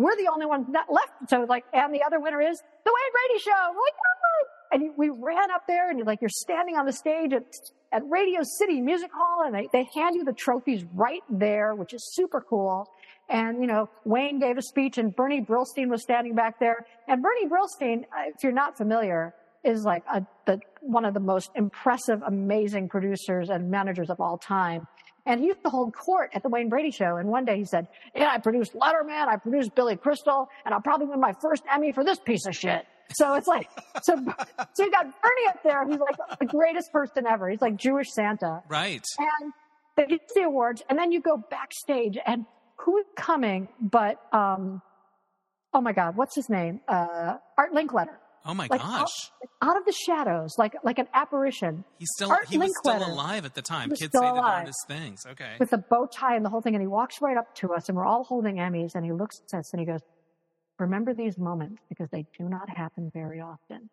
we're 0.00 0.16
the 0.16 0.28
only 0.32 0.46
ones 0.46 0.66
that 0.72 0.86
left. 0.90 1.12
So 1.28 1.44
like, 1.48 1.64
and 1.72 1.94
the 1.94 2.02
other 2.02 2.20
winner 2.20 2.40
is 2.40 2.56
The 2.84 2.90
Wayne 2.90 3.12
Brady 3.12 3.40
Show. 3.40 3.72
"Yay!" 3.74 4.20
and 4.72 4.90
we 4.96 5.08
ran 5.08 5.50
up 5.50 5.66
there 5.66 5.90
and 5.90 6.04
like, 6.06 6.20
you're 6.20 6.30
standing 6.30 6.76
on 6.76 6.86
the 6.86 6.92
stage 6.92 7.32
at, 7.32 7.42
at 7.92 8.02
Radio 8.08 8.40
City 8.42 8.80
Music 8.80 9.10
Hall 9.12 9.44
and 9.44 9.54
they, 9.54 9.68
they 9.72 9.86
hand 9.94 10.14
you 10.14 10.24
the 10.24 10.32
trophies 10.32 10.84
right 10.94 11.22
there, 11.28 11.74
which 11.74 11.92
is 11.92 12.02
super 12.14 12.40
cool. 12.40 12.88
And, 13.28 13.60
you 13.60 13.66
know, 13.66 13.88
Wayne 14.04 14.40
gave 14.40 14.58
a 14.58 14.62
speech 14.62 14.98
and 14.98 15.14
Bernie 15.14 15.40
Brillstein 15.40 15.88
was 15.88 16.02
standing 16.02 16.34
back 16.34 16.58
there. 16.58 16.86
And 17.08 17.22
Bernie 17.22 17.46
Brillstein, 17.46 18.02
uh, 18.04 18.30
if 18.34 18.42
you're 18.42 18.52
not 18.52 18.76
familiar, 18.76 19.34
is 19.64 19.84
like 19.84 20.02
a, 20.12 20.24
the, 20.46 20.60
one 20.80 21.04
of 21.04 21.14
the 21.14 21.20
most 21.20 21.50
impressive, 21.54 22.22
amazing 22.26 22.88
producers 22.88 23.50
and 23.50 23.70
managers 23.70 24.08
of 24.10 24.20
all 24.20 24.38
time. 24.38 24.86
And 25.26 25.40
he 25.40 25.46
used 25.46 25.62
to 25.64 25.70
hold 25.70 25.94
court 25.94 26.30
at 26.34 26.42
the 26.42 26.48
Wayne 26.48 26.68
Brady 26.68 26.90
show. 26.90 27.16
And 27.16 27.28
one 27.28 27.44
day 27.44 27.58
he 27.58 27.64
said, 27.64 27.88
yeah, 28.14 28.30
I 28.32 28.38
produced 28.38 28.74
Letterman, 28.74 29.28
I 29.28 29.36
produced 29.36 29.74
Billy 29.74 29.96
Crystal, 29.96 30.48
and 30.64 30.72
I'll 30.74 30.80
probably 30.80 31.06
win 31.06 31.20
my 31.20 31.34
first 31.40 31.62
Emmy 31.70 31.92
for 31.92 32.04
this 32.04 32.18
piece 32.18 32.46
of 32.46 32.56
shit. 32.56 32.86
So 33.12 33.34
it's 33.34 33.46
like, 33.48 33.68
so, 34.02 34.14
so 34.72 34.84
you 34.84 34.90
got 34.90 35.04
Bernie 35.04 35.48
up 35.48 35.62
there, 35.62 35.84
who's 35.84 35.98
like 35.98 36.38
the 36.38 36.46
greatest 36.46 36.92
person 36.92 37.26
ever. 37.26 37.48
He's 37.50 37.60
like 37.60 37.76
Jewish 37.76 38.10
Santa 38.12 38.62
Right. 38.68 39.04
and 39.18 39.52
they 39.96 40.06
get 40.06 40.20
the 40.34 40.42
awards, 40.42 40.82
and 40.88 40.98
then 40.98 41.12
you 41.12 41.20
go 41.20 41.36
backstage, 41.50 42.16
and 42.24 42.46
who's 42.76 43.04
coming 43.16 43.68
but 43.80 44.20
um, 44.32 44.80
oh 45.74 45.80
my 45.80 45.92
God, 45.92 46.16
what's 46.16 46.34
his 46.34 46.48
name? 46.48 46.80
Uh, 46.88 47.36
Art 47.58 47.72
Linkletter, 47.74 48.16
Oh 48.44 48.54
my 48.54 48.68
like 48.70 48.80
gosh. 48.80 49.30
out 49.60 49.76
of 49.76 49.84
the 49.84 49.92
shadows, 49.92 50.54
like 50.56 50.74
like 50.82 50.98
an 50.98 51.08
apparition 51.12 51.84
He's 51.98 52.08
still 52.14 52.30
Art 52.30 52.48
he 52.48 52.58
was 52.58 52.72
still 52.78 53.06
alive 53.06 53.44
at 53.44 53.54
the 53.54 53.62
time. 53.62 53.90
Kids 53.90 54.00
say 54.00 54.08
the 54.20 54.20
darndest 54.20 54.86
things. 54.88 55.26
Okay. 55.26 55.56
with 55.58 55.72
a 55.72 55.78
bow 55.78 56.06
tie 56.06 56.36
and 56.36 56.44
the 56.44 56.48
whole 56.48 56.62
thing, 56.62 56.74
and 56.74 56.82
he 56.82 56.88
walks 56.88 57.20
right 57.20 57.36
up 57.36 57.54
to 57.56 57.72
us, 57.74 57.88
and 57.88 57.96
we're 57.96 58.06
all 58.06 58.24
holding 58.24 58.56
Emmys, 58.56 58.94
and 58.94 59.04
he 59.04 59.12
looks 59.12 59.40
at 59.52 59.58
us 59.58 59.72
and 59.72 59.80
he 59.80 59.86
goes, 59.86 60.00
"Remember 60.78 61.12
these 61.12 61.38
moments 61.38 61.82
because 61.88 62.08
they 62.10 62.26
do 62.38 62.48
not 62.48 62.68
happen 62.70 63.10
very 63.12 63.40
often." 63.40 63.90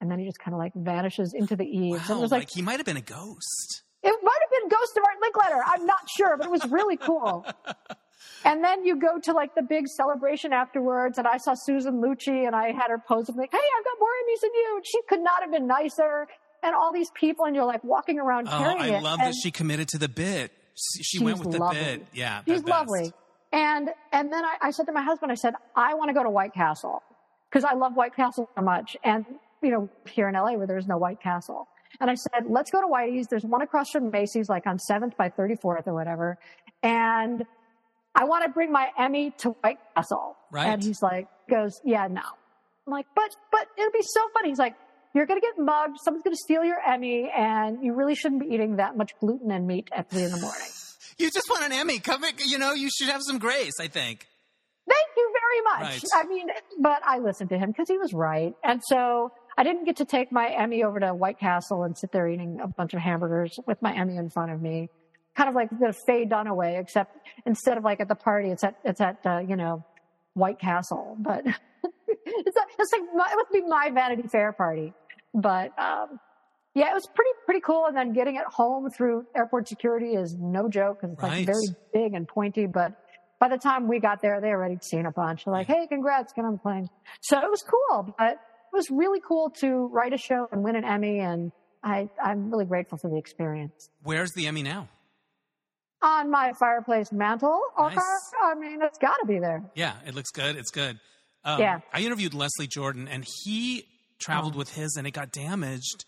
And 0.00 0.10
then 0.10 0.18
he 0.18 0.26
just 0.26 0.38
kind 0.38 0.54
of 0.54 0.58
like 0.58 0.72
vanishes 0.74 1.32
into 1.32 1.56
the 1.56 1.64
eaves, 1.64 2.10
and 2.10 2.18
it 2.18 2.22
was 2.22 2.32
like, 2.32 2.42
like 2.42 2.50
he 2.50 2.62
might 2.62 2.78
have 2.78 2.86
been 2.86 2.96
a 2.96 3.02
ghost. 3.02 3.82
It 4.02 4.14
might 4.22 4.38
have 4.40 4.50
been 4.60 4.68
Ghost 4.68 4.96
of 4.96 5.04
Art 5.04 5.16
Linkletter. 5.20 5.62
I'm 5.66 5.86
not 5.86 6.08
sure, 6.16 6.36
but 6.36 6.46
it 6.46 6.50
was 6.50 6.64
really 6.70 6.96
cool. 6.96 7.44
and 8.44 8.62
then 8.64 8.84
you 8.84 8.96
go 8.98 9.18
to 9.22 9.32
like 9.32 9.54
the 9.54 9.62
big 9.62 9.86
celebration 9.88 10.52
afterwards, 10.52 11.18
and 11.18 11.26
I 11.26 11.36
saw 11.38 11.54
Susan 11.54 12.00
Lucci, 12.02 12.46
and 12.46 12.54
I 12.54 12.72
had 12.72 12.88
her 12.88 12.98
pose 13.06 13.28
of 13.28 13.36
like, 13.36 13.50
"Hey, 13.52 13.58
I've 13.58 13.84
got 13.84 13.94
more 13.98 14.08
Emmys 14.08 14.40
than 14.42 14.50
you." 14.54 14.72
And 14.76 14.86
she 14.86 15.00
could 15.08 15.20
not 15.20 15.42
have 15.42 15.50
been 15.52 15.66
nicer. 15.66 16.26
And 16.62 16.74
all 16.74 16.92
these 16.92 17.10
people, 17.14 17.44
and 17.44 17.54
you're 17.54 17.66
like 17.66 17.84
walking 17.84 18.18
around 18.18 18.48
Oh, 18.48 18.58
carrying 18.58 18.94
I 18.94 18.98
it. 18.98 19.02
love 19.02 19.20
and 19.20 19.28
that 19.28 19.34
she 19.40 19.50
committed 19.50 19.88
to 19.88 19.98
the 19.98 20.08
bit. 20.08 20.50
She, 21.02 21.22
went 21.22 21.38
with 21.38 21.52
the 21.52 21.58
lovely. 21.58 21.78
bit. 21.80 22.06
Yeah. 22.12 22.42
She's 22.46 22.64
lovely. 22.64 23.12
And 23.52 23.90
and 24.12 24.32
then 24.32 24.44
I, 24.44 24.56
I 24.62 24.70
said 24.70 24.86
to 24.86 24.92
my 24.92 25.02
husband, 25.02 25.30
I 25.30 25.36
said, 25.36 25.54
I 25.76 25.94
want 25.94 26.08
to 26.10 26.14
go 26.14 26.22
to 26.22 26.30
White 26.30 26.54
Castle 26.54 27.02
because 27.50 27.64
I 27.64 27.74
love 27.74 27.94
White 27.94 28.14
Castle 28.16 28.48
so 28.56 28.62
much. 28.62 28.96
And 29.04 29.24
you 29.62 29.70
know, 29.70 29.88
here 30.08 30.28
in 30.28 30.34
LA 30.34 30.52
where 30.54 30.66
there's 30.66 30.86
no 30.86 30.96
White 30.98 31.20
Castle. 31.22 31.68
And 32.00 32.10
I 32.10 32.14
said, 32.14 32.44
let's 32.48 32.70
go 32.70 32.80
to 32.80 32.86
Whitey's. 32.88 33.26
There's 33.28 33.44
one 33.44 33.62
across 33.62 33.90
from 33.90 34.10
Macy's, 34.10 34.48
like 34.50 34.66
on 34.66 34.78
7th 34.90 35.16
by 35.16 35.30
34th 35.30 35.86
or 35.86 35.94
whatever. 35.94 36.36
And 36.82 37.44
I 38.16 38.24
want 38.24 38.44
to 38.44 38.50
bring 38.50 38.72
my 38.72 38.88
Emmy 38.98 39.32
to 39.38 39.50
White 39.50 39.78
Castle. 39.94 40.36
Right. 40.50 40.66
And 40.66 40.82
he's 40.82 41.02
like, 41.02 41.28
goes, 41.48 41.80
yeah, 41.84 42.08
no. 42.08 42.22
I'm 42.86 42.92
like, 42.92 43.06
but, 43.14 43.36
but 43.52 43.66
it'll 43.78 43.92
be 43.92 44.02
so 44.02 44.20
funny. 44.32 44.48
He's 44.48 44.58
like, 44.58 44.74
you're 45.14 45.26
going 45.26 45.40
to 45.40 45.46
get 45.46 45.62
mugged. 45.62 45.98
Someone's 46.02 46.24
going 46.24 46.34
to 46.34 46.42
steal 46.42 46.64
your 46.64 46.78
Emmy 46.80 47.30
and 47.36 47.84
you 47.84 47.94
really 47.94 48.14
shouldn't 48.14 48.40
be 48.40 48.54
eating 48.54 48.76
that 48.76 48.96
much 48.96 49.12
gluten 49.20 49.50
and 49.50 49.66
meat 49.66 49.88
at 49.92 50.10
three 50.10 50.24
in 50.24 50.30
the 50.30 50.40
morning. 50.40 50.66
You 51.18 51.30
just 51.30 51.48
won 51.48 51.62
an 51.62 51.72
Emmy. 51.72 51.98
Come, 51.98 52.24
you 52.44 52.58
know, 52.58 52.74
you 52.74 52.90
should 52.90 53.08
have 53.08 53.22
some 53.22 53.38
grace, 53.38 53.72
I 53.80 53.88
think. 53.88 54.26
Thank 54.86 55.08
you 55.16 55.32
very 55.32 55.62
much. 55.62 55.94
Right. 55.94 56.10
I 56.14 56.28
mean, 56.28 56.48
but 56.78 57.00
I 57.06 57.20
listened 57.20 57.48
to 57.50 57.58
him 57.58 57.70
because 57.70 57.88
he 57.88 57.96
was 57.96 58.12
right. 58.12 58.52
And 58.62 58.82
so 58.86 59.32
I 59.56 59.64
didn't 59.64 59.84
get 59.84 59.96
to 59.96 60.04
take 60.04 60.30
my 60.30 60.48
Emmy 60.50 60.84
over 60.84 61.00
to 61.00 61.14
White 61.14 61.38
Castle 61.38 61.84
and 61.84 61.96
sit 61.96 62.12
there 62.12 62.28
eating 62.28 62.60
a 62.62 62.68
bunch 62.68 62.92
of 62.92 63.00
hamburgers 63.00 63.58
with 63.66 63.80
my 63.80 63.96
Emmy 63.96 64.18
in 64.18 64.28
front 64.28 64.52
of 64.52 64.60
me. 64.60 64.90
Kind 65.36 65.48
of 65.48 65.54
like 65.54 65.68
the 65.70 65.92
Faye 66.06 66.24
Dunaway, 66.26 66.80
except 66.80 67.16
instead 67.44 67.76
of 67.78 67.84
like 67.84 68.00
at 68.00 68.08
the 68.08 68.14
party, 68.14 68.50
it's 68.50 68.64
at, 68.64 68.76
it's 68.84 69.00
at, 69.00 69.18
uh, 69.26 69.38
you 69.38 69.56
know, 69.56 69.84
White 70.34 70.58
Castle. 70.58 71.16
But 71.18 71.44
it's, 71.46 72.56
like- 72.56 72.68
it's 72.78 72.92
like, 72.92 73.02
my, 73.14 73.28
it 73.30 73.36
must 73.36 73.52
be 73.52 73.60
my 73.62 73.90
Vanity 73.92 74.28
Fair 74.28 74.52
party. 74.52 74.92
But, 75.34 75.78
um, 75.78 76.18
yeah, 76.74 76.90
it 76.90 76.94
was 76.94 77.06
pretty, 77.14 77.30
pretty 77.44 77.60
cool. 77.60 77.86
And 77.86 77.96
then 77.96 78.12
getting 78.12 78.36
it 78.36 78.44
home 78.46 78.90
through 78.90 79.26
airport 79.36 79.68
security 79.68 80.14
is 80.14 80.34
no 80.38 80.68
joke 80.68 81.00
because 81.00 81.12
it's 81.14 81.22
Right. 81.22 81.38
like 81.38 81.46
very 81.46 81.66
big 81.92 82.14
and 82.14 82.26
pointy, 82.28 82.66
but 82.66 82.92
by 83.38 83.48
the 83.48 83.58
time 83.58 83.88
we 83.88 84.00
got 84.00 84.22
there, 84.22 84.40
they 84.40 84.48
already 84.48 84.78
seen 84.82 85.04
a 85.04 85.10
bunch. 85.12 85.44
They're 85.44 85.52
like, 85.52 85.66
hey, 85.66 85.86
congrats, 85.86 86.32
get 86.32 86.44
on 86.46 86.52
the 86.52 86.58
plane. 86.58 86.88
So 87.20 87.38
it 87.38 87.50
was 87.50 87.62
cool, 87.62 88.14
but 88.18 88.32
it 88.32 88.38
was 88.72 88.90
really 88.90 89.20
cool 89.26 89.50
to 89.60 89.88
write 89.92 90.14
a 90.14 90.18
show 90.18 90.48
and 90.52 90.62
win 90.64 90.76
an 90.76 90.84
Emmy. 90.84 91.18
And 91.18 91.52
I, 91.82 92.08
I'm 92.22 92.50
really 92.50 92.64
grateful 92.64 92.96
for 92.96 93.10
the 93.10 93.18
experience. 93.18 93.90
Where's 94.02 94.32
the 94.32 94.46
Emmy 94.46 94.62
now? 94.62 94.88
On 96.02 96.30
my 96.30 96.52
fireplace 96.58 97.10
mantle, 97.10 97.60
Nice. 97.78 97.98
I 98.42 98.54
mean, 98.54 98.80
it's 98.82 98.98
got 98.98 99.16
to 99.20 99.26
be 99.26 99.38
there. 99.38 99.62
Yeah, 99.74 99.94
it 100.06 100.14
looks 100.14 100.30
good. 100.30 100.56
It's 100.56 100.70
good. 100.70 100.98
Um, 101.44 101.60
Yeah. 101.60 101.80
I 101.92 102.00
interviewed 102.02 102.34
Leslie 102.34 102.66
Jordan, 102.66 103.08
and 103.08 103.24
he 103.44 103.86
traveled 104.18 104.54
Oh. 104.54 104.58
with 104.58 104.74
his, 104.74 104.94
and 104.96 105.06
it 105.06 105.12
got 105.12 105.32
damaged 105.32 106.04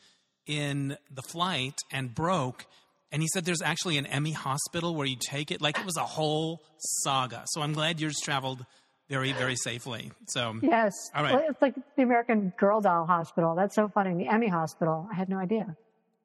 in 0.46 0.96
the 1.10 1.22
flight 1.22 1.78
and 1.90 2.14
broke. 2.14 2.66
And 3.10 3.22
he 3.22 3.28
said 3.32 3.44
there's 3.46 3.62
actually 3.62 3.96
an 3.98 4.06
Emmy 4.06 4.32
hospital 4.32 4.94
where 4.94 5.06
you 5.06 5.16
take 5.18 5.50
it. 5.50 5.60
Like 5.62 5.78
it 5.78 5.86
was 5.86 5.96
a 5.96 6.04
whole 6.04 6.60
saga. 7.02 7.44
So 7.46 7.62
I'm 7.62 7.72
glad 7.72 8.00
yours 8.00 8.16
traveled 8.22 8.66
very, 9.08 9.32
very 9.32 9.56
safely. 9.56 10.12
So 10.26 10.54
Yes. 10.62 10.92
All 11.14 11.22
right. 11.22 11.34
Well, 11.34 11.44
it's 11.48 11.62
like 11.62 11.74
the 11.96 12.02
American 12.02 12.52
Girl 12.58 12.82
Doll 12.82 13.06
Hospital. 13.06 13.54
That's 13.54 13.74
so 13.74 13.88
funny. 13.88 14.14
The 14.22 14.28
Emmy 14.30 14.48
Hospital. 14.48 15.08
I 15.10 15.14
had 15.14 15.30
no 15.30 15.38
idea. 15.38 15.74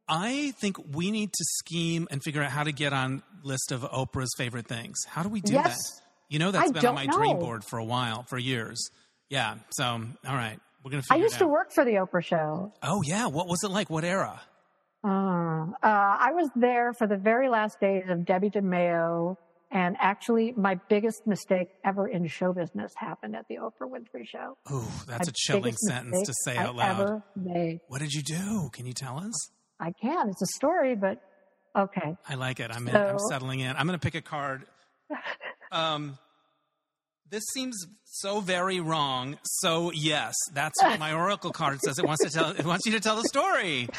I 0.08 0.52
think 0.60 0.78
we 0.94 1.12
need 1.12 1.32
to 1.32 1.44
scheme 1.60 2.08
and 2.12 2.22
figure 2.22 2.42
out 2.44 2.52
how 2.52 2.64
to 2.64 2.72
get 2.72 2.94
on 2.94 3.24
list 3.44 3.72
of 3.72 3.82
Oprah's 3.82 4.34
favorite 4.38 4.68
things. 4.68 4.98
How 5.08 5.24
do 5.24 5.30
we 5.30 5.42
do 5.42 5.54
Yes. 5.54 5.76
that? 5.78 6.02
You 6.30 6.40
know, 6.40 6.52
that's 6.52 6.70
I 6.70 6.74
been 6.74 6.86
on 6.86 6.96
my 6.96 7.06
dream 7.08 7.38
board 7.40 7.64
for 7.64 7.78
a 7.80 7.86
while, 7.86 8.24
for 8.24 8.38
years. 8.38 8.90
Yeah. 9.30 9.56
So, 9.72 9.84
all 9.86 10.04
right, 10.26 10.60
we're 10.84 10.92
gonna 10.92 11.04
I 11.10 11.16
used 11.18 11.38
to 11.40 11.48
work 11.48 11.72
for 11.72 11.86
the 11.86 11.92
Oprah 11.94 12.24
show. 12.24 12.74
Oh 12.82 13.02
yeah, 13.04 13.28
what 13.28 13.48
was 13.48 13.64
it 13.64 13.70
like? 13.70 13.90
What 13.90 14.04
era? 14.04 14.42
Uh, 15.04 15.08
uh, 15.10 15.68
I 15.84 16.32
was 16.34 16.50
there 16.56 16.94
for 16.94 17.08
the 17.08 17.18
very 17.18 17.50
last 17.50 17.80
days 17.80 18.04
of 18.10 18.26
Debbie 18.26 18.50
DiMaio. 18.50 19.38
And 19.72 19.96
actually, 20.00 20.54
my 20.56 20.76
biggest 20.88 21.26
mistake 21.26 21.70
ever 21.84 22.08
in 22.08 22.28
show 22.28 22.54
business 22.54 22.94
happened 22.96 23.36
at 23.36 23.48
the 23.50 23.56
Oprah 23.58 23.90
Winfrey 23.90 24.28
Show. 24.28 24.56
Ooh, 24.72 24.84
that's 25.08 25.28
My 25.28 25.32
a 25.32 25.34
chilling 25.34 25.76
sentence 25.76 26.28
to 26.28 26.34
say 26.46 26.56
I 26.58 26.66
out 26.66 26.76
loud. 26.76 27.02
Ever 27.02 27.24
made. 27.36 27.80
What 27.88 28.00
did 28.00 28.14
you 28.14 28.22
do? 28.22 28.70
Can 28.72 28.86
you 28.86 28.94
tell 28.94 29.18
us? 29.18 29.34
I 29.84 29.92
can. 29.92 30.30
It's 30.30 30.42
a 30.42 30.48
story, 30.48 30.96
but 30.96 31.22
okay. 31.78 32.16
I 32.28 32.36
like 32.36 32.62
it. 32.62 32.72
I'm 32.74 32.88
in, 32.88 32.96
I'm 32.96 33.20
settling 33.30 33.60
in. 33.60 33.76
I'm 33.76 33.86
going 33.86 34.00
to 34.00 34.04
pick 34.04 34.16
a 34.16 34.22
card. 34.22 34.66
Um, 35.72 36.20
this 37.32 37.44
seems 37.52 37.88
so 38.06 38.42
very 38.42 38.80
wrong. 38.80 39.40
So 39.44 39.92
yes, 39.92 40.36
that's 40.54 40.80
what 40.84 41.00
my 41.00 41.14
oracle 41.14 41.50
card 41.50 41.80
says. 41.82 41.98
It 41.98 42.06
wants 42.06 42.24
to 42.24 42.30
tell. 42.30 42.52
It 42.52 42.64
wants 42.64 42.86
you 42.86 42.92
to 42.92 43.00
tell 43.00 43.16
the 43.16 43.28
story. 43.28 43.90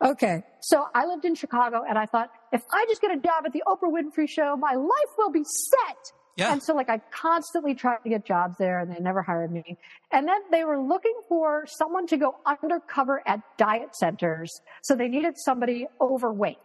Okay. 0.00 0.44
So 0.60 0.84
I 0.94 1.06
lived 1.06 1.24
in 1.24 1.34
Chicago 1.34 1.82
and 1.88 1.98
I 1.98 2.06
thought, 2.06 2.30
if 2.52 2.62
I 2.72 2.84
just 2.88 3.00
get 3.00 3.10
a 3.10 3.16
job 3.16 3.42
at 3.46 3.52
the 3.52 3.64
Oprah 3.66 3.90
Winfrey 3.90 4.28
show, 4.28 4.54
my 4.56 4.74
life 4.74 5.12
will 5.18 5.32
be 5.32 5.42
set. 5.42 6.12
Yeah. 6.36 6.52
And 6.52 6.62
so 6.62 6.74
like 6.74 6.88
I 6.88 6.98
constantly 7.10 7.74
tried 7.74 7.98
to 8.02 8.08
get 8.08 8.24
jobs 8.24 8.56
there 8.58 8.80
and 8.80 8.90
they 8.90 8.98
never 8.98 9.22
hired 9.22 9.52
me. 9.52 9.76
And 10.10 10.26
then 10.26 10.40
they 10.50 10.64
were 10.64 10.80
looking 10.80 11.14
for 11.28 11.64
someone 11.66 12.06
to 12.08 12.16
go 12.16 12.36
undercover 12.44 13.22
at 13.26 13.40
diet 13.56 13.94
centers. 13.94 14.50
So 14.82 14.96
they 14.96 15.08
needed 15.08 15.34
somebody 15.36 15.86
overweight. 16.00 16.58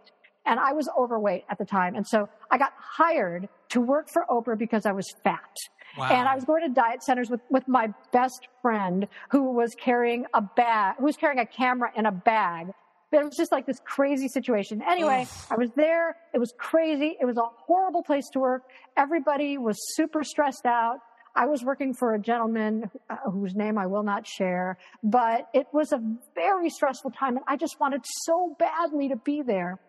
And 0.46 0.60
I 0.60 0.74
was 0.74 0.90
overweight 0.98 1.46
at 1.50 1.60
the 1.60 1.66
time. 1.66 1.96
And 1.96 2.08
so 2.08 2.28
I 2.50 2.58
got 2.58 2.74
hired 2.78 3.50
to 3.70 3.82
work 3.82 4.10
for 4.10 4.26
Oprah 4.30 4.58
because 4.58 4.86
I 4.86 4.92
was 4.92 5.06
fat. 5.24 5.56
Wow. 5.98 6.10
And 6.10 6.28
I 6.28 6.36
was 6.36 6.46
going 6.46 6.64
to 6.64 6.70
diet 6.70 7.04
centers 7.04 7.30
with, 7.30 7.42
with 7.50 7.68
my 7.68 7.94
best 8.12 8.48
friend 8.62 9.08
who 9.30 9.52
was 9.52 9.76
carrying 9.76 10.26
a 10.34 10.42
bag, 10.42 10.96
who 10.98 11.06
was 11.06 11.18
carrying 11.18 11.40
a 11.40 11.46
camera 11.46 11.92
in 11.96 12.06
a 12.06 12.12
bag. 12.12 12.68
But 13.12 13.22
it 13.22 13.26
was 13.26 13.36
just 13.36 13.52
like 13.52 13.65
this 13.65 13.80
crazy 13.84 14.28
situation. 14.28 14.82
Anyway. 14.88 15.28
I 15.50 15.56
was 15.56 15.69
there. 15.76 16.17
It 16.34 16.39
was 16.39 16.54
crazy. 16.58 17.17
It 17.19 17.26
was 17.26 17.38
a 17.38 17.45
horrible 17.65 18.04
place 18.04 18.28
to 18.34 18.39
work. 18.39 18.63
Everybody 18.98 19.58
was 19.58 19.78
super 19.95 20.24
stressed 20.24 20.65
out. 20.65 21.00
I 21.36 21.45
was 21.45 21.63
working 21.63 21.93
for 21.93 22.15
a 22.15 22.19
gentleman 22.19 22.89
uh, 23.10 23.15
whose 23.32 23.56
name 23.56 23.78
I 23.78 23.86
will 23.86 24.04
not 24.04 24.28
share, 24.28 24.78
but 25.04 25.48
it 25.54 25.67
was 25.72 25.91
a 25.91 26.02
very 26.36 26.69
stressful 26.69 27.12
time 27.12 27.38
and 27.38 27.45
I 27.48 27.56
just 27.56 27.80
wanted 27.80 28.02
so 28.26 28.56
badly 28.60 29.10
to 29.10 29.15
be 29.15 29.43
there. 29.43 29.80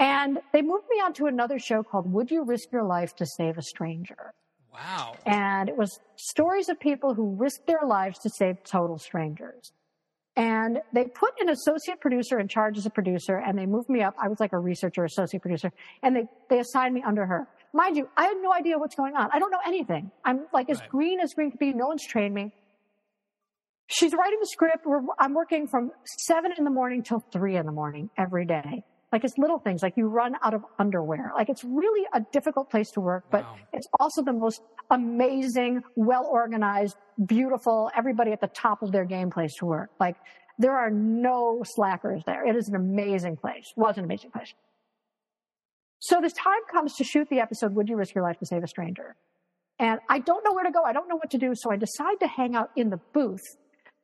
And 0.00 0.38
they 0.52 0.62
moved 0.62 0.84
me 0.90 0.96
on 0.96 1.12
to 1.14 1.26
another 1.26 1.58
show 1.58 1.84
called 1.84 2.12
Would 2.12 2.30
You 2.30 2.44
Risk 2.44 2.72
Your 2.72 2.82
Life 2.82 3.14
to 3.16 3.26
Save 3.26 3.56
a 3.56 3.62
Stranger? 3.62 4.34
wow. 4.74 5.14
and 5.24 5.68
it 5.68 5.76
was 5.76 6.00
stories 6.16 6.68
of 6.68 6.78
people 6.78 7.14
who 7.14 7.34
risked 7.36 7.66
their 7.66 7.86
lives 7.86 8.18
to 8.20 8.30
save 8.30 8.62
total 8.64 8.98
strangers. 8.98 9.72
And 10.36 10.80
they 10.92 11.04
put 11.04 11.30
an 11.40 11.48
associate 11.50 12.00
producer 12.00 12.40
in 12.40 12.48
charge 12.48 12.76
as 12.76 12.86
a 12.86 12.90
producer, 12.90 13.36
and 13.36 13.56
they 13.56 13.66
moved 13.66 13.88
me 13.88 14.02
up. 14.02 14.14
I 14.20 14.28
was 14.28 14.40
like 14.40 14.52
a 14.52 14.58
researcher, 14.58 15.04
associate 15.04 15.40
producer, 15.40 15.70
and 16.02 16.16
they 16.16 16.24
they 16.50 16.58
assigned 16.58 16.92
me 16.94 17.04
under 17.06 17.24
her. 17.24 17.46
Mind 17.72 17.96
you, 17.96 18.08
I 18.16 18.24
had 18.24 18.36
no 18.42 18.52
idea 18.52 18.76
what's 18.78 18.96
going 18.96 19.14
on. 19.14 19.28
I 19.32 19.38
don't 19.38 19.50
know 19.50 19.60
anything. 19.66 20.10
I'm 20.24 20.46
like 20.52 20.70
as 20.70 20.80
Right. 20.80 20.88
green 20.88 21.20
as 21.20 21.34
green 21.34 21.50
could 21.50 21.60
be. 21.60 21.72
No 21.72 21.86
one's 21.86 22.04
trained 22.04 22.34
me. 22.34 22.52
She's 23.86 24.12
writing 24.14 24.38
the 24.40 24.46
script. 24.46 24.86
We're, 24.86 25.02
I'm 25.18 25.34
working 25.34 25.68
from 25.68 25.92
seven 26.04 26.52
in 26.56 26.64
the 26.64 26.70
morning 26.70 27.02
till 27.02 27.20
three 27.32 27.56
in 27.56 27.66
the 27.66 27.72
morning 27.72 28.10
every 28.16 28.46
day. 28.46 28.84
Like 29.14 29.22
it's 29.22 29.38
little 29.38 29.60
things, 29.60 29.80
like 29.80 29.96
you 29.96 30.08
run 30.08 30.34
out 30.42 30.54
of 30.54 30.64
underwear. 30.76 31.30
Like 31.36 31.48
it's 31.48 31.62
really 31.62 32.04
a 32.12 32.20
difficult 32.32 32.68
place 32.68 32.90
to 32.94 33.00
work, 33.00 33.22
but 33.30 33.44
Wow. 33.44 33.56
it's 33.72 33.86
also 34.00 34.24
the 34.24 34.32
most 34.32 34.60
amazing, 34.90 35.84
well 35.94 36.26
organized, 36.26 36.96
beautiful, 37.24 37.92
everybody 37.96 38.32
at 38.32 38.40
the 38.40 38.48
top 38.48 38.82
of 38.82 38.90
their 38.90 39.04
game 39.04 39.30
place 39.30 39.54
to 39.60 39.66
work. 39.66 39.90
Like 40.00 40.16
there 40.58 40.72
are 40.76 40.90
no 40.90 41.62
slackers 41.64 42.24
there. 42.26 42.44
It 42.44 42.56
is 42.56 42.66
an 42.68 42.74
amazing 42.74 43.36
place. 43.36 43.72
Was 43.76 43.98
an 43.98 44.04
amazing 44.04 44.32
place. 44.32 44.52
So 46.00 46.20
this 46.20 46.32
time 46.32 46.62
comes 46.72 46.96
to 46.96 47.04
shoot 47.04 47.28
the 47.30 47.38
episode, 47.38 47.72
Would 47.76 47.88
You 47.88 47.94
Risk 47.94 48.16
Your 48.16 48.24
Life 48.24 48.40
to 48.40 48.46
Save 48.46 48.64
a 48.64 48.66
Stranger? 48.66 49.14
And 49.78 50.00
I 50.08 50.18
don't 50.18 50.44
know 50.44 50.54
where 50.54 50.64
to 50.64 50.72
go. 50.72 50.82
I 50.82 50.92
don't 50.92 51.08
know 51.08 51.16
what 51.22 51.30
to 51.30 51.38
do. 51.38 51.52
So 51.54 51.70
I 51.70 51.76
decide 51.76 52.18
to 52.18 52.26
hang 52.26 52.56
out 52.56 52.70
in 52.74 52.90
the 52.90 52.98
booth 53.12 53.44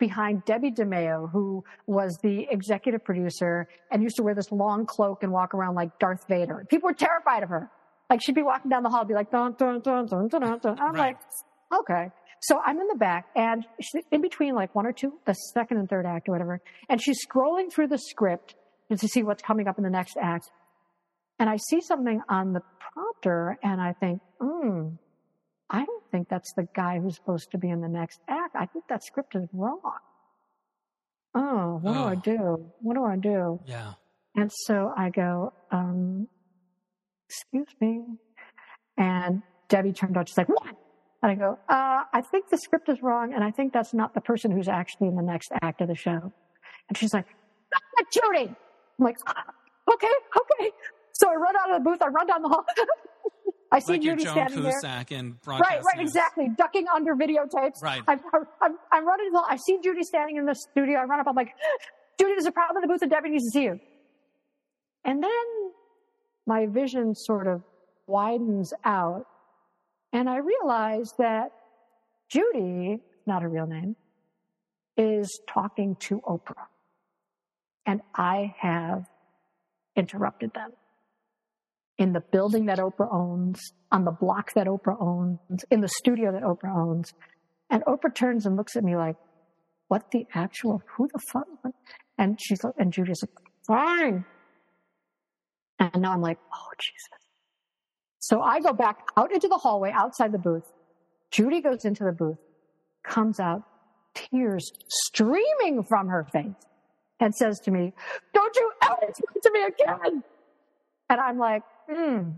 behind 0.00 0.44
Debbie 0.44 0.72
DiMaio, 0.72 1.30
who 1.30 1.62
was 1.86 2.18
the 2.22 2.46
executive 2.50 3.04
producer 3.04 3.68
and 3.92 4.02
used 4.02 4.16
to 4.16 4.22
wear 4.24 4.34
this 4.34 4.50
long 4.50 4.86
cloak 4.86 5.22
and 5.22 5.30
walk 5.30 5.54
around 5.54 5.76
like 5.76 5.96
Darth 6.00 6.26
Vader. 6.28 6.66
People 6.68 6.88
were 6.88 6.94
terrified 6.94 7.44
of 7.44 7.50
her. 7.50 7.70
Like 8.08 8.20
she'd 8.20 8.34
be 8.34 8.42
walking 8.42 8.70
down 8.70 8.82
the 8.82 8.88
hall, 8.88 9.04
be 9.04 9.14
like, 9.14 9.30
dun, 9.30 9.54
dun, 9.56 9.80
dun, 9.80 10.06
dun, 10.06 10.28
dun, 10.28 10.40
dun, 10.40 10.58
dun. 10.58 10.80
I'm 10.80 10.94
Right. 10.94 11.14
like, 11.70 11.80
okay. 11.80 12.10
So 12.42 12.58
I'm 12.64 12.78
in 12.80 12.86
the 12.88 12.96
back 12.96 13.26
and 13.36 13.64
in 14.10 14.22
between 14.22 14.54
like 14.54 14.74
one 14.74 14.86
or 14.86 14.92
two, 14.92 15.12
the 15.26 15.34
second 15.34 15.76
and 15.76 15.88
third 15.88 16.06
act 16.06 16.28
or 16.28 16.32
whatever. 16.32 16.60
And 16.88 17.00
she's 17.00 17.18
scrolling 17.24 17.70
through 17.72 17.88
the 17.88 17.98
script 17.98 18.56
to 18.90 19.06
see 19.06 19.22
what's 19.22 19.42
coming 19.42 19.68
up 19.68 19.76
in 19.78 19.84
the 19.84 19.90
next 19.90 20.16
act. 20.20 20.50
And 21.38 21.48
I 21.48 21.56
see 21.68 21.80
something 21.80 22.20
on 22.28 22.52
the 22.52 22.62
prompter 22.92 23.58
and 23.62 23.80
I 23.80 23.92
think, 23.92 24.20
hmm, 24.40 24.88
I 25.70 25.84
don't 25.84 26.04
think 26.10 26.28
that's 26.28 26.52
the 26.54 26.66
guy 26.74 26.98
who's 26.98 27.14
supposed 27.14 27.50
to 27.52 27.58
be 27.58 27.68
in 27.70 27.80
the 27.80 27.88
next 27.88 28.20
act. 28.28 28.56
I 28.56 28.66
think 28.66 28.86
that 28.88 29.04
script 29.04 29.36
is 29.36 29.46
wrong. 29.52 29.80
Oh, 31.34 31.78
what 31.82 31.92
do 31.94 32.00
I 32.00 32.12
Oh. 32.12 32.14
do? 32.16 32.70
What 32.80 32.94
do 32.94 33.04
I 33.04 33.16
do? 33.16 33.60
Yeah. 33.66 33.92
And 34.34 34.50
so 34.52 34.92
I 34.96 35.10
go, 35.10 35.52
um, 35.70 36.28
excuse 37.28 37.68
me. 37.80 38.04
And 38.96 39.42
Debbie 39.68 39.92
turned 39.92 40.16
out, 40.16 40.28
she's 40.28 40.36
like, 40.38 40.48
what? 40.48 40.74
And 41.22 41.30
I 41.32 41.34
go, 41.36 41.58
uh, 41.68 42.04
I 42.12 42.20
think 42.22 42.48
the 42.48 42.58
script 42.58 42.88
is 42.88 43.00
wrong. 43.02 43.32
And 43.34 43.44
I 43.44 43.50
think 43.52 43.72
that's 43.72 43.94
not 43.94 44.14
the 44.14 44.20
person 44.20 44.50
who's 44.50 44.68
actually 44.68 45.06
in 45.08 45.14
the 45.16 45.22
next 45.22 45.52
act 45.62 45.80
of 45.80 45.88
the 45.88 45.94
show. 45.94 46.32
And 46.88 46.96
she's 46.96 47.14
like, 47.14 47.26
that's 47.70 47.84
not 47.96 48.06
Judy. 48.12 48.48
I'm 48.98 49.04
like, 49.04 49.18
okay, 49.92 50.08
okay. 50.36 50.70
So 51.12 51.30
I 51.30 51.34
run 51.34 51.54
out 51.56 51.70
of 51.76 51.84
the 51.84 51.88
booth. 51.90 52.02
I 52.02 52.08
run 52.08 52.26
down 52.26 52.42
the 52.42 52.48
hall. 52.48 52.64
I 53.72 53.78
see 53.78 53.92
Like 53.92 54.02
your 54.04 54.14
Judy 54.14 54.24
Joan 54.24 54.32
standing 54.34 54.62
there. 54.64 54.72
Cusack 54.72 55.12
in 55.12 55.32
broadcast 55.44 55.70
Right, 55.70 55.84
right, 55.84 55.96
news. 55.98 56.08
exactly. 56.10 56.48
Ducking 56.56 56.86
under 56.92 57.14
videotapes. 57.14 57.80
Right. 57.82 58.02
I'm, 58.08 58.20
I'm, 58.60 58.76
I'm 58.90 59.06
running. 59.06 59.30
the- 59.32 59.44
I 59.48 59.56
see 59.56 59.78
Judy 59.82 60.02
standing 60.02 60.36
in 60.36 60.44
the 60.46 60.54
studio. 60.56 60.98
I 60.98 61.04
run 61.04 61.20
up. 61.20 61.26
I'm 61.28 61.36
like, 61.36 61.54
Judy, 62.18 62.32
there's 62.32 62.46
a 62.46 62.50
problem 62.52 62.82
in 62.82 62.88
the 62.88 62.92
booth, 62.92 63.02
and 63.02 63.10
Debbie 63.10 63.30
needs 63.30 63.44
to 63.44 63.50
see 63.50 63.62
you. 63.64 63.80
And 65.04 65.22
then 65.22 65.30
my 66.46 66.66
vision 66.66 67.14
sort 67.14 67.46
of 67.46 67.62
widens 68.06 68.74
out, 68.84 69.26
and 70.12 70.28
I 70.28 70.38
realize 70.38 71.12
that 71.18 71.52
Judy, 72.28 73.00
not 73.26 73.42
a 73.44 73.48
real 73.48 73.66
name, 73.66 73.94
is 74.96 75.40
talking 75.48 75.94
to 76.00 76.20
Oprah. 76.22 76.66
And 77.86 78.02
I 78.14 78.54
have 78.58 79.08
interrupted 79.96 80.52
them 80.54 80.72
in 82.00 82.14
the 82.14 82.20
building 82.32 82.66
that 82.66 82.78
Oprah 82.78 83.12
owns, 83.12 83.60
on 83.92 84.04
the 84.04 84.10
block 84.10 84.54
that 84.54 84.66
Oprah 84.66 84.96
owns, 85.00 85.64
in 85.70 85.82
the 85.82 85.88
studio 85.88 86.32
that 86.32 86.42
Oprah 86.42 86.74
owns. 86.74 87.12
And 87.68 87.84
Oprah 87.84 88.14
turns 88.14 88.46
and 88.46 88.56
looks 88.56 88.74
at 88.74 88.82
me 88.82 88.96
like, 88.96 89.16
what 89.88 90.10
the 90.10 90.26
actual, 90.34 90.82
who 90.96 91.08
the 91.12 91.20
fuck? 91.30 91.46
And 92.16 92.38
she's, 92.40 92.60
and 92.78 92.90
Judy's 92.90 93.22
like, 93.22 93.36
fine. 93.66 94.24
And 95.78 96.02
now 96.02 96.12
I'm 96.12 96.22
like, 96.22 96.38
oh, 96.52 96.70
Jesus. 96.78 97.08
So 98.18 98.40
I 98.40 98.60
go 98.60 98.72
back 98.72 98.98
out 99.18 99.32
into 99.32 99.48
the 99.48 99.58
hallway 99.58 99.92
outside 99.94 100.32
the 100.32 100.38
booth. 100.38 100.72
Judy 101.30 101.60
goes 101.60 101.84
into 101.84 102.04
the 102.04 102.12
booth, 102.12 102.38
comes 103.04 103.38
out, 103.38 103.62
tears 104.14 104.72
streaming 104.88 105.84
from 105.86 106.08
her 106.08 106.26
face, 106.32 106.46
and 107.20 107.34
says 107.34 107.60
to 107.60 107.70
me, 107.70 107.92
Don't 108.32 108.56
you 108.56 108.72
ever 108.82 109.00
talk 109.00 109.42
to 109.42 109.50
me 109.52 109.62
again. 109.64 110.22
And 111.08 111.20
I'm 111.20 111.38
like, 111.38 111.62
hmm, 111.90 112.30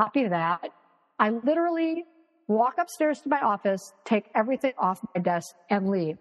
copy 0.00 0.28
that. 0.28 0.72
I 1.18 1.30
literally 1.30 2.04
walk 2.48 2.74
upstairs 2.78 3.20
to 3.20 3.28
my 3.28 3.40
office, 3.40 3.92
take 4.04 4.24
everything 4.34 4.72
off 4.78 5.00
my 5.14 5.20
desk, 5.20 5.54
and 5.68 5.88
leave. 5.90 6.18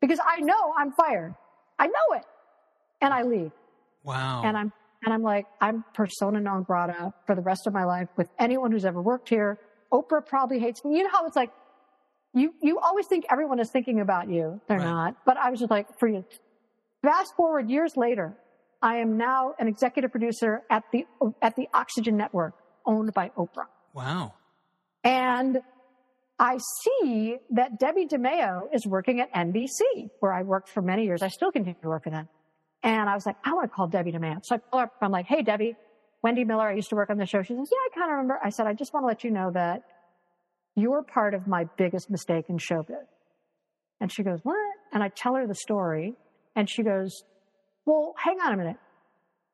Because 0.00 0.18
I 0.24 0.40
know 0.40 0.74
I'm 0.78 0.92
fired. 0.92 1.34
I 1.78 1.86
know 1.86 2.16
it. 2.16 2.24
And 3.00 3.12
I 3.14 3.22
leave. 3.22 3.52
Wow. 4.04 4.42
And 4.44 4.56
I'm 4.56 4.72
and 5.04 5.12
I'm 5.12 5.22
like, 5.22 5.46
I'm 5.60 5.84
persona 5.94 6.40
non 6.40 6.62
grata 6.62 7.12
for 7.26 7.34
the 7.34 7.40
rest 7.42 7.66
of 7.66 7.72
my 7.72 7.84
life 7.84 8.08
with 8.16 8.28
anyone 8.38 8.70
who's 8.70 8.84
ever 8.84 9.02
worked 9.02 9.28
here. 9.28 9.58
Oprah 9.92 10.24
probably 10.24 10.60
hates 10.60 10.84
me. 10.84 10.96
You 10.96 11.02
know 11.02 11.10
how 11.10 11.26
it's 11.26 11.34
like, 11.34 11.50
you, 12.34 12.54
you 12.62 12.78
always 12.78 13.06
think 13.08 13.24
everyone 13.28 13.58
is 13.58 13.68
thinking 13.70 13.98
about 14.00 14.28
you. 14.30 14.60
They're 14.68 14.78
Right. 14.78 14.84
not. 14.84 15.16
But 15.26 15.38
I 15.38 15.50
was 15.50 15.58
just 15.58 15.70
like, 15.72 15.98
for 15.98 16.06
you. 16.06 16.24
Fast 17.02 17.34
forward 17.34 17.68
years 17.68 17.96
later, 17.96 18.36
I 18.82 18.96
am 18.96 19.16
now 19.16 19.54
an 19.58 19.68
executive 19.68 20.10
producer 20.10 20.62
at 20.68 20.82
the, 20.92 21.06
at 21.40 21.54
the 21.56 21.68
Oxygen 21.72 22.16
Network 22.16 22.54
owned 22.84 23.14
by 23.14 23.30
Oprah. 23.38 23.66
wow. 23.94 24.34
And 25.04 25.58
I 26.38 26.58
see 26.82 27.36
that 27.50 27.78
Debbie 27.78 28.06
DiMaio 28.06 28.62
is 28.72 28.86
working 28.86 29.20
at 29.20 29.32
NBC, 29.32 30.10
where 30.20 30.32
I 30.32 30.42
worked 30.42 30.68
for 30.68 30.82
many 30.82 31.04
years. 31.04 31.22
I 31.22 31.28
still 31.28 31.52
continue 31.52 31.80
to 31.80 31.88
work 31.88 32.04
for 32.04 32.10
them. 32.10 32.28
And 32.82 33.08
I 33.08 33.14
was 33.14 33.24
like, 33.26 33.36
I 33.44 33.52
want 33.52 33.70
to 33.70 33.74
call 33.74 33.86
Debbie 33.86 34.12
DiMaio. 34.12 34.40
So 34.42 34.56
I 34.56 34.58
call 34.58 34.80
her 34.80 34.86
up. 34.86 34.94
I'm 35.00 35.12
like, 35.12 35.26
hey, 35.26 35.42
Debbie, 35.42 35.76
Wendy 36.22 36.44
Miller, 36.44 36.68
I 36.68 36.74
used 36.74 36.88
to 36.90 36.96
work 36.96 37.10
on 37.10 37.16
the 37.16 37.26
show. 37.26 37.42
She 37.42 37.54
says, 37.54 37.68
yeah, 37.70 37.78
I 37.78 37.88
kind 37.94 38.10
of 38.10 38.16
remember. 38.16 38.38
I 38.42 38.50
said, 38.50 38.66
I 38.66 38.74
just 38.74 38.92
want 38.92 39.04
to 39.04 39.08
let 39.08 39.22
you 39.24 39.30
know 39.30 39.50
that 39.52 39.82
you're 40.74 41.02
part 41.02 41.34
of 41.34 41.46
my 41.46 41.64
biggest 41.76 42.10
mistake 42.10 42.46
in 42.48 42.58
showbiz. 42.58 43.06
And 44.00 44.10
she 44.10 44.22
goes, 44.22 44.40
what? 44.42 44.56
And 44.92 45.02
I 45.02 45.08
tell 45.08 45.34
her 45.36 45.46
the 45.46 45.54
story. 45.54 46.14
And 46.56 46.68
she 46.68 46.82
goes, 46.82 47.22
well, 47.86 48.14
hang 48.16 48.38
on 48.40 48.54
a 48.54 48.56
minute. 48.56 48.76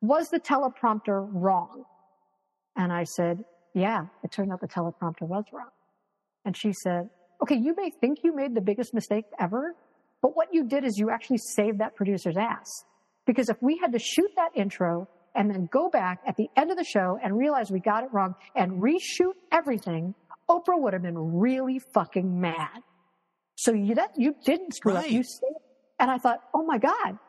Was 0.01 0.29
the 0.29 0.39
teleprompter 0.39 1.27
wrong? 1.31 1.83
And 2.75 2.91
I 2.93 3.03
said, 3.03 3.43
yeah, 3.73 4.05
it 4.23 4.31
turned 4.31 4.51
out 4.51 4.61
the 4.61 4.67
teleprompter 4.67 5.21
was 5.23 5.45
wrong. 5.51 5.69
And 6.45 6.55
she 6.55 6.71
said, 6.73 7.09
okay, 7.41 7.55
you 7.55 7.75
may 7.75 7.89
think 7.89 8.19
you 8.23 8.35
made 8.35 8.55
the 8.55 8.61
biggest 8.61 8.93
mistake 8.93 9.25
ever, 9.39 9.75
but 10.21 10.35
what 10.35 10.49
you 10.53 10.65
did 10.67 10.83
is 10.85 10.97
you 10.97 11.09
actually 11.09 11.37
saved 11.39 11.79
that 11.79 11.95
producer's 11.95 12.37
ass. 12.37 12.83
Because 13.25 13.49
if 13.49 13.57
we 13.61 13.77
had 13.77 13.91
to 13.91 13.99
shoot 13.99 14.29
that 14.37 14.49
intro 14.55 15.07
and 15.35 15.49
then 15.51 15.67
go 15.71 15.89
back 15.89 16.19
at 16.25 16.35
the 16.37 16.47
end 16.55 16.71
of 16.71 16.77
the 16.77 16.83
show 16.83 17.19
and 17.21 17.37
realize 17.37 17.69
we 17.69 17.79
got 17.79 18.03
it 18.03 18.09
wrong 18.13 18.35
and 18.55 18.81
reshoot 18.81 19.33
everything, 19.51 20.15
Oprah 20.49 20.79
would 20.79 20.93
have 20.93 21.03
been 21.03 21.37
really 21.39 21.79
fucking 21.93 22.39
mad. 22.41 22.81
So 23.55 23.73
you 23.73 23.95
that 23.95 24.11
you 24.17 24.33
didn't 24.45 24.73
screw 24.73 24.93
Right. 24.93 25.05
up. 25.05 25.11
You 25.11 25.23
saved. 25.23 25.55
And 25.99 26.09
I 26.09 26.17
thought, 26.17 26.39
oh 26.53 26.63
my 26.65 26.77
God, 26.77 27.19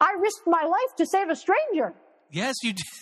I 0.00 0.12
risked 0.20 0.46
my 0.46 0.62
life 0.64 0.96
to 0.98 1.06
save 1.06 1.28
a 1.30 1.36
stranger. 1.36 1.94
Yes, 2.30 2.54
you 2.62 2.72
did. 2.72 2.84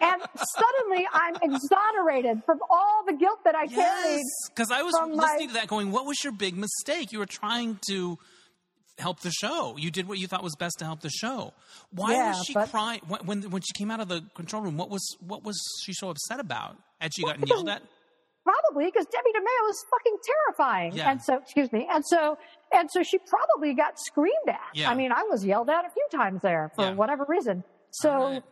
And 0.00 0.22
suddenly 0.36 1.06
I'm 1.12 1.34
exonerated 1.42 2.42
from 2.46 2.58
all 2.70 3.02
the 3.06 3.14
guilt 3.14 3.40
that 3.44 3.54
I 3.56 3.64
yes. 3.64 3.74
carried. 3.74 4.22
Because 4.54 4.70
I 4.70 4.82
was 4.82 4.96
from 4.96 5.16
my- 5.16 5.24
listening 5.24 5.48
to 5.48 5.54
that 5.54 5.66
going, 5.66 5.90
what 5.90 6.06
was 6.06 6.22
your 6.22 6.32
big 6.32 6.56
mistake? 6.56 7.10
You 7.10 7.18
were 7.18 7.26
trying 7.26 7.78
to 7.88 8.16
help 8.98 9.20
the 9.20 9.30
show. 9.32 9.76
You 9.76 9.90
did 9.90 10.08
what 10.08 10.18
you 10.18 10.26
thought 10.28 10.42
was 10.42 10.54
best 10.56 10.78
to 10.78 10.84
help 10.84 11.00
the 11.00 11.10
show. 11.10 11.52
Why 11.90 12.12
Yeah, 12.12 12.28
was 12.30 12.44
she 12.46 12.54
but- 12.54 12.70
crying 12.70 13.00
when, 13.08 13.20
when 13.26 13.50
when 13.50 13.62
she 13.62 13.72
came 13.76 13.90
out 13.90 14.00
of 14.00 14.08
the 14.08 14.22
control 14.34 14.62
room? 14.62 14.76
What 14.76 14.88
was 14.88 15.16
what 15.20 15.42
was 15.42 15.60
she 15.84 15.92
so 15.92 16.10
upset 16.10 16.38
about? 16.38 16.76
Had 17.00 17.12
she 17.14 17.22
gotten 17.24 17.44
yelled 17.46 17.68
at? 17.68 17.82
Probably 18.44 18.86
because 18.86 19.04
Debbie 19.06 19.32
DiMaio 19.36 19.62
was 19.66 19.84
fucking 19.90 20.16
terrifying. 20.24 20.92
Yeah. 20.94 21.10
And 21.10 21.20
so, 21.22 21.36
excuse 21.36 21.70
me. 21.70 21.86
And 21.92 22.02
so, 22.06 22.38
and 22.72 22.90
so 22.90 23.02
she 23.02 23.18
probably 23.18 23.74
got 23.74 23.98
screamed 23.98 24.48
at. 24.48 24.60
Yeah. 24.74 24.90
I 24.90 24.94
mean, 24.94 25.12
I 25.12 25.22
was 25.24 25.44
yelled 25.44 25.70
at 25.70 25.84
a 25.84 25.90
few 25.90 26.06
times 26.12 26.40
there 26.42 26.70
for 26.76 26.84
Yeah. 26.86 26.92
whatever 26.94 27.24
reason. 27.28 27.64
So, 27.90 28.10
right. 28.12 28.42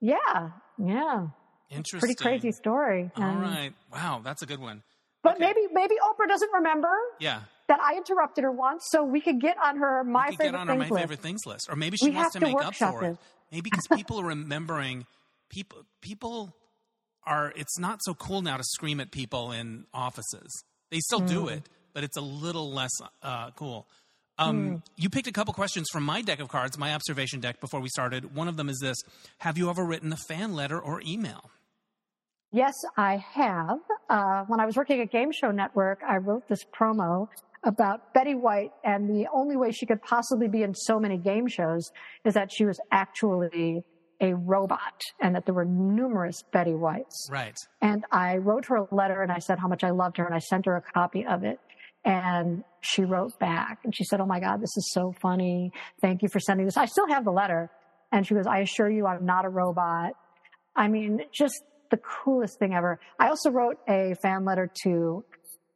yeah, 0.00 0.50
yeah, 0.78 1.26
Interesting. 1.70 2.00
pretty 2.00 2.14
crazy 2.14 2.52
story. 2.52 3.10
All 3.16 3.22
And- 3.22 3.42
right. 3.42 3.72
Wow, 3.92 4.20
that's 4.24 4.42
a 4.42 4.46
good 4.46 4.60
one. 4.60 4.82
But 5.22 5.36
Okay. 5.36 5.46
maybe, 5.46 5.60
maybe 5.72 5.94
Oprah 6.02 6.28
doesn't 6.28 6.52
remember 6.52 6.90
Yeah. 7.18 7.42
that 7.66 7.80
I 7.80 7.96
interrupted 7.96 8.44
her 8.44 8.52
once, 8.52 8.86
so 8.90 9.02
we 9.04 9.20
could 9.20 9.40
get 9.40 9.58
on 9.58 9.76
her 9.78 10.04
my 10.04 10.28
favorite 10.30 10.44
get 10.52 10.54
on 10.54 10.66
things 10.68 10.78
my 10.78 10.88
list. 10.88 11.00
favorite 11.02 11.20
things 11.20 11.40
list, 11.46 11.68
or 11.68 11.76
maybe 11.76 11.96
she 11.96 12.10
We 12.10 12.16
wants 12.16 12.32
to 12.34 12.40
to 12.40 12.46
make 12.46 12.64
up 12.64 12.74
for 12.74 13.04
it. 13.04 13.08
this. 13.10 13.18
Maybe 13.50 13.70
because 13.70 13.86
people 13.88 14.20
are 14.20 14.24
remembering 14.26 15.06
people. 15.50 15.84
People 16.00 16.54
are. 17.24 17.52
It's 17.56 17.78
not 17.78 18.00
so 18.04 18.14
cool 18.14 18.42
now 18.42 18.56
to 18.56 18.62
scream 18.64 19.00
at 19.00 19.10
people 19.10 19.50
in 19.52 19.86
offices. 19.92 20.64
They 20.90 21.00
still 21.00 21.20
do 21.20 21.42
Hmm. 21.42 21.48
it, 21.54 21.68
but 21.98 22.04
it's 22.04 22.16
a 22.16 22.20
little 22.20 22.70
less 22.70 22.92
uh, 23.24 23.50
cool. 23.56 23.88
Um, 24.38 24.68
Hmm. 24.68 24.76
You 24.96 25.10
picked 25.10 25.26
a 25.26 25.32
couple 25.32 25.52
questions 25.52 25.88
from 25.90 26.04
my 26.04 26.22
deck 26.22 26.38
of 26.38 26.46
cards, 26.46 26.78
my 26.78 26.94
observation 26.94 27.40
deck, 27.40 27.60
before 27.60 27.80
we 27.80 27.88
started. 27.88 28.36
One 28.36 28.46
of 28.46 28.56
them 28.56 28.68
is 28.68 28.78
this: 28.78 28.98
Have 29.38 29.58
you 29.58 29.68
ever 29.68 29.84
written 29.84 30.12
a 30.12 30.16
fan 30.16 30.54
letter 30.54 30.78
or 30.78 31.02
email? 31.04 31.50
Yes, 32.52 32.74
I 32.96 33.16
have. 33.16 33.80
Uh, 34.08 34.44
when 34.46 34.60
I 34.60 34.66
was 34.66 34.76
working 34.76 35.00
at 35.00 35.10
Game 35.10 35.32
Show 35.32 35.50
Network, 35.50 35.98
I 36.08 36.18
wrote 36.18 36.46
this 36.46 36.60
promo 36.72 37.26
about 37.64 38.14
Betty 38.14 38.36
White, 38.36 38.70
and 38.84 39.10
the 39.10 39.26
only 39.34 39.56
way 39.56 39.72
she 39.72 39.84
could 39.84 40.00
possibly 40.00 40.46
be 40.46 40.62
in 40.62 40.76
so 40.76 41.00
many 41.00 41.16
game 41.16 41.48
shows 41.48 41.90
is 42.24 42.34
that 42.34 42.52
she 42.52 42.64
was 42.64 42.78
actually 42.92 43.82
a 44.20 44.34
robot, 44.34 45.02
and 45.20 45.34
that 45.34 45.46
there 45.46 45.54
were 45.54 45.64
numerous 45.64 46.44
Betty 46.52 46.74
Whites. 46.74 47.28
Right. 47.28 47.58
And 47.80 48.04
I 48.12 48.36
wrote 48.36 48.66
her 48.66 48.76
a 48.76 48.94
letter, 48.94 49.20
and 49.20 49.32
I 49.32 49.40
said 49.40 49.58
how 49.58 49.66
much 49.66 49.82
I 49.82 49.90
loved 49.90 50.16
her, 50.18 50.26
and 50.26 50.34
I 50.34 50.38
sent 50.38 50.66
her 50.66 50.76
a 50.76 50.82
copy 50.82 51.26
of 51.26 51.42
it. 51.42 51.58
And 52.04 52.64
she 52.80 53.04
wrote 53.04 53.38
back, 53.38 53.80
and 53.84 53.94
she 53.94 54.04
said, 54.04 54.20
"Oh 54.20 54.26
my 54.26 54.40
God, 54.40 54.60
this 54.60 54.76
is 54.76 54.90
so 54.92 55.12
funny. 55.20 55.72
Thank 56.00 56.22
you 56.22 56.28
for 56.32 56.38
sending 56.40 56.64
this." 56.66 56.76
I 56.76 56.86
still 56.86 57.08
have 57.08 57.24
the 57.24 57.32
letter, 57.32 57.70
and 58.12 58.26
she 58.26 58.34
goes, 58.34 58.46
"I 58.46 58.58
assure 58.60 58.88
you, 58.90 59.06
I'm 59.06 59.26
not 59.26 59.44
a 59.44 59.48
robot." 59.48 60.12
I 60.76 60.88
mean, 60.88 61.22
just 61.32 61.62
the 61.90 61.96
coolest 61.98 62.58
thing 62.58 62.72
ever. 62.74 63.00
I 63.18 63.28
also 63.28 63.50
wrote 63.50 63.78
a 63.88 64.14
fan 64.22 64.44
letter 64.44 64.70
to 64.84 65.24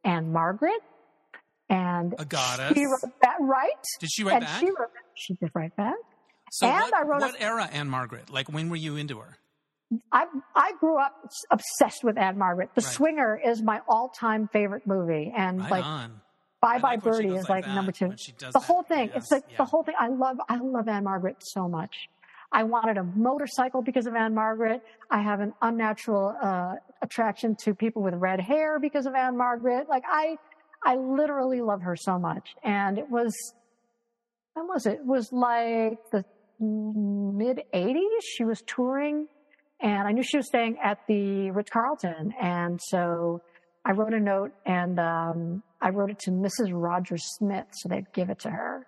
Ann-Margret, 0.05 0.79
and 1.69 2.13
A 2.17 2.25
goddess. 2.25 2.73
she 2.73 2.85
wrote 2.85 3.13
that 3.21 3.37
right. 3.41 3.69
Did 3.99 4.09
she 4.11 4.23
write 4.23 4.35
and 4.35 4.45
back? 4.45 4.59
she 4.59 4.67
wrote, 4.67 4.89
she 5.15 5.33
did 5.35 5.51
write 5.53 5.75
back. 5.75 5.95
so 6.51 6.67
and 6.67 6.81
what, 6.81 6.93
I 6.95 7.01
wrote 7.03 7.21
a- 7.21 7.25
what 7.25 7.41
era, 7.41 7.65
Ann-Margret? 7.71 8.29
Like 8.29 8.47
when 8.51 8.69
were 8.69 8.75
you 8.75 8.95
into 8.95 9.19
her? 9.19 9.37
I 10.11 10.25
I 10.55 10.71
grew 10.79 10.97
up 10.99 11.13
obsessed 11.51 12.03
with 12.03 12.17
Ann-Margret. 12.17 12.71
The 12.75 12.81
Right. 12.81 12.93
Swinger 12.93 13.39
is 13.43 13.61
my 13.61 13.81
all-time 13.87 14.47
favorite 14.53 14.85
movie, 14.87 15.31
and 15.35 15.59
Right 15.61 15.71
like 15.71 15.85
on. 15.85 16.21
Bye 16.61 16.75
I 16.75 16.79
Bye 16.79 16.89
like 16.91 17.03
Birdie 17.03 17.27
is 17.29 17.49
like 17.49 17.65
like 17.65 17.75
number 17.75 17.91
two. 17.91 18.07
when 18.07 18.17
she 18.17 18.31
does 18.33 18.53
The 18.53 18.59
that. 18.59 18.65
whole 18.65 18.83
thing. 18.83 19.07
Yes, 19.09 19.17
It's 19.23 19.31
like 19.31 19.43
yeah. 19.49 19.57
the 19.57 19.65
whole 19.65 19.83
thing. 19.83 19.95
I 19.99 20.07
love 20.07 20.37
I 20.49 20.57
love 20.57 20.87
Ann-Margret 20.87 21.37
so 21.41 21.67
much. 21.67 21.95
I 22.51 22.63
wanted 22.63 22.97
a 22.97 23.03
motorcycle 23.03 23.81
because 23.81 24.05
of 24.05 24.13
Ann-Margret. 24.15 24.81
I 25.09 25.21
have 25.23 25.39
an 25.39 25.53
unnatural 25.61 26.35
uh, 26.41 26.75
attraction 27.01 27.55
to 27.63 27.73
people 27.73 28.03
with 28.03 28.13
red 28.13 28.39
hair 28.39 28.79
because 28.79 29.05
of 29.07 29.15
Ann-Margret. 29.15 29.89
Like 29.89 30.03
I, 30.07 30.37
I 30.85 30.95
literally 30.97 31.61
love 31.61 31.81
her 31.81 31.95
so 31.95 32.19
much. 32.19 32.55
And 32.63 32.99
it 32.99 33.09
was, 33.09 33.33
when 34.53 34.67
was 34.67 34.85
it? 34.85 34.99
It 34.99 35.05
was 35.05 35.33
like 35.33 35.97
the 36.11 36.23
mid 36.59 37.63
'80s. 37.73 38.19
She 38.37 38.45
was 38.45 38.61
touring, 38.67 39.27
and 39.83 40.07
I 40.07 40.11
knew 40.11 40.23
she 40.23 40.37
was 40.37 40.47
staying 40.47 40.77
at 40.83 40.99
the 41.07 41.51
Ritz 41.51 41.69
Carlton, 41.69 42.33
and 42.41 42.79
so 42.81 43.41
I 43.85 43.91
wrote 43.91 44.13
a 44.13 44.19
note 44.19 44.53
and 44.65 44.99
um, 44.99 45.63
I 45.81 45.89
wrote 45.89 46.09
it 46.09 46.19
to 46.19 46.31
Mrs. 46.31 46.71
Roger 46.71 47.17
Smith 47.17 47.65
so 47.71 47.89
they'd 47.89 48.11
give 48.13 48.29
it 48.29 48.39
to 48.39 48.49
her. 48.49 48.87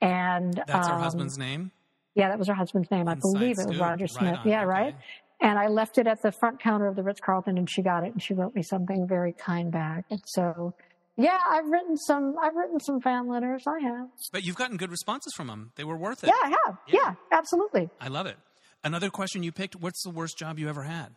And 0.00 0.54
That's 0.66 0.88
her 0.88 0.94
um, 0.94 1.00
husband's 1.00 1.36
name. 1.36 1.72
Yeah, 2.14 2.28
that 2.28 2.38
was 2.38 2.48
her 2.48 2.54
husband's 2.54 2.90
name. 2.90 3.08
I 3.08 3.12
Inside 3.12 3.32
believe 3.32 3.58
it 3.58 3.66
was. 3.68 3.78
Roger 3.78 4.04
Right 4.04 4.10
Smith. 4.10 4.38
on, 4.38 4.48
yeah, 4.48 4.60
okay. 4.60 4.66
right. 4.66 4.94
And 5.42 5.58
I 5.58 5.66
left 5.66 5.98
it 5.98 6.06
at 6.06 6.22
the 6.22 6.32
front 6.32 6.60
counter 6.60 6.86
of 6.86 6.96
the 6.96 7.02
Ritz 7.02 7.20
Carlton, 7.20 7.58
and 7.58 7.68
she 7.68 7.82
got 7.82 8.04
it, 8.04 8.12
and 8.12 8.22
she 8.22 8.32
wrote 8.32 8.54
me 8.54 8.62
something 8.62 9.06
very 9.06 9.34
kind 9.34 9.70
back. 9.70 10.06
And 10.10 10.22
so, 10.24 10.72
yeah, 11.18 11.38
I've 11.46 11.66
written 11.66 11.94
some. 11.98 12.36
I've 12.42 12.54
written 12.54 12.80
some 12.80 13.00
fan 13.02 13.28
letters. 13.28 13.64
I 13.66 13.80
have. 13.80 14.08
But 14.32 14.44
you've 14.44 14.56
gotten 14.56 14.78
good 14.78 14.90
responses 14.90 15.34
from 15.36 15.48
them. 15.48 15.72
They 15.76 15.84
were 15.84 15.98
worth 15.98 16.24
it. 16.24 16.28
Yeah, 16.28 16.40
I 16.42 16.48
have. 16.64 16.78
Yeah. 16.88 17.00
Yeah, 17.02 17.14
absolutely. 17.32 17.90
I 18.00 18.08
love 18.08 18.24
it. 18.26 18.38
Another 18.86 19.10
question 19.10 19.42
you 19.42 19.50
picked 19.50 19.74
What's 19.74 20.04
the 20.04 20.10
worst 20.10 20.38
job 20.38 20.60
you 20.60 20.68
ever 20.68 20.84
had? 20.84 21.10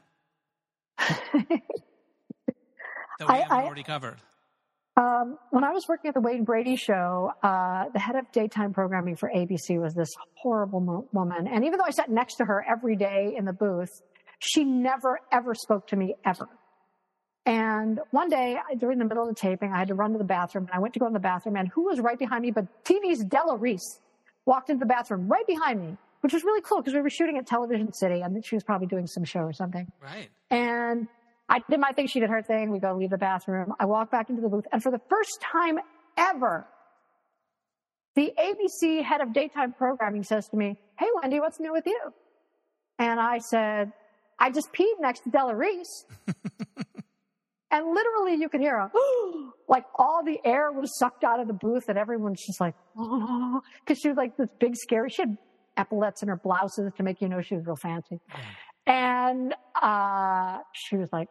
That 3.20 3.28
we 3.28 3.36
I- 3.36 3.38
haven't 3.41 3.57
I- 3.57 3.63
already 3.65 3.84
covered. 3.84 4.15
Um, 4.97 5.38
when 5.51 5.63
I 5.63 5.72
was 5.72 5.86
working 5.88 6.07
at 6.09 6.13
the 6.15 6.20
Wayne 6.22 6.43
Brady 6.45 6.76
show, 6.76 7.32
uh, 7.43 7.86
the 7.93 7.99
head 7.99 8.15
of 8.15 8.30
daytime 8.34 8.74
programming 8.74 9.15
for 9.17 9.30
ABC 9.34 9.80
was 9.80 9.93
this 9.93 10.09
horrible 10.36 10.80
mo- 10.82 11.07
woman. 11.13 11.47
And 11.47 11.63
even 11.65 11.78
though 11.80 11.86
I 11.86 11.91
sat 11.91 12.09
next 12.09 12.36
to 12.36 12.45
her 12.45 12.65
every 12.70 12.95
day 12.97 13.34
in 13.38 13.45
the 13.45 13.53
booth, 13.53 13.89
she 14.39 14.63
never 14.65 15.20
ever 15.32 15.53
spoke 15.53 15.88
to 15.88 15.95
me 15.95 16.15
ever. 16.26 16.47
And 17.45 17.99
one 18.11 18.30
day 18.30 18.57
during 18.78 18.99
the 18.99 19.05
middle 19.05 19.24
of 19.24 19.30
the 19.30 19.36
taping, 19.39 19.72
I 19.74 19.80
had 19.80 19.88
to 19.89 19.95
run 19.95 20.11
to 20.13 20.17
the 20.17 20.24
bathroom 20.24 20.65
and 20.65 20.74
I 20.74 20.80
went 20.80 20.93
to 20.95 20.99
go 20.99 21.07
in 21.07 21.13
the 21.13 21.20
bathroom 21.20 21.55
and 21.55 21.67
who 21.70 21.86
was 21.86 21.99
right 21.99 22.17
behind 22.17 22.41
me 22.41 22.51
but 22.51 22.65
TV's 22.84 23.24
Della 23.24 23.57
Reese 23.57 23.99
walked 24.45 24.70
into 24.70 24.80
the 24.80 24.86
bathroom 24.86 25.28
right 25.28 25.45
behind 25.45 25.82
me, 25.82 25.97
which 26.22 26.34
was 26.34 26.43
really 26.43 26.61
cool 26.61 26.78
because 26.78 26.93
we 26.93 27.01
were 27.01 27.09
shooting 27.09 27.38
at 27.38 27.47
Television 27.47 27.93
City 27.93 28.22
and 28.22 28.43
she 28.45 28.55
was 28.55 28.63
probably 28.63 28.88
doing 28.88 29.07
some 29.07 29.24
show 29.24 29.41
or 29.41 29.53
something. 29.53 29.88
Right. 30.01 30.30
And 30.49 31.07
I 31.47 31.61
did 31.70 31.80
my 31.80 31.91
thing. 31.91 32.07
She 32.07 32.20
did 32.20 32.30
her 32.30 32.41
thing. 32.41 32.72
We 32.72 32.80
go 32.80 32.93
leave 32.93 33.09
the 33.09 33.17
bathroom. 33.17 33.74
I 33.80 33.86
walk 33.86 34.11
back 34.11 34.30
into 34.30 34.41
the 34.41 34.49
booth. 34.49 34.65
And 34.72 34.84
for 34.84 34.91
the 34.91 35.01
first 35.09 35.41
time 35.41 35.80
ever, 36.17 36.67
the 38.15 38.34
ABC 38.38 39.03
head 39.03 39.22
of 39.22 39.34
daytime 39.34 39.74
programming 39.74 40.24
says 40.24 40.47
to 40.49 40.57
me, 40.57 40.78
Hey, 40.97 41.07
Wendy, 41.22 41.39
what's 41.39 41.59
new 41.59 41.72
with 41.72 41.86
you? 41.86 41.99
And 42.97 43.20
I 43.20 43.38
said, 43.38 43.93
I 44.38 44.51
just 44.51 44.74
peed 44.74 44.93
next 44.99 45.22
to 45.22 45.30
Della 45.30 45.55
Reese. 45.55 46.05
and 47.72 47.88
literally 47.88 48.36
you 48.36 48.49
could 48.49 48.61
hear 48.61 48.76
a, 48.76 48.91
like 49.70 49.86
all 49.95 50.24
the 50.24 50.39
air 50.43 50.72
was 50.72 50.97
sucked 50.97 51.24
out 51.24 51.39
of 51.39 51.47
the 51.47 51.53
booth 51.53 51.86
and 51.88 51.97
everyone's 51.97 52.45
just 52.45 52.59
like, 52.59 52.76
oh, 52.97 53.61
cause 53.86 53.97
she 53.99 54.09
was 54.09 54.17
like 54.17 54.38
this 54.38 54.49
big 54.59 54.76
scary, 54.76 55.09
she 55.09 55.22
had 55.22 55.38
epaulets 55.80 56.21
in 56.21 56.27
her 56.27 56.36
blouses 56.36 56.91
to 56.97 57.03
make 57.03 57.21
you 57.21 57.30
know 57.30 57.41
she 57.41 57.55
was 57.55 57.65
real 57.65 57.75
fancy. 57.75 58.19
And, 58.86 59.55
uh, 59.82 60.59
she 60.73 60.97
was 60.97 61.09
like, 61.11 61.30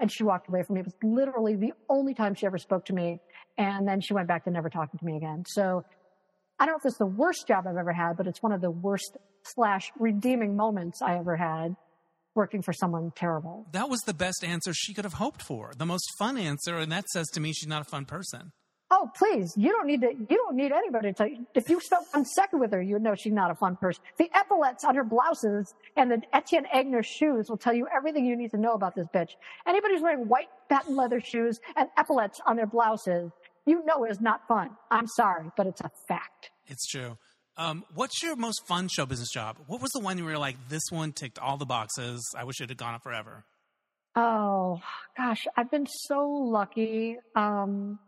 and 0.00 0.10
she 0.10 0.22
walked 0.22 0.48
away 0.48 0.62
from 0.62 0.74
me. 0.74 0.80
It 0.80 0.86
was 0.86 0.96
literally 1.02 1.56
the 1.56 1.72
only 1.88 2.14
time 2.14 2.34
she 2.34 2.46
ever 2.46 2.58
spoke 2.58 2.84
to 2.86 2.92
me. 2.92 3.20
And 3.56 3.86
then 3.86 4.00
she 4.00 4.14
went 4.14 4.28
back 4.28 4.44
to 4.44 4.50
never 4.50 4.70
talking 4.70 4.98
to 4.98 5.04
me 5.04 5.16
again. 5.16 5.44
So 5.48 5.84
I 6.58 6.66
don't 6.66 6.74
know 6.74 6.78
if 6.78 6.86
it's 6.86 6.98
the 6.98 7.06
worst 7.06 7.46
job 7.48 7.66
I've 7.66 7.76
ever 7.76 7.92
had, 7.92 8.16
but 8.16 8.26
it's 8.26 8.42
one 8.42 8.52
of 8.52 8.60
the 8.60 8.70
worst 8.70 9.16
slash 9.42 9.90
redeeming 9.98 10.56
moments 10.56 11.02
I 11.02 11.18
ever 11.18 11.36
had 11.36 11.74
working 12.34 12.62
for 12.62 12.72
someone 12.72 13.12
terrible. 13.16 13.66
That 13.72 13.88
was 13.88 14.00
the 14.06 14.14
best 14.14 14.44
answer 14.44 14.72
she 14.72 14.94
could 14.94 15.04
have 15.04 15.14
hoped 15.14 15.42
for. 15.42 15.72
The 15.76 15.86
most 15.86 16.08
fun 16.18 16.38
answer. 16.38 16.76
And 16.78 16.92
that 16.92 17.08
says 17.08 17.26
to 17.32 17.40
me 17.40 17.52
she's 17.52 17.68
not 17.68 17.82
a 17.82 17.90
fun 17.90 18.04
person. 18.04 18.52
Oh, 18.90 19.10
please. 19.14 19.54
You 19.56 19.70
don't 19.70 19.86
need 19.86 20.00
to, 20.00 20.14
you 20.14 20.36
don't 20.36 20.56
need 20.56 20.72
anybody 20.72 21.08
to 21.08 21.14
tell 21.14 21.26
you. 21.26 21.46
If 21.54 21.68
you 21.68 21.78
spent 21.80 22.04
one 22.12 22.24
second 22.24 22.58
with 22.58 22.72
her, 22.72 22.80
you 22.80 22.94
would 22.94 23.02
know 23.02 23.14
she's 23.14 23.34
not 23.34 23.50
a 23.50 23.54
fun 23.54 23.76
person. 23.76 24.02
The 24.16 24.30
epaulets 24.34 24.82
on 24.82 24.94
her 24.94 25.04
blouses 25.04 25.74
and 25.96 26.10
the 26.10 26.22
Etienne 26.32 26.66
Aigner 26.74 27.04
shoes 27.04 27.50
will 27.50 27.58
tell 27.58 27.74
you 27.74 27.86
everything 27.94 28.24
you 28.24 28.34
need 28.34 28.50
to 28.52 28.56
know 28.56 28.72
about 28.72 28.94
this 28.94 29.06
bitch. 29.14 29.32
Anybody 29.66 29.94
who's 29.94 30.02
wearing 30.02 30.26
white 30.26 30.48
patent 30.70 30.96
leather 30.96 31.20
shoes 31.20 31.60
and 31.76 31.88
epaulets 31.98 32.40
on 32.46 32.56
their 32.56 32.66
blouses, 32.66 33.30
you 33.66 33.84
know 33.84 34.06
is 34.06 34.22
not 34.22 34.48
fun. 34.48 34.70
I'm 34.90 35.06
sorry, 35.06 35.50
but 35.54 35.66
it's 35.66 35.82
a 35.82 35.90
fact. 36.06 36.50
It's 36.66 36.86
true. 36.86 37.18
Um, 37.58 37.84
what's 37.94 38.22
your 38.22 38.36
most 38.36 38.66
fun 38.66 38.88
show 38.88 39.04
business 39.04 39.30
job? 39.30 39.58
What 39.66 39.82
was 39.82 39.90
the 39.90 40.00
one 40.00 40.16
you 40.16 40.24
were 40.24 40.38
like, 40.38 40.56
this 40.68 40.84
one 40.90 41.12
ticked 41.12 41.38
all 41.38 41.58
the 41.58 41.66
boxes. 41.66 42.24
I 42.34 42.44
wish 42.44 42.60
it 42.60 42.70
had 42.70 42.78
gone 42.78 42.94
on 42.94 43.00
forever. 43.00 43.44
Oh 44.16 44.80
gosh, 45.16 45.46
I've 45.56 45.70
been 45.70 45.86
so 45.86 46.26
lucky. 46.26 47.16
Um, 47.36 47.98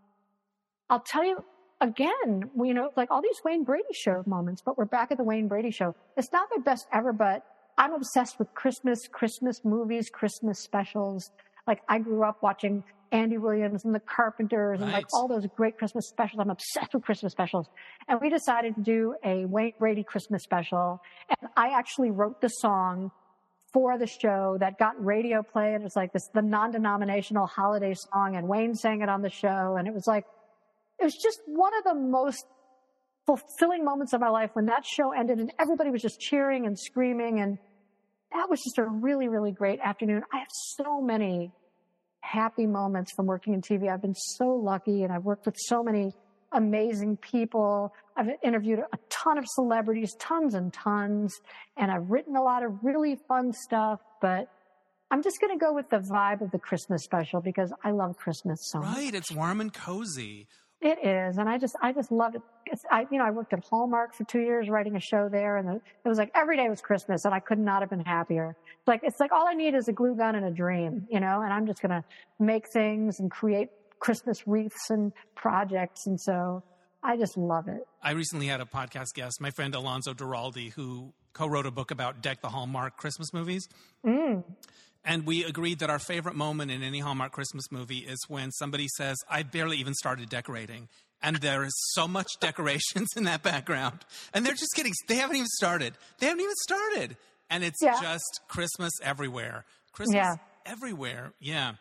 I'll 0.90 1.00
tell 1.00 1.24
you 1.24 1.42
again, 1.80 2.50
you 2.62 2.74
know, 2.74 2.90
like 2.96 3.10
all 3.10 3.22
these 3.22 3.40
Wayne 3.44 3.62
Brady 3.62 3.84
show 3.92 4.22
moments, 4.26 4.60
but 4.60 4.76
we're 4.76 4.84
back 4.84 5.12
at 5.12 5.18
the 5.18 5.24
Wayne 5.24 5.48
Brady 5.48 5.70
show. 5.70 5.94
It's 6.16 6.32
not 6.32 6.48
my 6.54 6.62
best 6.62 6.86
ever, 6.92 7.12
but 7.12 7.44
I'm 7.78 7.94
obsessed 7.94 8.38
with 8.38 8.52
Christmas, 8.54 8.98
Christmas 9.10 9.64
movies, 9.64 10.10
Christmas 10.10 10.58
specials. 10.58 11.30
Like 11.66 11.80
I 11.88 12.00
grew 12.00 12.24
up 12.24 12.42
watching 12.42 12.82
Andy 13.12 13.38
Williams 13.38 13.84
and 13.84 13.94
the 13.94 14.00
Carpenters 14.00 14.80
and 14.80 14.90
like 14.92 15.06
all 15.14 15.28
those 15.28 15.46
great 15.56 15.78
Christmas 15.78 16.08
specials. 16.08 16.40
I'm 16.40 16.50
obsessed 16.50 16.92
with 16.92 17.04
Christmas 17.04 17.32
specials. 17.32 17.68
And 18.08 18.20
we 18.20 18.28
decided 18.28 18.74
to 18.74 18.82
do 18.82 19.14
a 19.24 19.44
Wayne 19.46 19.74
Brady 19.78 20.02
Christmas 20.02 20.42
special. 20.42 21.00
And 21.28 21.50
I 21.56 21.70
actually 21.70 22.10
wrote 22.10 22.40
the 22.40 22.48
song 22.48 23.12
for 23.72 23.96
the 23.96 24.06
show 24.08 24.56
that 24.58 24.78
got 24.78 25.02
radio 25.02 25.42
play. 25.42 25.74
And 25.74 25.82
it 25.82 25.84
was 25.84 25.96
like 25.96 26.12
this, 26.12 26.28
the 26.34 26.42
non-denominational 26.42 27.46
holiday 27.46 27.94
song. 27.94 28.34
And 28.36 28.48
Wayne 28.48 28.74
sang 28.74 29.02
it 29.02 29.08
on 29.08 29.22
the 29.22 29.30
show. 29.30 29.76
And 29.78 29.86
it 29.86 29.94
was 29.94 30.06
like, 30.08 30.24
it 31.00 31.04
was 31.04 31.14
just 31.14 31.40
one 31.46 31.72
of 31.78 31.84
the 31.84 31.94
most 31.94 32.44
fulfilling 33.26 33.84
moments 33.84 34.12
of 34.12 34.20
my 34.20 34.28
life 34.28 34.50
when 34.54 34.66
that 34.66 34.84
show 34.84 35.12
ended 35.12 35.38
and 35.38 35.52
everybody 35.58 35.90
was 35.90 36.02
just 36.02 36.20
cheering 36.20 36.66
and 36.66 36.78
screaming. 36.78 37.40
And 37.40 37.58
that 38.32 38.48
was 38.50 38.60
just 38.60 38.78
a 38.78 38.84
really, 38.84 39.28
really 39.28 39.52
great 39.52 39.80
afternoon. 39.80 40.22
I 40.32 40.38
have 40.38 40.48
so 40.76 41.00
many 41.00 41.52
happy 42.20 42.66
moments 42.66 43.12
from 43.14 43.26
working 43.26 43.54
in 43.54 43.62
TV. 43.62 43.90
I've 43.90 44.02
been 44.02 44.14
so 44.14 44.48
lucky 44.48 45.02
and 45.02 45.12
I've 45.12 45.24
worked 45.24 45.46
with 45.46 45.56
so 45.58 45.82
many 45.82 46.12
amazing 46.52 47.16
people. 47.16 47.94
I've 48.16 48.28
interviewed 48.42 48.80
a 48.80 48.98
ton 49.08 49.38
of 49.38 49.44
celebrities, 49.46 50.14
tons 50.18 50.54
and 50.54 50.72
tons, 50.72 51.40
and 51.76 51.90
I've 51.90 52.10
written 52.10 52.36
a 52.36 52.42
lot 52.42 52.64
of 52.64 52.72
really 52.82 53.16
fun 53.28 53.52
stuff, 53.52 54.00
but 54.20 54.48
I'm 55.10 55.22
just 55.22 55.40
going 55.40 55.56
to 55.56 55.64
go 55.64 55.72
with 55.72 55.88
the 55.90 55.98
vibe 55.98 56.40
of 56.40 56.50
the 56.50 56.58
Christmas 56.58 57.02
special 57.02 57.40
because 57.40 57.72
I 57.82 57.90
love 57.90 58.16
Christmas 58.16 58.60
so 58.70 58.80
much. 58.80 58.96
Right. 58.96 59.14
It's 59.14 59.32
warm 59.32 59.60
and 59.60 59.72
cozy. 59.72 60.46
It 60.82 61.04
is, 61.04 61.36
and 61.36 61.46
I 61.46 61.58
just 61.58 61.76
I 61.82 61.92
just 61.92 62.10
loved 62.10 62.36
it. 62.36 62.42
It's, 62.64 62.84
I 62.90 63.06
you 63.10 63.18
know 63.18 63.24
I 63.24 63.30
worked 63.30 63.52
at 63.52 63.62
Hallmark 63.62 64.14
for 64.14 64.24
two 64.24 64.40
years 64.40 64.70
writing 64.70 64.96
a 64.96 65.00
show 65.00 65.28
there, 65.28 65.58
and 65.58 65.68
it 65.76 66.08
was 66.08 66.16
like 66.16 66.30
every 66.34 66.56
day 66.56 66.70
was 66.70 66.80
Christmas, 66.80 67.26
and 67.26 67.34
I 67.34 67.40
could 67.40 67.58
not 67.58 67.82
have 67.82 67.90
been 67.90 68.00
happier. 68.00 68.56
It's 68.78 68.88
like 68.88 69.00
it's 69.02 69.20
like 69.20 69.30
all 69.30 69.46
I 69.46 69.52
need 69.52 69.74
is 69.74 69.88
a 69.88 69.92
glue 69.92 70.14
gun 70.14 70.36
and 70.36 70.46
a 70.46 70.50
dream, 70.50 71.06
you 71.10 71.20
know, 71.20 71.42
and 71.42 71.52
I'm 71.52 71.66
just 71.66 71.82
gonna 71.82 72.02
make 72.38 72.66
things 72.68 73.20
and 73.20 73.30
create 73.30 73.68
Christmas 73.98 74.46
wreaths 74.46 74.88
and 74.88 75.12
projects, 75.34 76.06
and 76.06 76.18
so 76.18 76.62
I 77.02 77.18
just 77.18 77.36
love 77.36 77.68
it. 77.68 77.86
I 78.02 78.12
recently 78.12 78.46
had 78.46 78.62
a 78.62 78.64
podcast 78.64 79.12
guest, 79.14 79.38
my 79.38 79.50
friend 79.50 79.74
Alonso 79.74 80.14
Duralde, 80.14 80.72
who 80.72 81.12
co-wrote 81.34 81.66
a 81.66 81.70
book 81.70 81.90
about 81.90 82.22
Deck 82.22 82.40
the 82.40 82.48
Hallmark 82.48 82.96
Christmas 82.96 83.34
movies. 83.34 83.68
Mm. 84.04 84.44
And 85.04 85.26
we 85.26 85.44
agreed 85.44 85.78
that 85.78 85.90
our 85.90 85.98
favorite 85.98 86.34
moment 86.34 86.70
in 86.70 86.82
any 86.82 87.00
Hallmark 87.00 87.32
Christmas 87.32 87.70
movie 87.70 87.98
is 87.98 88.18
when 88.28 88.50
somebody 88.52 88.86
says, 88.96 89.16
I 89.28 89.42
barely 89.42 89.78
even 89.78 89.94
started 89.94 90.28
decorating. 90.28 90.88
And 91.22 91.36
there 91.36 91.64
is 91.64 91.72
so 91.92 92.06
much 92.06 92.28
decorations 92.40 93.08
in 93.16 93.24
that 93.24 93.42
background. 93.42 94.00
And 94.34 94.44
they're 94.44 94.54
just 94.54 94.74
getting, 94.74 94.92
they 95.08 95.16
haven't 95.16 95.36
even 95.36 95.48
started. 95.48 95.94
They 96.18 96.26
haven't 96.26 96.42
even 96.42 96.54
started. 96.62 97.16
And 97.48 97.64
it's 97.64 97.78
yeah. 97.82 98.00
just 98.00 98.40
Christmas 98.48 98.92
everywhere. 99.02 99.64
Christmas 99.92 100.16
yeah. 100.16 100.34
everywhere. 100.66 101.32
Yeah. 101.40 101.72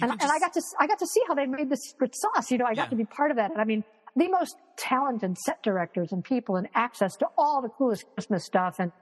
and, 0.00 0.12
just, 0.12 0.22
and 0.22 0.30
I 0.30 0.38
got 0.38 0.52
to, 0.54 0.62
I 0.78 0.86
got 0.86 0.98
to 1.00 1.06
see 1.06 1.20
how 1.28 1.34
they 1.34 1.46
made 1.46 1.68
the 1.68 1.76
secret 1.76 2.14
sauce. 2.16 2.50
You 2.50 2.58
know, 2.58 2.64
I 2.64 2.74
got 2.74 2.84
yeah. 2.84 2.90
to 2.90 2.96
be 2.96 3.04
part 3.04 3.30
of 3.30 3.36
that. 3.36 3.50
And 3.50 3.60
I 3.60 3.64
mean, 3.64 3.84
the 4.16 4.28
most 4.28 4.56
talented 4.76 5.36
set 5.38 5.62
directors 5.62 6.12
and 6.12 6.24
people 6.24 6.56
and 6.56 6.68
access 6.74 7.16
to 7.16 7.26
all 7.36 7.62
the 7.62 7.68
coolest 7.68 8.04
Christmas 8.14 8.44
stuff. 8.44 8.76
And 8.78 8.92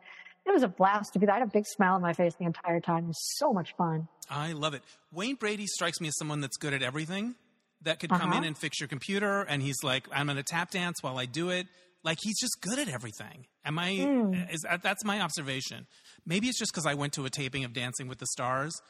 it 0.48 0.54
was 0.54 0.62
a 0.62 0.68
blast 0.68 1.12
to 1.12 1.18
be 1.18 1.26
there. 1.26 1.34
I 1.34 1.38
had 1.38 1.48
a 1.48 1.50
big 1.50 1.66
smile 1.66 1.94
on 1.94 2.02
my 2.02 2.12
face 2.12 2.34
the 2.38 2.44
entire 2.44 2.80
time. 2.80 3.04
It 3.04 3.08
was 3.08 3.36
so 3.36 3.52
much 3.52 3.74
fun. 3.76 4.08
I 4.30 4.52
love 4.52 4.74
it. 4.74 4.82
Wayne 5.12 5.36
Brady 5.36 5.66
strikes 5.66 6.00
me 6.00 6.08
as 6.08 6.16
someone 6.16 6.40
that's 6.40 6.56
good 6.56 6.74
at 6.74 6.82
everything. 6.82 7.34
That 7.82 8.00
could 8.00 8.10
come 8.10 8.30
uh-huh. 8.30 8.38
in 8.38 8.44
and 8.44 8.58
fix 8.58 8.80
your 8.80 8.88
computer, 8.88 9.42
and 9.42 9.62
he's 9.62 9.84
like, 9.84 10.08
"I'm 10.12 10.26
going 10.26 10.36
to 10.36 10.42
tap 10.42 10.72
dance 10.72 11.00
while 11.00 11.16
I 11.16 11.26
do 11.26 11.50
it." 11.50 11.68
Like 12.02 12.18
he's 12.20 12.38
just 12.40 12.60
good 12.60 12.78
at 12.78 12.88
everything. 12.88 13.46
Am 13.64 13.78
I? 13.78 13.92
Mm. 13.92 14.52
Is 14.52 14.64
that's 14.82 15.04
my 15.04 15.20
observation? 15.20 15.86
Maybe 16.26 16.48
it's 16.48 16.58
just 16.58 16.72
because 16.72 16.86
I 16.86 16.94
went 16.94 17.12
to 17.14 17.24
a 17.24 17.30
taping 17.30 17.64
of 17.64 17.72
Dancing 17.72 18.08
with 18.08 18.18
the 18.18 18.26
Stars, 18.26 18.80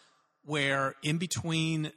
where 0.43 0.95
in 1.03 1.19
between 1.19 1.93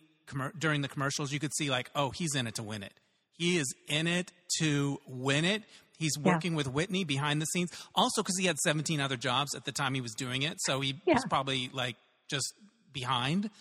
during 0.58 0.82
the 0.82 0.90
commercials, 0.90 1.32
you 1.32 1.40
could 1.40 1.54
see 1.54 1.70
like, 1.70 1.90
"Oh, 1.96 2.10
he's 2.10 2.36
in 2.36 2.46
it 2.46 2.56
to 2.56 2.64
win 2.64 2.84
it." 2.84 2.94
He 3.38 3.58
is 3.58 3.74
in 3.88 4.08
it 4.08 4.32
to 4.60 5.00
win 5.08 5.46
it. 5.46 5.64
He's 6.02 6.18
working 6.18 6.54
yeah. 6.54 6.58
with 6.58 6.68
Whitney 6.68 7.04
behind 7.04 7.42
the 7.42 7.46
scenes. 7.46 7.70
Also, 7.94 8.24
because 8.24 8.38
he 8.38 8.48
had 8.48 8.58
17 8.58 9.00
other 9.00 9.18
jobs 9.18 9.54
at 9.54 9.66
the 9.66 9.72
time 9.72 9.94
he 9.94 10.02
was 10.02 10.14
doing 10.14 10.42
it. 10.42 10.58
So 10.62 10.82
he 10.82 11.00
yeah. 11.06 11.14
was 11.14 11.26
probably 11.30 11.70
like 11.74 11.96
just 12.28 12.54
behind. 12.92 13.52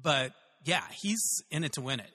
But 0.00 0.32
yeah, 0.64 0.84
he's 0.90 1.22
in 1.50 1.64
it 1.64 1.74
to 1.74 1.82
win 1.82 2.00
it. 2.00 2.10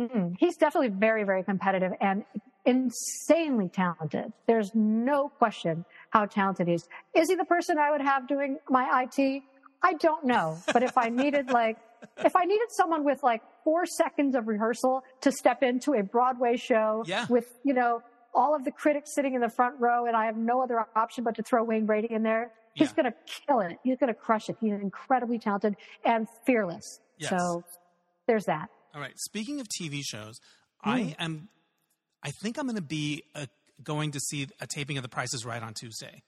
mm 0.00 0.36
He's 0.38 0.56
definitely 0.56 0.90
very, 0.90 1.24
very 1.24 1.42
competitive 1.42 1.92
and 2.00 2.24
insanely 2.64 3.68
talented. 3.68 4.32
There's 4.46 4.70
no 4.74 5.28
question 5.28 5.84
how 6.10 6.26
talented 6.26 6.68
he 6.68 6.74
is. 6.74 6.88
Is 7.14 7.28
he 7.28 7.34
the 7.34 7.44
person 7.44 7.78
I 7.78 7.90
would 7.90 8.02
have 8.02 8.28
doing 8.28 8.58
my 8.68 9.02
IT? 9.02 9.42
I 9.82 9.94
don't 9.94 10.24
know. 10.24 10.58
But 10.72 10.82
if 10.84 10.96
I 10.96 11.08
needed 11.08 11.50
like, 11.50 11.78
if 12.24 12.36
I 12.36 12.44
needed 12.44 12.68
someone 12.70 13.04
with 13.04 13.22
like 13.24 13.42
four 13.64 13.86
seconds 13.86 14.36
of 14.36 14.46
rehearsal 14.46 15.02
to 15.22 15.32
step 15.32 15.62
into 15.62 15.94
a 15.94 16.02
Broadway 16.02 16.56
show 16.56 17.02
yeah. 17.06 17.26
with, 17.28 17.46
you 17.64 17.74
know, 17.74 18.02
all 18.36 18.54
of 18.54 18.64
the 18.64 18.70
critics 18.70 19.14
sitting 19.14 19.34
in 19.34 19.40
the 19.40 19.48
front 19.48 19.74
row, 19.80 20.06
and 20.06 20.16
I 20.16 20.26
have 20.26 20.36
no 20.36 20.62
other 20.62 20.86
option 20.94 21.24
but 21.24 21.34
to 21.36 21.42
throw 21.42 21.64
Wayne 21.64 21.86
Brady 21.86 22.12
in 22.12 22.22
there. 22.22 22.52
He's 22.74 22.90
yeah. 22.90 23.02
going 23.02 23.12
to 23.12 23.18
kill 23.46 23.60
it. 23.60 23.78
He's 23.82 23.96
going 23.96 24.08
to 24.08 24.14
crush 24.14 24.48
it. 24.48 24.56
He's 24.60 24.72
incredibly 24.72 25.38
talented 25.38 25.76
and 26.04 26.28
fearless. 26.44 27.00
Yes. 27.18 27.30
So 27.30 27.64
there's 28.26 28.44
that. 28.44 28.68
All 28.94 29.00
right. 29.00 29.18
Speaking 29.18 29.60
of 29.60 29.66
TV 29.68 30.02
shows, 30.04 30.38
mm. 30.86 30.92
I 30.92 31.16
am. 31.18 31.48
I 32.22 32.30
think 32.42 32.58
I'm 32.58 32.66
going 32.66 32.76
to 32.76 32.82
be 32.82 33.22
a, 33.34 33.40
uh, 33.40 33.46
going 33.82 34.12
to 34.12 34.20
see 34.20 34.46
a 34.60 34.66
taping 34.66 34.96
of 34.96 35.02
The 35.02 35.08
Price 35.08 35.32
Is 35.34 35.44
Right 35.44 35.62
on 35.62 35.74
Tuesday. 35.74 36.22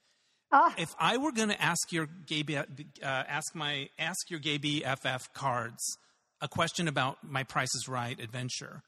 Uh, 0.51 0.71
if 0.79 0.95
I 0.99 1.17
were 1.19 1.33
going 1.33 1.49
to 1.49 1.61
ask 1.61 1.93
your 1.93 2.07
gay, 2.27 2.45
uh, 2.57 2.65
ask 3.03 3.55
my 3.55 3.89
ask 3.99 4.31
your 4.31 4.41
gay 4.41 4.59
BFF 4.59 5.33
cards 5.35 5.99
a 6.41 6.49
question 6.49 6.89
about 6.89 7.19
my 7.23 7.43
Price 7.45 7.75
is 7.75 7.89
Right 7.89 8.19
adventure, 8.21 8.83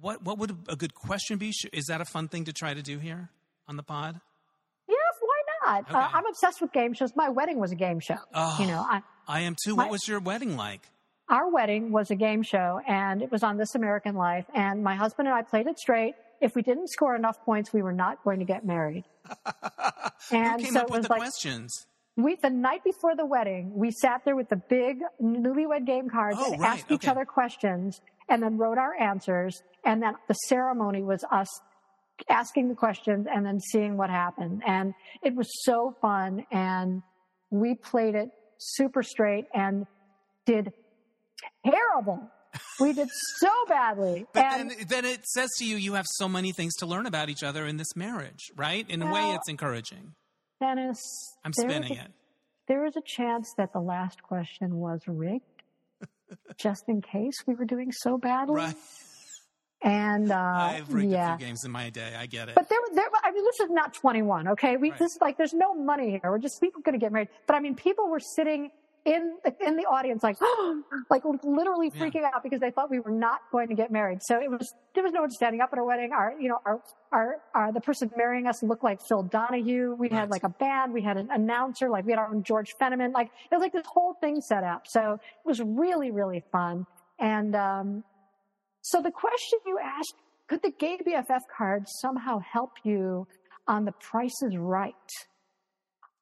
what 0.00 0.22
what 0.22 0.38
would 0.38 0.56
a 0.68 0.76
good 0.76 0.94
question 0.94 1.38
be? 1.38 1.52
Is 1.72 1.86
that 1.86 2.00
a 2.00 2.04
fun 2.04 2.28
thing 2.28 2.44
to 2.44 2.52
try 2.52 2.74
to 2.74 2.82
do 2.82 2.98
here 2.98 3.30
on 3.68 3.76
the 3.76 3.82
pod? 3.82 4.20
Yes, 4.88 4.98
why 5.20 5.72
not? 5.82 5.94
Uh, 5.94 6.08
I'm 6.12 6.26
obsessed 6.26 6.60
with 6.60 6.72
game 6.72 6.92
shows. 6.94 7.10
My 7.14 7.28
wedding 7.28 7.58
was 7.58 7.72
a 7.72 7.76
game 7.76 8.00
show. 8.00 8.16
Oh, 8.34 8.56
You 8.60 8.66
know, 8.66 8.84
I, 8.88 9.02
I 9.28 9.40
am 9.40 9.56
too. 9.64 9.76
My- 9.76 9.84
what 9.84 9.92
was 9.92 10.08
your 10.08 10.20
wedding 10.20 10.56
like? 10.56 10.82
our 11.28 11.48
wedding 11.48 11.92
was 11.92 12.10
a 12.10 12.16
game 12.16 12.42
show 12.42 12.80
and 12.88 13.22
it 13.22 13.30
was 13.30 13.44
on 13.44 13.56
This 13.56 13.76
American 13.76 14.16
Life. 14.16 14.46
And 14.52 14.82
my 14.82 14.96
husband 14.96 15.28
and 15.28 15.34
I 15.36 15.42
played 15.42 15.68
it 15.68 15.78
straight. 15.78 16.14
If 16.40 16.56
we 16.56 16.62
didn't 16.62 16.88
score 16.90 17.14
enough 17.14 17.40
points, 17.44 17.72
we 17.72 17.82
were 17.82 17.92
not 17.92 18.24
going 18.24 18.40
to 18.40 18.44
get 18.44 18.64
married. 18.66 19.04
And 20.32 20.60
Who 20.60 20.64
came 20.66 20.74
so 20.74 20.80
up 20.80 20.86
it 20.86 20.90
with 20.90 21.02
the 21.02 21.08
like 21.08 21.20
questions? 21.20 21.86
We 22.24 22.36
the 22.36 22.50
night 22.50 22.82
before 22.84 23.14
the 23.16 23.26
wedding, 23.26 23.72
we 23.74 23.90
sat 23.90 24.24
there 24.24 24.36
with 24.36 24.48
the 24.48 24.60
big 24.68 24.98
newlywed 25.22 25.86
game 25.86 26.08
cards 26.08 26.36
Oh, 26.40 26.52
and 26.52 26.60
right, 26.60 26.78
asked 26.78 26.90
each 26.90 27.06
other 27.06 27.24
questions 27.24 28.00
and 28.28 28.42
then 28.42 28.56
wrote 28.56 28.78
our 28.78 28.94
answers. 29.00 29.62
And 29.84 30.02
then 30.02 30.14
the 30.28 30.34
ceremony 30.34 31.02
was 31.02 31.24
us 31.30 31.48
asking 32.28 32.68
the 32.68 32.74
questions 32.74 33.26
and 33.32 33.44
then 33.44 33.60
seeing 33.60 33.96
what 33.96 34.10
happened. 34.10 34.62
And 34.66 34.94
it 35.22 35.34
was 35.34 35.48
so 35.64 35.96
fun. 36.00 36.44
And 36.50 37.02
we 37.50 37.74
played 37.74 38.14
it 38.14 38.30
super 38.58 39.02
straight 39.02 39.46
and 39.54 39.86
did 40.46 40.72
terrible. 41.64 42.30
We 42.80 42.92
did 42.92 43.08
so 43.38 43.50
badly. 43.68 44.26
But 44.34 44.44
and 44.44 44.70
then, 44.70 44.76
then 44.88 45.04
it 45.04 45.24
says 45.26 45.50
to 45.58 45.64
you, 45.64 45.76
you 45.76 45.94
have 45.94 46.06
so 46.08 46.28
many 46.28 46.52
things 46.52 46.74
to 46.76 46.86
learn 46.86 47.06
about 47.06 47.28
each 47.28 47.42
other 47.42 47.66
in 47.66 47.76
this 47.76 47.94
marriage, 47.94 48.50
right? 48.56 48.88
In 48.88 49.02
a 49.02 49.12
way, 49.12 49.32
it's 49.34 49.48
encouraging. 49.48 50.14
Dennis, 50.60 50.98
I'm 51.44 51.52
spinning 51.52 51.96
a- 51.98 52.02
it. 52.02 52.10
there 52.68 52.82
was 52.84 52.96
a 52.96 53.02
chance 53.04 53.52
that 53.56 53.72
the 53.72 53.80
last 53.80 54.22
question 54.22 54.76
was 54.76 55.00
rigged, 55.06 55.44
just 56.56 56.84
in 56.88 57.00
case 57.02 57.34
we 57.46 57.54
were 57.54 57.64
doing 57.64 57.90
so 57.92 58.18
badly. 58.18 58.56
Right. 58.56 58.74
And 59.82 60.30
uh, 60.30 60.36
I've 60.36 60.92
rigged 60.92 61.10
yeah, 61.10 61.34
a 61.34 61.38
few 61.38 61.46
games 61.46 61.64
in 61.64 61.70
my 61.70 61.88
day. 61.88 62.12
I 62.18 62.26
get 62.26 62.50
it. 62.50 62.54
but 62.54 62.68
there, 62.68 62.78
there. 62.94 63.06
I 63.24 63.30
mean, 63.30 63.42
this 63.44 63.60
is 63.60 63.70
not 63.70 63.94
21. 63.94 64.48
Okay, 64.48 64.76
we 64.76 64.90
Right. 64.90 64.98
this 64.98 65.12
is 65.12 65.18
like 65.22 65.38
there's 65.38 65.54
no 65.54 65.72
money 65.74 66.10
here. 66.10 66.20
We're 66.24 66.38
just 66.38 66.60
people 66.60 66.82
going 66.82 66.92
to 66.92 67.02
get 67.02 67.10
married. 67.12 67.28
But 67.46 67.56
I 67.56 67.60
mean, 67.60 67.74
people 67.74 68.08
were 68.10 68.20
sitting 68.20 68.70
in 69.06 69.36
the, 69.44 69.54
in 69.66 69.76
the 69.76 69.84
audience 69.84 70.22
like 70.22 70.36
like 71.10 71.22
literally 71.42 71.90
Yeah. 71.94 72.02
freaking 72.02 72.22
out 72.24 72.42
because 72.42 72.60
they 72.60 72.70
thought 72.70 72.90
we 72.90 73.00
were 73.00 73.10
not 73.10 73.40
going 73.50 73.68
to 73.68 73.74
get 73.74 73.90
married. 73.90 74.22
So 74.22 74.40
it 74.40 74.50
was 74.50 74.74
there 74.94 75.02
was 75.02 75.12
no 75.12 75.22
one 75.22 75.30
standing 75.30 75.60
up 75.60 75.70
at 75.72 75.78
our 75.78 75.84
wedding. 75.84 76.12
Our 76.12 76.34
you 76.38 76.48
know 76.48 76.58
our 76.66 76.82
our, 77.12 77.36
our 77.54 77.72
the 77.72 77.80
person 77.80 78.10
marrying 78.16 78.46
us 78.46 78.62
looked 78.62 78.84
like 78.84 79.00
Phil 79.08 79.22
Donahue. 79.22 79.94
We 79.98 80.08
Right. 80.08 80.18
had 80.20 80.30
like 80.30 80.44
a 80.44 80.48
band. 80.50 80.92
We 80.92 81.02
had 81.02 81.16
an 81.16 81.28
announcer. 81.30 81.88
Like 81.88 82.04
we 82.04 82.12
had 82.12 82.18
our 82.18 82.28
own 82.28 82.42
George 82.42 82.74
Fenneman. 82.80 83.12
Like 83.12 83.28
it 83.50 83.54
was 83.54 83.60
like 83.62 83.72
this 83.72 83.86
whole 83.86 84.14
thing 84.20 84.40
set 84.40 84.64
up. 84.64 84.86
So 84.86 85.14
it 85.14 85.46
was 85.48 85.60
really 85.62 86.10
really 86.10 86.42
fun. 86.52 86.86
And 87.18 87.54
um, 87.56 88.04
so 88.82 89.02
the 89.02 89.10
question 89.10 89.58
you 89.66 89.78
asked, 89.78 90.14
could 90.48 90.62
the 90.62 90.72
gay 90.72 90.98
BFF 91.06 91.40
card 91.56 91.84
somehow 91.86 92.38
help 92.40 92.72
you 92.82 93.26
on 93.68 93.84
the 93.84 93.92
Price 93.92 94.42
is 94.42 94.56
Right? 94.56 94.94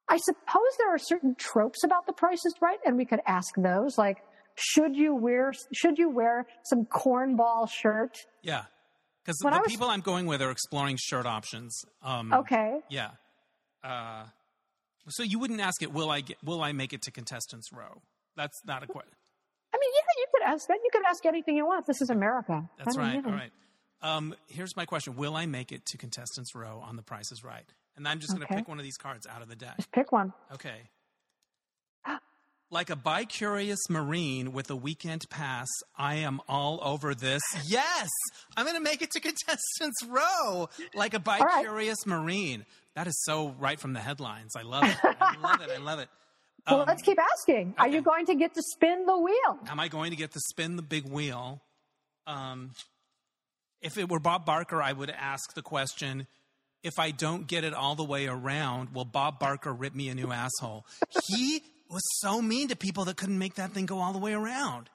I 0.08 0.16
suppose 0.16 0.70
there 0.78 0.94
are 0.94 0.98
certain 0.98 1.34
tropes 1.38 1.84
about 1.84 2.06
the 2.06 2.12
Price 2.12 2.44
is 2.46 2.54
Right, 2.60 2.78
and 2.84 2.96
we 2.96 3.04
could 3.04 3.20
ask 3.26 3.54
those, 3.56 3.98
like, 3.98 4.18
should 4.56 4.96
you 4.96 5.14
wear 5.14 5.52
should 5.72 5.98
you 5.98 6.10
wear 6.10 6.46
some 6.64 6.84
cornball 6.86 7.68
shirt? 7.70 8.16
yeah. 8.42 8.64
Because 9.24 9.36
the 9.40 9.50
was- 9.50 9.70
people 9.70 9.88
I'm 9.88 10.00
going 10.00 10.24
with 10.24 10.40
are 10.40 10.50
exploring 10.50 10.96
shirt 10.98 11.26
options. 11.26 11.84
Um, 12.02 12.32
Okay, 12.32 12.80
Yeah. 12.88 13.10
Uh, 13.84 14.24
so 15.08 15.22
you 15.22 15.38
wouldn't 15.38 15.60
ask 15.60 15.82
it, 15.82 15.92
will 15.92 16.10
I 16.10 16.22
get, 16.22 16.38
will 16.42 16.62
I 16.62 16.72
make 16.72 16.92
it 16.94 17.02
to 17.02 17.10
contestants 17.10 17.70
row? 17.72 18.00
That's 18.36 18.58
not 18.64 18.82
a 18.82 18.86
question. 18.86 19.12
I 19.74 19.76
mean, 19.78 19.90
yeah, 19.94 20.00
you 20.16 20.26
could 20.32 20.42
ask 20.54 20.66
that. 20.68 20.78
You 20.82 20.88
could 20.92 21.02
ask 21.08 21.26
anything 21.26 21.56
you 21.56 21.66
want. 21.66 21.86
This 21.86 22.00
is 22.00 22.08
America. 22.08 22.68
That's 22.78 22.96
right. 22.96 23.22
know. 23.22 23.30
All 23.30 23.36
right. 23.36 23.52
Um, 24.00 24.34
here's 24.46 24.74
my 24.76 24.86
question: 24.86 25.14
Will 25.16 25.36
I 25.36 25.44
make 25.46 25.72
it 25.72 25.84
to 25.86 25.98
contestants 25.98 26.54
row 26.54 26.80
on 26.84 26.96
The 26.96 27.02
Price 27.02 27.30
is 27.30 27.44
Right? 27.44 27.66
And 27.98 28.08
I'm 28.08 28.18
just 28.20 28.32
going 28.32 28.40
to 28.40 28.46
Okay. 28.46 28.56
pick 28.62 28.68
one 28.68 28.78
of 28.78 28.84
these 28.84 28.96
cards 28.96 29.26
out 29.26 29.42
of 29.42 29.48
the 29.48 29.56
deck. 29.56 29.76
Just 29.76 29.92
pick 29.92 30.10
one. 30.12 30.32
Okay. 30.54 30.88
Like 32.70 32.90
a 32.90 32.96
bi-curious 32.96 33.78
Marine 33.88 34.52
with 34.52 34.70
a 34.70 34.76
weekend 34.76 35.24
pass, 35.30 35.66
I 35.96 36.16
am 36.16 36.42
all 36.48 36.78
over 36.82 37.14
this. 37.14 37.40
Yes, 37.66 38.10
I'm 38.58 38.66
going 38.66 38.76
to 38.76 38.82
make 38.82 39.00
it 39.00 39.10
to 39.12 39.20
contestants 39.20 40.04
row. 40.06 40.68
Like 40.94 41.14
a 41.14 41.22
right. 41.26 41.40
bi-curious 41.40 42.04
Marine. 42.04 42.66
That 42.94 43.06
is 43.06 43.18
so 43.24 43.54
right 43.58 43.80
from 43.80 43.94
the 43.94 44.00
headlines. 44.00 44.52
I 44.54 44.62
love 44.62 44.84
it. 44.84 44.96
I 45.02 45.36
love 45.40 45.62
it. 45.62 45.70
I 45.74 45.78
love 45.78 45.98
it. 45.98 46.10
Well, 46.66 46.80
Um, 46.82 46.86
let's 46.86 47.00
keep 47.00 47.16
asking. 47.18 47.74
Are 47.78 47.88
you 47.88 48.02
going 48.02 48.26
to 48.26 48.34
get 48.34 48.52
to 48.52 48.62
spin 48.62 49.06
the 49.06 49.18
wheel? 49.18 49.58
Am 49.68 49.80
I 49.80 49.88
going 49.88 50.10
to 50.10 50.16
get 50.16 50.32
to 50.32 50.40
spin 50.50 50.76
the 50.76 50.82
big 50.82 51.08
wheel? 51.08 51.62
Um, 52.26 52.72
if 53.80 53.96
it 53.96 54.10
were 54.10 54.20
Bob 54.20 54.44
Barker, 54.44 54.82
I 54.82 54.92
would 54.92 55.08
ask 55.08 55.54
the 55.54 55.62
question 55.62 56.26
if 56.82 56.98
I 56.98 57.10
don't 57.10 57.46
get 57.46 57.64
it 57.64 57.74
all 57.74 57.94
the 57.94 58.04
way 58.04 58.26
around, 58.26 58.94
will 58.94 59.04
Bob 59.04 59.38
Barker 59.38 59.72
rip 59.72 59.94
me 59.94 60.08
a 60.08 60.14
new 60.14 60.30
asshole? 60.32 60.86
He 61.28 61.62
was 61.90 62.02
so 62.20 62.40
mean 62.42 62.68
to 62.68 62.76
people 62.76 63.04
that 63.06 63.16
couldn't 63.16 63.38
make 63.38 63.54
that 63.54 63.72
thing 63.72 63.86
go 63.86 63.98
all 63.98 64.12
the 64.12 64.18
way 64.18 64.32
around. 64.34 64.88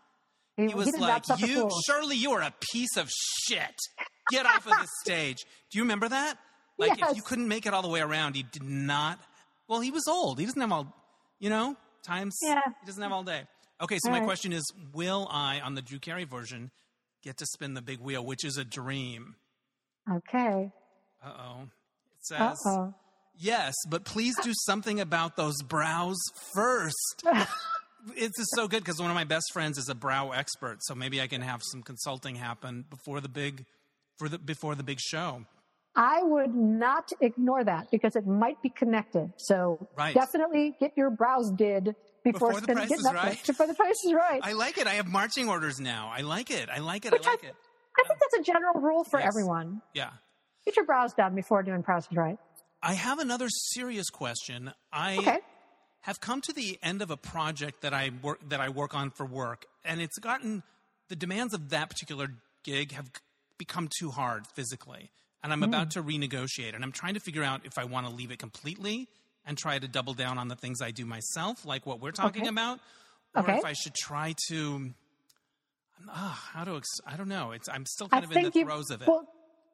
He, 0.56 0.68
He 0.68 0.74
was 0.76 0.86
didn't 0.86 1.02
like, 1.02 1.10
bounce 1.14 1.30
off 1.32 1.42
the 1.42 1.48
You, 1.48 1.70
surely 1.86 2.16
you 2.16 2.32
are 2.32 2.42
a 2.42 2.54
piece 2.72 2.96
of 2.98 3.10
shit. 3.10 3.76
Get 4.32 4.46
off 4.46 4.66
of 4.68 4.72
the 4.74 4.88
stage. 5.04 5.44
Do 5.72 5.78
you 5.78 5.84
remember 5.84 6.08
that? 6.10 6.38
Like, 6.78 6.98
Yes. 7.00 7.12
if 7.12 7.18
you 7.18 7.24
couldn't 7.24 7.48
make 7.48 7.66
it 7.66 7.74
all 7.74 7.82
the 7.82 7.88
way 7.88 8.02
around, 8.02 8.36
he 8.36 8.44
did 8.44 8.64
not. 8.64 9.20
Well, 9.68 9.82
he 9.82 9.92
was 9.92 10.04
old. 10.08 10.40
He 10.40 10.46
doesn't 10.46 10.62
have 10.62 10.72
all, 10.72 10.96
you 11.40 11.50
know, 11.50 11.76
times. 12.04 12.38
Yeah. 12.42 12.62
He 12.82 12.86
doesn't 12.86 13.02
have 13.02 13.12
all 13.12 13.24
day. 13.24 13.42
Okay, 13.82 13.98
so 14.02 14.10
All 14.10 14.14
my 14.14 14.20
right. 14.20 14.26
question 14.26 14.54
is 14.54 14.64
Will 14.94 15.28
I, 15.32 15.60
on 15.60 15.76
the 15.76 15.82
Drew 15.82 16.00
Carey 16.00 16.24
version, 16.26 16.72
get 17.24 17.38
to 17.38 17.46
spin 17.48 17.74
the 17.74 17.82
big 17.82 18.00
wheel, 18.00 18.24
which 18.26 18.46
is 18.46 18.58
a 18.58 18.64
dream? 18.64 19.36
Okay. 20.12 20.72
Uh 21.24 21.30
oh. 21.30 21.62
It 21.64 22.26
says, 22.26 22.60
oh. 22.66 22.94
Yes, 23.38 23.74
but 23.90 24.06
please 24.06 24.36
do 24.44 24.52
something 24.54 25.00
about 25.00 25.36
those 25.36 25.62
brows 25.64 26.18
first. 26.56 27.24
It's 28.18 28.38
just 28.38 28.50
so 28.54 28.68
good 28.68 28.80
because 28.84 29.00
one 29.00 29.10
of 29.10 29.16
my 29.16 29.24
best 29.24 29.46
friends 29.54 29.78
is 29.78 29.88
a 29.88 29.96
brow 29.96 30.32
expert, 30.32 30.80
so 30.82 30.94
maybe 30.94 31.22
I 31.22 31.28
can 31.28 31.40
have 31.40 31.62
some 31.64 31.82
consulting 31.82 32.36
happen 32.36 32.84
before 32.90 33.22
the 33.22 33.30
big, 33.30 33.64
for 34.20 34.28
the 34.28 34.38
before 34.38 34.76
the 34.76 34.84
big 34.84 35.00
show. 35.00 35.46
I 35.96 36.22
would 36.22 36.54
not 36.54 37.14
ignore 37.22 37.64
that 37.64 37.90
because 37.92 38.18
it 38.18 38.28
might 38.28 38.62
be 38.62 38.68
connected. 38.68 39.32
So 39.38 39.88
Right. 39.98 40.14
definitely 40.14 40.76
get 40.82 40.92
your 40.98 41.12
brows 41.12 41.50
did 41.52 41.96
before, 42.26 42.50
Before 42.50 42.54
the 42.56 42.58
spinning 42.64 42.88
price 42.88 43.00
is 43.00 43.12
right. 43.14 43.48
Before 43.48 43.68
the 43.68 43.74
price 43.74 44.04
is 44.04 44.14
right. 44.14 44.42
I 44.44 44.52
like 44.52 44.78
it. 44.78 44.86
I 44.86 44.96
have 44.96 45.08
marching 45.08 45.48
orders 45.48 45.80
now. 45.80 46.12
I 46.14 46.24
like 46.24 46.52
it. 46.52 46.68
I 46.70 46.80
like 46.80 47.06
it. 47.06 47.14
Which 47.14 47.26
I 47.26 47.30
I- 47.30 47.34
like 47.36 47.44
it. 47.46 47.56
I 47.98 48.04
think 48.06 48.20
that's 48.20 48.34
a 48.34 48.44
general 48.44 48.82
rule 48.82 49.06
for 49.06 49.18
Yes. 49.22 49.30
everyone. 49.30 49.82
Yeah. 49.94 50.10
Get 50.66 50.76
your 50.76 50.86
brows 50.86 51.14
done 51.14 51.36
before 51.36 51.62
doing 51.64 51.84
price 51.84 52.08
is 52.10 52.16
right. 52.18 52.38
I 52.82 52.94
have 52.94 53.20
another 53.20 53.48
serious 53.50 54.10
question. 54.10 54.72
I 54.92 55.18
Okay. 55.18 55.40
have 56.02 56.20
come 56.20 56.42
to 56.42 56.54
the 56.54 56.78
end 56.84 57.02
of 57.02 57.12
a 57.12 57.18
project 57.18 57.82
that 57.82 57.94
I 57.94 58.12
work 58.22 58.40
that 58.50 58.60
I 58.60 58.70
work 58.70 58.94
on 58.94 59.10
for 59.12 59.26
work, 59.26 59.66
and 59.86 60.02
it's 60.02 60.18
gotten 60.20 60.64
the 61.10 61.16
demands 61.16 61.54
of 61.54 61.70
that 61.70 61.90
particular 61.90 62.28
gig 62.64 62.92
have 62.94 63.10
become 63.58 63.90
too 64.00 64.12
hard 64.12 64.48
physically, 64.48 65.12
and 65.44 65.54
I'm 65.54 65.64
about 65.64 65.86
Hmm. 65.94 66.02
to 66.02 66.04
renegotiate, 66.04 66.76
and 66.76 66.84
I'm 66.84 66.92
trying 66.92 67.14
to 67.14 67.20
figure 67.20 67.44
out 67.44 67.66
if 67.66 67.78
I 67.78 67.84
want 67.86 68.08
to 68.08 68.14
leave 68.14 68.32
it 68.32 68.40
completely 68.40 69.08
and 69.46 69.58
try 69.58 69.78
to 69.80 69.88
double 69.88 70.14
down 70.14 70.38
on 70.38 70.48
the 70.48 70.56
things 70.56 70.82
I 70.82 70.92
do 70.92 71.06
myself, 71.06 71.66
like 71.66 71.86
what 71.86 72.00
we're 72.02 72.12
talking 72.12 72.44
Okay. 72.44 72.50
about, 72.50 72.80
or 73.36 73.44
Okay. 73.44 73.58
if 73.58 73.66
I 73.66 73.74
should 73.74 73.94
try 73.96 74.34
to. 74.50 74.94
Ah, 76.10 76.50
how 76.54 76.64
to? 76.66 76.76
Ex- 76.78 77.00
I 77.06 77.16
don't 77.16 77.30
know. 77.30 77.52
It's 77.52 77.70
I'm 77.70 77.86
still 77.86 78.10
kind 78.10 78.24
I 78.24 78.28
of 78.28 78.32
in 78.36 78.44
the 78.44 78.52
you, 78.60 78.66
throes 78.66 78.90
of 78.90 79.02
it. 79.02 79.08
well, 79.08 79.28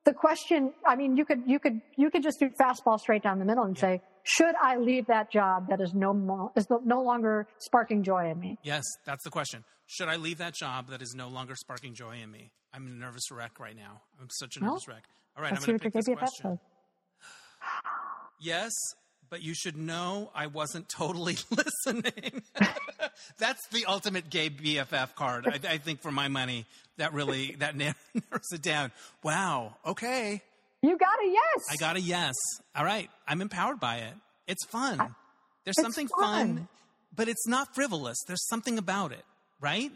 the 0.05 0.13
question, 0.13 0.73
I 0.85 0.95
mean, 0.95 1.17
you 1.17 1.25
could, 1.25 1.43
you 1.45 1.59
could, 1.59 1.81
you 1.97 2.09
could 2.09 2.23
just 2.23 2.39
do 2.39 2.49
fastball 2.49 2.99
straight 2.99 3.23
down 3.23 3.39
the 3.39 3.45
middle 3.45 3.63
and 3.63 3.77
say, 3.77 4.01
should 4.23 4.55
I 4.61 4.77
leave 4.77 5.07
that 5.07 5.31
job 5.31 5.67
that 5.69 5.81
is 5.81 5.93
no 5.93 6.13
more, 6.13 6.51
is 6.55 6.67
no- 6.69 7.01
longer 7.01 7.47
sparking 7.59 8.03
joy 8.03 8.29
in 8.29 8.39
me? 8.39 8.57
Yes, 8.63 8.83
that's 9.05 9.23
the 9.23 9.29
question. 9.29 9.63
Should 9.87 10.07
I 10.07 10.17
leave 10.17 10.37
that 10.37 10.53
job 10.55 10.89
that 10.89 11.01
is 11.01 11.15
no 11.15 11.27
longer 11.27 11.55
sparking 11.55 11.93
joy 11.95 12.17
in 12.21 12.31
me? 12.31 12.51
I'm 12.73 12.85
a 12.85 12.89
nervous 12.89 13.31
wreck 13.31 13.59
right 13.59 13.75
now. 13.75 14.01
I'm 14.21 14.29
such 14.29 14.57
a 14.57 14.59
Well, 14.59 14.71
nervous 14.71 14.87
wreck. 14.87 15.03
All 15.35 15.43
right, 15.43 15.53
I'm 15.53 15.59
going 15.63 15.79
to 15.79 15.83
pick 15.83 15.93
this 15.93 16.07
question. 16.17 16.59
Yes, 18.39 18.71
but 19.29 19.41
you 19.43 19.53
should 19.53 19.77
know 19.77 20.31
I 20.33 20.47
wasn't 20.47 20.89
totally 20.89 21.37
listening. 21.51 22.41
That's 23.37 23.67
the 23.71 23.85
ultimate 23.85 24.29
gay 24.29 24.49
BFF 24.49 25.15
card. 25.15 25.47
I, 25.47 25.73
I 25.73 25.77
think 25.77 26.01
for 26.01 26.11
my 26.11 26.27
money, 26.27 26.65
that 26.97 27.13
really 27.13 27.55
that 27.59 27.75
narrows 27.75 27.95
it 28.53 28.61
down. 28.61 28.91
Wow. 29.23 29.75
Okay, 29.85 30.41
You 30.81 30.97
got 30.97 31.19
a 31.23 31.27
yes. 31.27 31.63
I 31.71 31.75
got 31.77 31.95
a 31.95 32.01
yes. 32.01 32.33
All 32.75 32.85
right, 32.85 33.09
I'm 33.27 33.41
empowered 33.41 33.79
by 33.79 33.97
it. 33.97 34.13
It's 34.47 34.65
fun. 34.65 34.97
There's 35.65 35.77
it's 35.77 35.81
something 35.81 36.07
fun. 36.19 36.55
fun, 36.55 36.67
but 37.15 37.27
it's 37.27 37.47
not 37.47 37.75
frivolous. 37.75 38.17
There's 38.27 38.45
something 38.47 38.77
about 38.77 39.11
it, 39.11 39.23
right? 39.61 39.91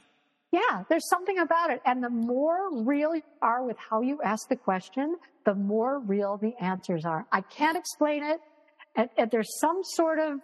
Yeah, 0.52 0.84
there's 0.88 1.10
something 1.10 1.40
about 1.40 1.72
it. 1.72 1.82
And 1.84 2.04
the 2.04 2.12
more 2.12 2.84
real 2.84 3.16
you 3.16 3.24
are 3.42 3.64
with 3.66 3.78
how 3.78 4.02
you 4.02 4.22
ask 4.24 4.48
the 4.50 4.56
question, 4.56 5.16
the 5.46 5.56
more 5.56 5.98
real 5.98 6.38
the 6.38 6.54
answers 6.62 7.06
are. 7.06 7.26
I 7.32 7.42
can't 7.42 7.76
explain 7.76 8.24
it. 8.24 8.40
And, 8.96 9.10
and 9.18 9.32
there's 9.32 9.60
some 9.60 9.82
sort 9.84 10.20
of 10.20 10.40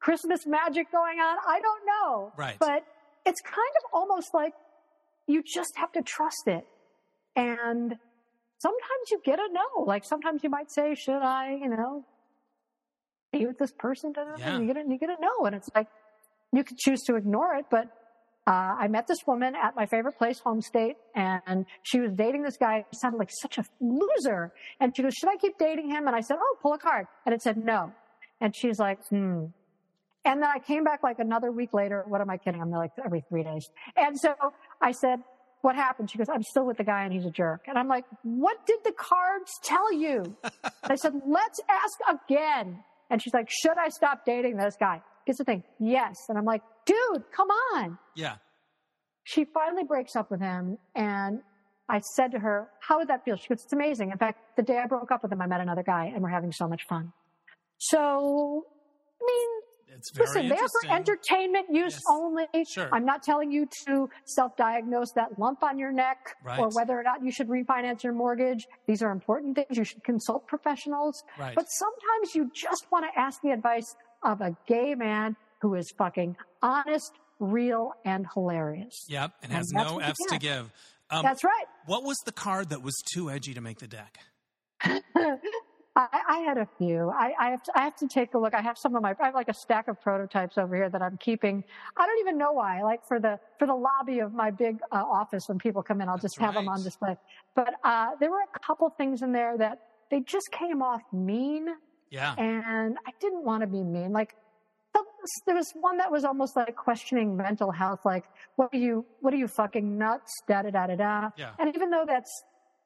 Christmas 0.00 0.46
magic 0.46 0.90
going 0.90 1.18
on. 1.20 1.38
I 1.46 1.60
don't 1.60 1.86
know. 1.86 2.32
Right. 2.36 2.56
But 2.58 2.84
it's 3.24 3.40
kind 3.40 3.56
of 3.56 3.90
almost 3.92 4.34
like 4.34 4.52
you 5.26 5.42
just 5.42 5.72
have 5.76 5.92
to 5.92 6.02
trust 6.02 6.44
it. 6.46 6.66
And 7.36 7.96
sometimes 8.58 9.10
you 9.10 9.20
get 9.24 9.38
a 9.38 9.48
no. 9.52 9.84
Like 9.84 10.04
sometimes 10.04 10.42
you 10.42 10.50
might 10.50 10.70
say, 10.70 10.94
should 10.94 11.22
I, 11.22 11.58
you 11.60 11.68
know, 11.68 12.04
be 13.32 13.46
with 13.46 13.58
this 13.58 13.72
person? 13.78 14.12
Yeah. 14.38 14.58
You 14.58 14.66
get 14.66 14.76
a, 14.76 14.88
you 14.88 14.98
get 14.98 15.10
a 15.10 15.16
no. 15.20 15.46
And 15.46 15.54
it's 15.54 15.68
like, 15.74 15.86
you 16.52 16.64
could 16.64 16.78
choose 16.78 17.02
to 17.02 17.16
ignore 17.16 17.54
it, 17.56 17.66
but 17.70 17.88
uh, 18.48 18.76
I 18.80 18.88
met 18.88 19.06
this 19.06 19.18
woman 19.26 19.54
at 19.54 19.76
my 19.76 19.84
favorite 19.84 20.16
place, 20.16 20.38
Home 20.38 20.62
State, 20.62 20.96
and 21.14 21.66
she 21.82 22.00
was 22.00 22.12
dating 22.14 22.44
this 22.44 22.56
guy 22.56 22.86
who 22.90 22.98
sounded 22.98 23.18
like 23.18 23.28
such 23.42 23.58
a 23.58 23.64
loser. 23.78 24.54
And 24.80 24.96
she 24.96 25.02
goes, 25.02 25.12
should 25.12 25.28
I 25.28 25.36
keep 25.36 25.58
dating 25.58 25.90
him? 25.90 26.06
And 26.06 26.16
I 26.16 26.22
said, 26.22 26.38
oh, 26.40 26.56
pull 26.62 26.72
a 26.72 26.78
card. 26.78 27.08
And 27.26 27.34
it 27.34 27.42
said 27.42 27.62
no. 27.62 27.92
And 28.40 28.56
she's 28.56 28.78
like, 28.78 29.06
hmm. 29.08 29.46
And 30.24 30.42
then 30.42 30.48
I 30.48 30.60
came 30.60 30.82
back 30.82 31.02
like 31.02 31.18
another 31.18 31.52
week 31.52 31.74
later. 31.74 32.04
What 32.08 32.22
am 32.22 32.30
I 32.30 32.38
kidding? 32.38 32.62
I'm 32.62 32.70
there 32.70 32.78
like 32.78 32.92
every 33.04 33.22
three 33.28 33.42
days. 33.42 33.68
And 33.96 34.18
so 34.18 34.34
I 34.80 34.92
said, 34.92 35.18
what 35.60 35.74
happened? 35.74 36.10
She 36.10 36.16
goes, 36.16 36.28
I'm 36.32 36.42
still 36.42 36.64
with 36.64 36.78
the 36.78 36.84
guy 36.84 37.04
and 37.04 37.12
he's 37.12 37.26
a 37.26 37.30
jerk. 37.30 37.64
And 37.66 37.76
I'm 37.76 37.88
like, 37.88 38.06
what 38.22 38.64
did 38.64 38.78
the 38.82 38.92
cards 38.92 39.52
tell 39.62 39.92
you? 39.92 40.36
I 40.84 40.94
said, 40.94 41.12
let's 41.26 41.60
ask 41.68 42.20
again. 42.24 42.82
And 43.10 43.20
she's 43.20 43.34
like, 43.34 43.50
should 43.50 43.76
I 43.78 43.90
stop 43.90 44.24
dating 44.24 44.56
this 44.56 44.76
guy? 44.80 45.02
Here's 45.28 45.36
the 45.36 45.44
thing. 45.44 45.62
Yes. 45.78 46.16
And 46.30 46.38
I'm 46.38 46.46
like, 46.46 46.62
dude, 46.86 47.22
come 47.36 47.48
on. 47.74 47.98
Yeah. 48.16 48.36
She 49.24 49.44
finally 49.44 49.84
breaks 49.84 50.16
up 50.16 50.30
with 50.30 50.40
him. 50.40 50.78
And 50.94 51.40
I 51.86 52.00
said 52.16 52.32
to 52.32 52.38
her, 52.38 52.68
how 52.80 52.96
would 52.96 53.08
that 53.08 53.26
feel? 53.26 53.36
She 53.36 53.46
goes, 53.48 53.62
it's 53.62 53.72
amazing. 53.74 54.10
In 54.10 54.16
fact, 54.16 54.38
the 54.56 54.62
day 54.62 54.78
I 54.78 54.86
broke 54.86 55.10
up 55.12 55.22
with 55.22 55.30
him, 55.30 55.42
I 55.42 55.46
met 55.46 55.60
another 55.60 55.82
guy 55.82 56.06
and 56.06 56.22
we're 56.22 56.30
having 56.30 56.50
so 56.50 56.66
much 56.66 56.84
fun. 56.88 57.12
So, 57.76 58.64
I 59.20 59.24
mean, 59.26 59.48
It's 59.90 60.10
very 60.12 60.28
Listen, 60.28 60.48
they 60.48 60.56
are 60.56 60.68
for 60.68 60.90
entertainment 60.92 61.66
use 61.70 61.94
Yes. 61.94 62.02
only. 62.10 62.46
Sure. 62.68 62.88
I'm 62.92 63.04
not 63.04 63.22
telling 63.22 63.50
you 63.50 63.66
to 63.86 64.08
self-diagnose 64.26 65.12
that 65.12 65.38
lump 65.38 65.62
on 65.62 65.78
your 65.78 65.92
neck 65.92 66.36
Right. 66.44 66.58
or 66.60 66.68
whether 66.70 66.98
or 66.98 67.02
not 67.02 67.22
you 67.22 67.30
should 67.32 67.48
refinance 67.48 68.02
your 68.04 68.12
mortgage. 68.12 68.66
These 68.86 69.02
are 69.02 69.10
important 69.10 69.56
things. 69.56 69.76
You 69.76 69.84
should 69.84 70.04
consult 70.04 70.46
professionals. 70.46 71.22
Right. 71.38 71.54
But 71.54 71.66
sometimes 71.68 72.34
you 72.34 72.50
just 72.54 72.86
want 72.92 73.06
to 73.12 73.18
ask 73.20 73.40
the 73.42 73.50
advice 73.50 73.96
of 74.22 74.40
a 74.40 74.56
gay 74.66 74.94
man 74.94 75.36
who 75.60 75.74
is 75.74 75.90
fucking 75.96 76.36
honest, 76.62 77.12
real, 77.38 77.92
and 78.04 78.26
hilarious. 78.32 79.06
Yep, 79.08 79.32
and 79.42 79.52
And 79.52 79.58
has 79.58 79.68
that's 79.68 79.90
no 79.90 79.98
F's 79.98 80.26
to 80.28 80.38
give. 80.38 80.70
Um, 81.10 81.22
That's 81.22 81.42
right. 81.42 81.64
what 81.86 82.04
was 82.04 82.18
the 82.26 82.32
card 82.32 82.68
that 82.68 82.82
was 82.82 82.94
too 83.14 83.30
edgy 83.30 83.54
to 83.54 83.60
make 83.62 83.78
the 83.78 83.86
deck? 83.86 84.18
I, 85.98 86.20
I 86.28 86.38
had 86.40 86.58
a 86.58 86.68
few. 86.78 87.10
I, 87.10 87.32
I 87.40 87.50
have 87.50 87.62
to, 87.64 87.72
I 87.74 87.82
have 87.82 87.96
to 87.96 88.06
take 88.06 88.34
a 88.34 88.38
look. 88.38 88.54
I 88.54 88.60
have 88.60 88.78
some 88.78 88.94
of 88.94 89.02
my. 89.02 89.16
I 89.20 89.26
have 89.26 89.34
like 89.34 89.48
a 89.48 89.54
stack 89.54 89.88
of 89.88 90.00
prototypes 90.00 90.56
over 90.56 90.76
here 90.76 90.88
that 90.88 91.02
I'm 91.02 91.16
keeping. 91.16 91.64
I 91.96 92.06
don't 92.06 92.20
even 92.20 92.38
know 92.38 92.52
why. 92.52 92.82
Like 92.82 93.04
for 93.08 93.18
the 93.18 93.40
for 93.58 93.66
the 93.66 93.74
lobby 93.74 94.20
of 94.20 94.32
my 94.32 94.52
big 94.52 94.78
uh, 94.92 94.96
office 94.96 95.48
when 95.48 95.58
people 95.58 95.82
come 95.82 96.00
in, 96.00 96.08
I'll 96.08 96.16
just 96.16 96.38
That's 96.38 96.46
have 96.46 96.54
them 96.54 96.68
on 96.68 96.84
display. 96.84 97.16
But 97.56 97.74
uh, 97.82 98.10
there 98.20 98.30
were 98.30 98.42
a 98.54 98.58
couple 98.60 98.88
things 98.90 99.22
in 99.22 99.32
there 99.32 99.58
that 99.58 99.80
they 100.10 100.20
just 100.20 100.52
came 100.52 100.82
off 100.82 101.02
mean, 101.12 101.66
Yeah. 102.10 102.34
and 102.36 102.96
I 103.06 103.10
didn't 103.20 103.44
want 103.44 103.62
to 103.62 103.66
be 103.66 103.82
mean. 103.82 104.12
Like 104.12 104.34
there 105.46 105.54
was 105.54 105.72
one 105.80 105.98
that 105.98 106.10
was 106.10 106.24
almost 106.24 106.56
like 106.56 106.74
questioning 106.76 107.36
mental 107.36 107.70
health. 107.70 108.00
Like 108.04 108.24
what 108.56 108.70
are 108.72 108.78
you 108.78 109.04
what 109.20 109.34
are 109.34 109.36
you 109.36 109.48
fucking 109.48 109.98
nuts? 109.98 110.32
Da 110.46 110.62
da 110.62 110.70
da 110.70 110.86
da 110.86 110.96
da. 110.96 111.30
Yeah. 111.36 111.50
And 111.58 111.74
even 111.74 111.90
though 111.90 112.04
that's 112.06 112.30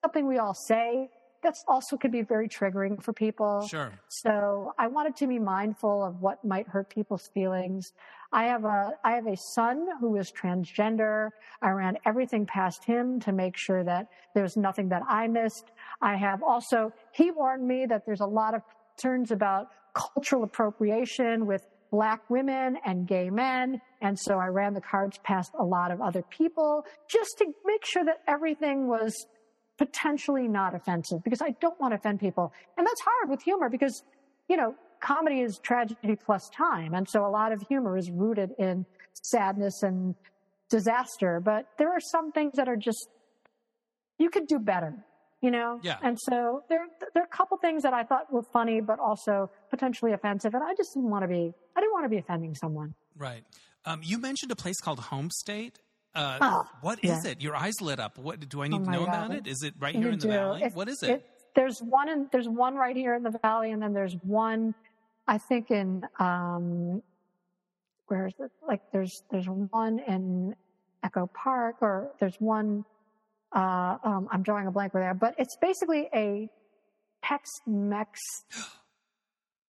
something 0.02 0.26
we 0.26 0.38
all 0.38 0.54
say, 0.54 1.10
that's 1.42 1.64
also 1.66 1.96
could 1.96 2.12
be 2.12 2.22
very 2.22 2.48
triggering 2.48 3.02
for 3.02 3.12
people. 3.12 3.66
Sure. 3.68 3.92
So 4.08 4.72
I 4.78 4.86
wanted 4.86 5.16
to 5.16 5.26
be 5.26 5.38
mindful 5.38 6.04
of 6.04 6.20
what 6.20 6.44
might 6.44 6.68
hurt 6.68 6.88
people's 6.88 7.28
feelings. 7.34 7.92
I 8.32 8.44
have 8.44 8.64
a 8.64 8.92
I 9.04 9.12
have 9.12 9.26
a 9.26 9.36
son 9.54 9.86
who 10.00 10.16
is 10.16 10.32
transgender. 10.32 11.30
I 11.60 11.70
ran 11.70 11.98
everything 12.06 12.46
past 12.46 12.84
him 12.84 13.20
to 13.20 13.32
make 13.32 13.56
sure 13.56 13.84
that 13.84 14.08
there 14.34 14.42
was 14.42 14.56
nothing 14.56 14.88
that 14.90 15.02
I 15.08 15.26
missed. 15.28 15.72
I 16.00 16.16
have 16.16 16.42
also 16.42 16.92
he 17.12 17.30
warned 17.30 17.66
me 17.66 17.86
that 17.86 18.06
there's 18.06 18.20
a 18.20 18.26
lot 18.26 18.54
of 18.54 18.62
concerns 18.96 19.30
about 19.30 19.68
cultural 19.94 20.44
appropriation 20.44 21.46
with 21.46 21.66
black 21.90 22.28
women 22.30 22.78
and 22.86 23.06
gay 23.06 23.28
men. 23.28 23.80
And 24.00 24.18
so 24.18 24.38
I 24.38 24.46
ran 24.46 24.72
the 24.72 24.80
cards 24.80 25.18
past 25.22 25.52
a 25.58 25.64
lot 25.64 25.90
of 25.90 26.00
other 26.00 26.22
people 26.22 26.84
just 27.08 27.36
to 27.38 27.46
make 27.66 27.84
sure 27.84 28.04
that 28.04 28.20
everything 28.26 28.88
was 28.88 29.26
potentially 29.78 30.48
not 30.48 30.74
offensive 30.74 31.22
because 31.22 31.42
I 31.42 31.50
don't 31.60 31.78
want 31.80 31.92
to 31.92 31.96
offend 31.96 32.20
people. 32.20 32.52
And 32.78 32.86
that's 32.86 33.00
hard 33.00 33.30
with 33.30 33.42
humor 33.42 33.68
because, 33.68 34.02
you 34.48 34.56
know, 34.56 34.74
comedy 35.00 35.40
is 35.40 35.58
tragedy 35.62 36.16
plus 36.16 36.48
time. 36.56 36.94
And 36.94 37.08
so 37.08 37.26
a 37.26 37.28
lot 37.28 37.52
of 37.52 37.62
humor 37.68 37.98
is 37.98 38.10
rooted 38.10 38.52
in 38.58 38.86
sadness 39.12 39.82
and 39.82 40.14
disaster. 40.70 41.40
But 41.44 41.66
there 41.78 41.90
are 41.90 42.00
some 42.00 42.32
things 42.32 42.54
that 42.56 42.68
are 42.68 42.76
just, 42.76 43.08
you 44.18 44.30
could 44.30 44.46
do 44.46 44.58
better, 44.58 44.94
you 45.42 45.50
know? 45.50 45.78
Yeah. 45.82 45.98
And 46.02 46.18
so 46.18 46.62
there, 46.70 46.86
there 47.12 47.22
are 47.22 47.26
a 47.26 47.36
couple 47.36 47.58
things 47.58 47.82
that 47.82 47.92
I 47.92 48.04
thought 48.04 48.32
were 48.32 48.42
funny, 48.52 48.80
but 48.80 48.98
also 48.98 49.50
potentially 49.70 50.12
offensive. 50.12 50.54
And 50.54 50.62
I 50.64 50.74
just 50.74 50.94
didn't 50.94 51.10
want 51.10 51.22
to 51.24 51.28
be, 51.28 51.52
I 51.76 51.80
didn't 51.80 51.92
want 51.92 52.04
to 52.06 52.08
be 52.08 52.16
offending 52.18 52.54
someone. 52.54 52.94
Right. 53.16 53.44
Um, 53.84 54.00
you 54.02 54.18
mentioned 54.18 54.50
a 54.52 54.56
place 54.56 54.80
called 54.80 55.00
Home 55.00 55.30
State. 55.30 55.78
Uh, 56.14 56.38
Oh, 56.40 56.64
what 56.82 56.98
is 57.04 57.24
yeah. 57.24 57.32
it? 57.32 57.40
Your 57.42 57.56
eyes 57.56 57.80
lit 57.80 57.98
up. 57.98 58.16
What 58.18 58.48
do 58.48 58.62
I 58.62 58.68
need 58.68 58.80
Oh 58.82 58.84
to 58.84 58.90
know 58.90 59.04
God. 59.06 59.08
about 59.08 59.30
it? 59.32 59.46
Is 59.46 59.62
it 59.62 59.74
right 59.78 59.94
here 59.94 60.04
You 60.06 60.12
in 60.12 60.18
the 60.18 60.26
do. 60.26 60.32
valley? 60.32 60.58
It's- 60.60 60.74
what 60.74 60.88
is 60.88 61.02
it? 61.02 61.26
there's 61.54 61.80
one 61.80 62.08
in 62.08 62.28
there's 62.32 62.48
one 62.48 62.76
right 62.76 62.96
here 62.96 63.14
in 63.14 63.22
the 63.22 63.38
valley, 63.42 63.72
and 63.72 63.82
then 63.82 63.92
there's 63.92 64.14
one, 64.22 64.74
I 65.28 65.36
think 65.36 65.70
in 65.70 66.02
um, 66.18 67.02
where 68.06 68.26
is 68.26 68.32
it? 68.38 68.50
Like 68.66 68.80
there's 68.92 69.22
there's 69.30 69.46
one 69.48 69.98
in 69.98 70.54
Echo 71.02 71.28
Park, 71.34 71.76
or 71.82 72.10
there's 72.20 72.36
one. 72.38 72.84
Uh, 73.54 73.98
um, 74.04 74.28
I'm 74.30 74.42
drawing 74.42 74.66
a 74.66 74.70
blank 74.70 74.94
with 74.94 75.02
there, 75.02 75.14
but 75.14 75.34
it's 75.38 75.56
basically 75.60 76.08
a 76.14 76.48
Tex-Mex 77.24 78.18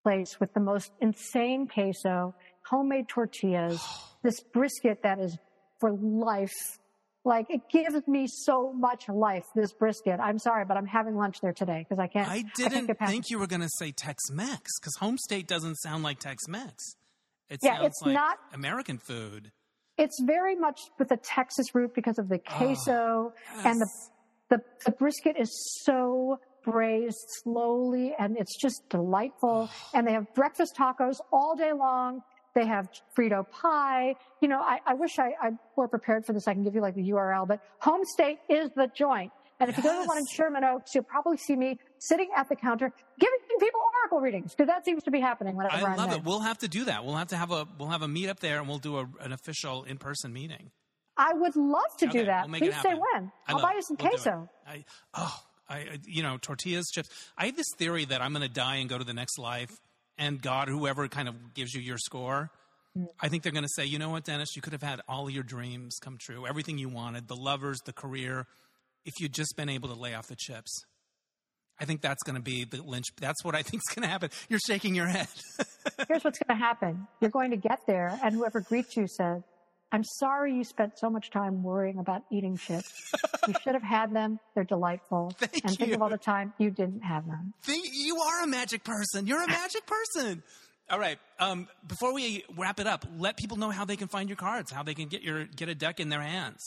place 0.02 0.38
with 0.40 0.52
the 0.54 0.60
most 0.60 0.92
insane 1.00 1.66
queso, 1.66 2.34
homemade 2.66 3.08
tortillas, 3.08 3.82
this 4.22 4.40
brisket 4.52 5.02
that 5.02 5.18
is 5.18 5.36
for 5.80 5.92
life. 5.92 6.52
Like 7.26 7.46
it 7.48 7.62
gives 7.72 8.06
me 8.06 8.26
so 8.26 8.72
much 8.72 9.08
life, 9.08 9.44
this 9.54 9.72
brisket. 9.72 10.20
I'm 10.20 10.38
sorry, 10.38 10.66
but 10.66 10.76
I'm 10.76 10.86
having 10.86 11.16
lunch 11.16 11.40
there 11.40 11.54
today 11.54 11.86
because 11.88 11.98
I 11.98 12.06
can't. 12.06 12.28
I 12.28 12.44
didn't 12.54 12.86
past 12.98 13.10
think 13.10 13.30
you 13.30 13.38
were 13.38 13.46
going 13.46 13.62
to 13.62 13.70
say 13.78 13.92
Tex-Mex 13.92 14.78
because 14.78 14.94
Home 15.00 15.16
State 15.16 15.46
doesn't 15.48 15.76
sound 15.76 16.02
like 16.02 16.18
Tex-Mex. 16.18 16.96
It 17.48 17.60
Yeah, 17.62 17.76
sounds 17.76 17.86
it's 17.86 18.02
like 18.02 18.14
not- 18.14 18.38
American 18.52 18.98
food. 18.98 19.52
It's 19.96 20.20
very 20.22 20.56
much 20.56 20.80
with 20.98 21.10
a 21.12 21.16
Texas 21.16 21.74
root 21.74 21.94
because 21.94 22.18
of 22.18 22.28
the 22.28 22.40
ah, 22.46 22.56
queso 22.56 23.32
and 23.64 23.80
the, 23.80 23.88
the 24.50 24.60
the 24.84 24.90
brisket 24.92 25.36
is 25.38 25.50
so 25.84 26.38
braised 26.64 27.26
slowly 27.42 28.14
and 28.18 28.36
it's 28.38 28.56
just 28.60 28.82
delightful. 28.88 29.68
Ah. 29.70 29.90
and 29.94 30.06
they 30.06 30.12
have 30.12 30.32
breakfast 30.34 30.74
tacos 30.76 31.16
all 31.32 31.54
day 31.56 31.72
long. 31.72 32.22
They 32.54 32.66
have 32.66 32.88
Frito 33.18 33.44
pie. 33.50 34.14
You 34.40 34.48
know, 34.48 34.60
I, 34.60 34.78
I 34.86 34.94
wish 34.94 35.18
I, 35.18 35.32
I 35.42 35.50
were 35.76 35.88
prepared 35.88 36.24
for 36.24 36.32
this. 36.32 36.46
I 36.46 36.54
can 36.54 36.62
give 36.62 36.74
you 36.74 36.80
like 36.80 36.94
the 36.94 37.10
URL, 37.10 37.46
but 37.48 37.60
Home 37.80 38.02
State 38.04 38.38
is 38.48 38.70
the 38.76 38.88
joint. 38.96 39.32
And 39.60 39.70
if 39.70 39.76
you 39.76 39.82
go 39.82 39.92
to 39.92 40.02
the 40.02 40.08
one 40.08 40.18
in 40.18 40.24
Yes. 40.24 40.34
Sherman 40.34 40.64
Oaks, 40.64 40.94
you'll 40.94 41.04
probably 41.04 41.36
see 41.36 41.56
me 41.56 41.78
sitting 42.08 42.28
at 42.36 42.48
the 42.48 42.56
counter 42.56 42.92
giving 43.18 43.38
people 43.60 43.80
oracle 44.02 44.20
readings 44.20 44.52
because 44.54 44.66
that 44.68 44.84
seems 44.84 45.02
to 45.02 45.10
be 45.10 45.20
happening 45.20 45.56
whenever 45.56 45.74
I 45.86 45.92
am 45.92 45.96
love 45.96 46.10
there. 46.10 46.18
it. 46.18 46.24
We'll 46.24 46.40
have 46.40 46.58
to 46.58 46.68
do 46.68 46.84
that. 46.86 47.04
We'll 47.04 47.16
have 47.16 47.28
to 47.28 47.36
have 47.36 47.50
a 47.50 47.66
we'll 47.78 47.88
have 47.90 48.02
a 48.02 48.08
meet 48.08 48.28
up 48.28 48.40
there 48.40 48.58
and 48.58 48.68
we'll 48.68 48.78
do 48.78 48.98
a, 48.98 49.08
an 49.20 49.32
official 49.32 49.84
in 49.84 49.98
person 49.98 50.32
meeting. 50.32 50.70
I 51.16 51.32
would 51.34 51.54
love 51.56 51.96
to 51.98 52.06
Okay, 52.08 52.20
do 52.20 52.24
that. 52.26 52.48
we'll 52.50 52.58
Please 52.60 52.74
say 52.82 52.94
when. 52.94 53.30
I 53.46 53.52
I'll 53.52 53.62
buy 53.62 53.72
you 53.74 53.82
some 53.82 53.96
We'll 54.00 54.10
queso. 54.10 54.48
I 54.66 54.84
oh 55.14 55.42
I 55.68 55.98
you 56.06 56.22
know 56.22 56.38
tortillas 56.38 56.86
chips. 56.92 57.08
I 57.38 57.46
have 57.46 57.56
this 57.56 57.68
theory 57.78 58.04
that 58.06 58.20
I'm 58.20 58.32
going 58.32 58.46
to 58.46 58.52
die 58.52 58.76
and 58.76 58.88
go 58.88 58.98
to 58.98 59.04
the 59.04 59.14
next 59.14 59.38
life, 59.38 59.70
and 60.18 60.42
God, 60.42 60.68
whoever 60.68 61.06
kind 61.08 61.28
of 61.28 61.54
gives 61.54 61.72
you 61.74 61.80
your 61.80 61.98
score, 61.98 62.50
Mm. 62.96 63.08
I 63.20 63.28
think 63.28 63.42
they're 63.42 63.50
going 63.50 63.64
to 63.64 63.68
say, 63.74 63.84
you 63.86 63.98
know 63.98 64.10
what, 64.10 64.22
Dennis, 64.22 64.54
you 64.54 64.62
could 64.62 64.72
have 64.72 64.80
had 64.82 65.00
all 65.08 65.28
your 65.28 65.42
dreams 65.42 65.98
come 66.00 66.16
true, 66.16 66.46
everything 66.46 66.78
you 66.78 66.88
wanted, 66.88 67.26
the 67.26 67.34
lovers, 67.34 67.80
the 67.84 67.92
career, 67.92 68.46
if 69.04 69.14
you'd 69.18 69.32
just 69.34 69.56
been 69.56 69.68
able 69.68 69.88
to 69.88 69.96
lay 69.96 70.14
off 70.14 70.28
the 70.28 70.36
chips. 70.36 70.84
I 71.80 71.84
think 71.84 72.02
that's 72.02 72.22
going 72.22 72.36
to 72.36 72.42
be 72.42 72.64
the 72.64 72.82
lynch. 72.82 73.06
That's 73.20 73.44
what 73.44 73.54
I 73.54 73.62
think 73.62 73.82
is 73.88 73.94
going 73.94 74.04
to 74.04 74.08
happen. 74.08 74.30
You're 74.48 74.60
shaking 74.66 74.94
your 74.94 75.06
head. 75.06 75.26
Here's 76.08 76.22
what's 76.24 76.38
going 76.38 76.58
to 76.58 76.64
happen. 76.64 77.06
You're 77.20 77.30
going 77.30 77.50
to 77.50 77.56
get 77.56 77.80
there, 77.86 78.18
and 78.22 78.34
whoever 78.34 78.60
greets 78.60 78.96
you 78.96 79.06
says, 79.08 79.42
I'm 79.92 80.02
sorry 80.04 80.54
you 80.54 80.64
spent 80.64 80.98
so 80.98 81.08
much 81.08 81.30
time 81.30 81.62
worrying 81.62 81.98
about 81.98 82.22
eating 82.32 82.56
chips. 82.56 83.12
You 83.46 83.54
should 83.62 83.74
have 83.74 83.82
had 83.82 84.12
them. 84.12 84.40
They're 84.54 84.64
delightful. 84.64 85.32
Thank 85.38 85.64
and 85.64 85.76
think 85.76 85.92
of 85.92 86.02
all 86.02 86.08
the 86.08 86.18
time 86.18 86.52
you 86.58 86.70
didn't 86.70 87.02
have 87.02 87.26
them. 87.26 87.54
Think- 87.62 87.86
you 87.92 88.18
are 88.18 88.42
a 88.42 88.46
magic 88.46 88.82
person. 88.82 89.26
You're 89.26 89.42
a 89.42 89.46
magic 89.46 89.82
person. 89.86 90.42
All 90.90 90.98
right. 90.98 91.18
Um, 91.38 91.68
before 91.86 92.12
we 92.12 92.44
wrap 92.56 92.80
it 92.80 92.86
up, 92.86 93.06
let 93.18 93.36
people 93.36 93.56
know 93.56 93.70
how 93.70 93.84
they 93.84 93.96
can 93.96 94.08
find 94.08 94.28
your 94.28 94.36
cards, 94.36 94.70
how 94.72 94.82
they 94.82 94.94
can 94.94 95.08
get 95.08 95.22
your 95.22 95.44
get 95.44 95.68
a 95.68 95.74
deck 95.74 96.00
in 96.00 96.08
their 96.08 96.20
hands. 96.20 96.60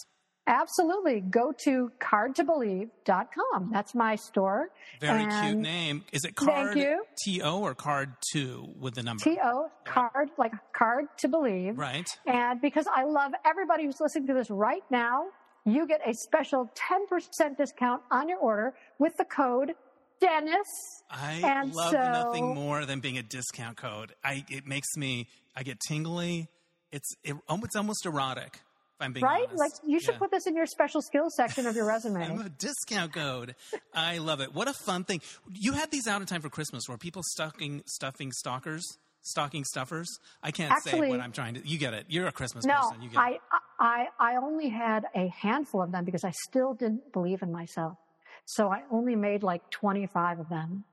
Absolutely. 0.47 1.19
Go 1.21 1.51
to 1.65 1.91
cardtobelieve.com. 1.99 3.69
That's 3.71 3.93
my 3.93 4.15
store. 4.15 4.69
Very 5.01 5.25
cute 5.25 5.57
name. 5.57 6.03
Is 6.11 6.23
it 6.23 6.35
card 6.35 6.73
Thank 6.73 6.77
you. 6.77 7.03
T 7.23 7.41
O 7.41 7.59
or 7.61 7.75
card 7.75 8.13
two 8.31 8.73
with 8.79 8.95
the 8.95 9.03
number? 9.03 9.23
T-O, 9.23 9.69
card, 9.85 10.29
like 10.37 10.53
card 10.73 11.05
to 11.17 11.27
believe. 11.27 11.77
Right. 11.77 12.07
And 12.25 12.61
because 12.61 12.85
I 12.93 13.03
love 13.03 13.33
everybody 13.45 13.85
who's 13.85 13.99
listening 13.99 14.27
to 14.27 14.33
this 14.33 14.49
right 14.49 14.83
now, 14.89 15.25
you 15.65 15.85
get 15.85 15.99
a 16.07 16.13
special 16.13 16.71
10% 17.09 17.57
discount 17.57 18.01
on 18.09 18.29
your 18.29 18.39
order 18.39 18.73
with 18.99 19.17
the 19.17 19.25
code 19.25 19.73
Dennis. 20.19 20.65
I 21.11 21.41
And 21.43 21.73
love 21.75 21.91
so- 21.91 21.97
nothing 21.97 22.55
more 22.55 22.85
than 22.85 23.01
being 23.01 23.17
a 23.17 23.23
discount 23.23 23.77
code. 23.77 24.13
I 24.23 24.45
it 24.49 24.65
makes 24.65 24.87
me 24.95 25.27
I 25.55 25.63
get 25.63 25.79
tingly. 25.87 26.47
It's 26.91 27.13
it, 27.23 27.35
it's 27.49 27.75
almost 27.75 28.05
erotic. 28.05 28.61
If 28.99 29.05
I'm 29.05 29.13
being 29.13 29.25
Right? 29.25 29.45
honest. 29.47 29.59
Like 29.59 29.71
you 29.85 29.99
should 29.99 30.15
Yeah. 30.15 30.19
put 30.19 30.31
this 30.31 30.47
in 30.47 30.55
your 30.55 30.65
special 30.65 31.01
skills 31.03 31.35
section 31.35 31.67
of 31.67 31.75
your 31.75 31.85
resume. 31.87 32.23
I'm 32.23 32.41
a 32.41 32.49
discount 32.49 33.13
code. 33.13 33.55
I 33.93 34.17
love 34.17 34.41
it. 34.41 34.53
What 34.55 34.67
a 34.67 34.73
fun 34.73 35.03
thing. 35.03 35.21
You 35.53 35.73
had 35.73 35.91
these 35.91 36.07
out 36.07 36.19
in 36.21 36.25
time 36.27 36.41
for 36.41 36.49
Christmas 36.49 36.87
where 36.87 36.97
people 36.97 37.21
stuffing 37.23 37.83
stuffing 37.85 38.31
stalkers, 38.31 38.83
stocking 39.21 39.63
stuffers. 39.65 40.07
I 40.41 40.49
can't 40.49 40.73
say 40.83 40.99
what 40.99 41.19
I'm 41.19 41.31
trying 41.31 41.53
to. 41.55 41.67
You 41.67 41.77
get 41.77 41.93
it. 41.93 42.05
You're 42.09 42.25
a 42.27 42.31
Christmas 42.31 42.65
No, 42.65 42.73
person. 42.73 43.03
You 43.03 43.09
get 43.09 43.17
it. 43.17 43.41
I, 43.79 44.07
I, 44.19 44.33
I 44.33 44.35
only 44.37 44.69
had 44.69 45.05
a 45.15 45.27
handful 45.27 45.83
of 45.83 45.91
them 45.91 46.03
because 46.03 46.23
I 46.23 46.31
still 46.31 46.73
didn't 46.73 47.13
believe 47.13 47.43
in 47.43 47.51
myself. 47.51 47.97
So 48.45 48.69
I 48.69 48.81
only 48.91 49.15
made 49.15 49.43
like 49.43 49.69
25 49.69 50.39
of 50.39 50.49
them 50.49 50.85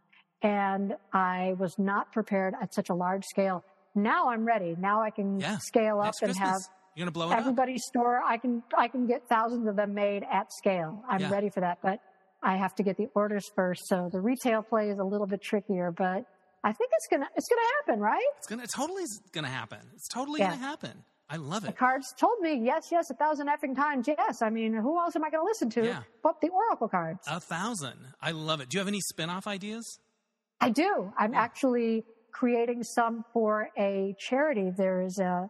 and 0.42 0.94
I 1.14 1.54
was 1.58 1.78
not 1.78 2.12
prepared 2.12 2.52
at 2.60 2.74
such 2.74 2.90
a 2.90 2.94
large 2.94 3.24
scale. 3.24 3.64
Now 3.94 4.28
I'm 4.28 4.44
ready. 4.44 4.76
Now 4.78 5.00
I 5.02 5.08
can 5.08 5.40
Yeah. 5.40 5.56
scale 5.58 6.00
up 6.00 6.12
and 6.20 6.28
Christmas. 6.32 6.38
have 6.38 6.60
You're 6.94 7.04
gonna 7.04 7.12
blow 7.12 7.30
it 7.30 7.32
up. 7.32 7.38
everybody's 7.38 7.84
store. 7.86 8.20
I 8.24 8.36
can, 8.36 8.62
I 8.76 8.88
can 8.88 9.06
get 9.06 9.28
thousands 9.28 9.66
of 9.66 9.76
them 9.76 9.94
made 9.94 10.24
at 10.30 10.52
scale. 10.52 11.02
I'm 11.08 11.20
Yeah. 11.20 11.30
ready 11.30 11.50
for 11.50 11.60
that, 11.60 11.78
but 11.82 12.00
I 12.42 12.56
have 12.56 12.74
to 12.76 12.82
get 12.82 12.96
the 12.96 13.08
orders 13.14 13.48
first. 13.56 13.86
So 13.88 14.08
the 14.12 14.20
retail 14.20 14.62
play 14.62 14.90
is 14.90 14.98
a 14.98 15.04
little 15.04 15.26
bit 15.26 15.42
trickier, 15.42 15.90
but 15.90 16.24
I 16.62 16.72
think 16.72 16.90
it's 16.94 17.06
gonna, 17.10 17.28
it's 17.34 17.48
gonna 17.48 17.66
happen, 17.78 18.00
right? 18.00 18.22
It's 18.38 18.46
gonna. 18.46 18.62
It's 18.62 18.72
totally 18.74 19.02
is 19.02 19.20
gonna 19.32 19.48
happen. 19.48 19.78
It's 19.94 20.08
totally 20.08 20.40
Yeah. 20.40 20.50
gonna 20.50 20.62
happen. 20.62 21.04
I 21.28 21.36
love 21.36 21.64
it. 21.64 21.68
The 21.68 21.72
cards 21.72 22.12
told 22.18 22.38
me 22.40 22.60
yes, 22.62 22.88
yes, 22.92 23.10
a 23.10 23.14
thousand 23.14 23.48
effing 23.48 23.74
times 23.74 24.06
yes. 24.06 24.42
I 24.42 24.50
mean, 24.50 24.74
who 24.74 24.98
else 24.98 25.16
am 25.16 25.24
I 25.24 25.30
going 25.30 25.42
to 25.42 25.48
listen 25.48 25.70
to 25.70 25.84
Yeah. 25.84 26.02
but 26.22 26.38
the 26.42 26.50
Oracle 26.50 26.86
cards? 26.86 27.20
A 27.26 27.40
thousand. 27.40 27.98
I 28.20 28.32
love 28.32 28.60
it. 28.60 28.68
Do 28.68 28.76
you 28.76 28.80
have 28.80 28.88
any 28.88 29.00
spin-off 29.00 29.46
ideas? 29.46 29.98
I 30.60 30.68
do. 30.68 31.12
I'm 31.18 31.32
Yeah. 31.32 31.40
actually 31.40 32.04
creating 32.30 32.82
some 32.84 33.24
for 33.32 33.70
a 33.78 34.14
charity. 34.18 34.70
There's 34.76 35.18
a 35.18 35.48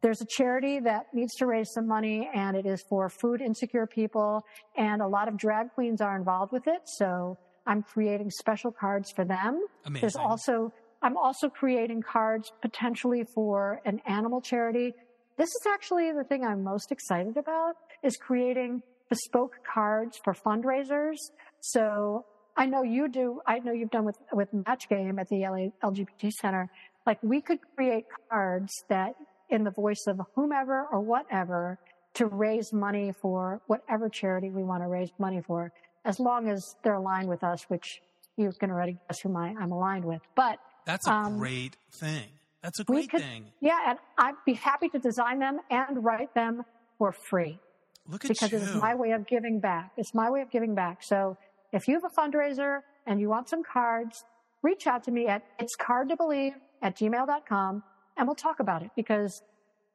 there's 0.00 0.20
a 0.20 0.26
charity 0.26 0.78
that 0.80 1.06
needs 1.12 1.34
to 1.36 1.46
raise 1.46 1.72
some 1.72 1.86
money, 1.86 2.30
and 2.34 2.56
it 2.56 2.66
is 2.66 2.84
for 2.88 3.08
food 3.08 3.40
insecure 3.40 3.86
people, 3.86 4.44
and 4.76 5.02
a 5.02 5.06
lot 5.06 5.28
of 5.28 5.36
drag 5.36 5.72
queens 5.74 6.00
are 6.00 6.16
involved 6.16 6.52
with 6.52 6.66
it. 6.66 6.82
So 6.84 7.36
I'm 7.66 7.82
creating 7.82 8.30
special 8.30 8.70
cards 8.70 9.12
for 9.14 9.24
them. 9.24 9.60
Amazing. 9.84 10.00
There's 10.00 10.16
also 10.16 10.72
I'm 11.02 11.16
also 11.16 11.48
creating 11.48 12.02
cards 12.02 12.52
potentially 12.60 13.24
for 13.34 13.80
an 13.84 14.00
animal 14.06 14.40
charity. 14.40 14.94
This 15.36 15.48
is 15.48 15.66
actually 15.72 16.10
the 16.12 16.24
thing 16.24 16.44
I'm 16.44 16.64
most 16.64 16.90
excited 16.90 17.36
about 17.36 17.74
is 18.02 18.16
creating 18.16 18.82
bespoke 19.08 19.54
cards 19.72 20.18
for 20.24 20.34
fundraisers. 20.34 21.16
So 21.60 22.24
I 22.56 22.66
know 22.66 22.82
you 22.82 23.08
do. 23.08 23.40
I 23.46 23.60
know 23.60 23.72
you've 23.72 23.90
done 23.90 24.04
with 24.04 24.18
with 24.32 24.48
Match 24.52 24.88
Game 24.88 25.18
at 25.18 25.28
the 25.28 25.40
LA 25.42 25.70
LGBT 25.88 26.32
Center. 26.32 26.68
Like 27.06 27.22
we 27.22 27.40
could 27.40 27.60
create 27.76 28.04
cards 28.30 28.72
that 28.88 29.14
in 29.50 29.64
the 29.64 29.70
voice 29.70 30.06
of 30.06 30.20
whomever 30.34 30.86
or 30.92 31.00
whatever 31.00 31.78
to 32.14 32.26
raise 32.26 32.72
money 32.72 33.12
for 33.12 33.60
whatever 33.66 34.08
charity 34.08 34.50
we 34.50 34.62
want 34.62 34.82
to 34.82 34.88
raise 34.88 35.10
money 35.18 35.40
for, 35.40 35.72
as 36.04 36.18
long 36.18 36.48
as 36.48 36.74
they're 36.82 36.94
aligned 36.94 37.28
with 37.28 37.42
us, 37.44 37.64
which 37.68 38.00
you 38.36 38.50
can 38.52 38.70
already 38.70 38.96
guess 39.08 39.20
who 39.20 39.28
my, 39.28 39.54
I'm 39.60 39.72
aligned 39.72 40.04
with. 40.04 40.22
But 40.34 40.58
That's 40.86 41.06
a 41.06 41.12
Um, 41.12 41.38
great 41.38 41.76
thing. 41.92 42.28
That's 42.62 42.80
a 42.80 42.84
great 42.84 43.10
could- 43.10 43.20
thing. 43.20 43.44
yeah, 43.60 43.78
and 43.90 43.98
I'd 44.16 44.34
be 44.46 44.54
happy 44.54 44.88
to 44.88 44.98
design 44.98 45.38
them 45.38 45.60
and 45.70 46.02
write 46.04 46.32
them 46.34 46.64
for 46.96 47.12
free 47.12 47.60
Look 48.08 48.24
at 48.24 48.28
because 48.28 48.52
you. 48.52 48.58
it 48.58 48.62
is 48.62 48.74
my 48.76 48.94
way 48.94 49.10
of 49.12 49.26
giving 49.26 49.60
back. 49.60 49.92
It's 49.98 50.14
my 50.14 50.30
way 50.30 50.40
of 50.40 50.50
giving 50.50 50.74
back. 50.74 51.02
So 51.02 51.36
if 51.72 51.86
you 51.88 51.94
have 52.00 52.04
a 52.04 52.08
fundraiser 52.20 52.80
and 53.06 53.20
you 53.20 53.28
want 53.28 53.48
some 53.50 53.62
cards, 53.62 54.24
reach 54.62 54.86
out 54.86 55.04
to 55.04 55.10
me 55.10 55.26
at 55.28 55.42
it's 55.58 55.76
card 55.76 56.08
to 56.08 56.16
believe 56.16 56.54
at 56.82 56.96
gmail.com 56.96 57.82
and 58.18 58.26
we'll 58.28 58.34
talk 58.34 58.60
about 58.60 58.82
it 58.82 58.90
because 58.96 59.42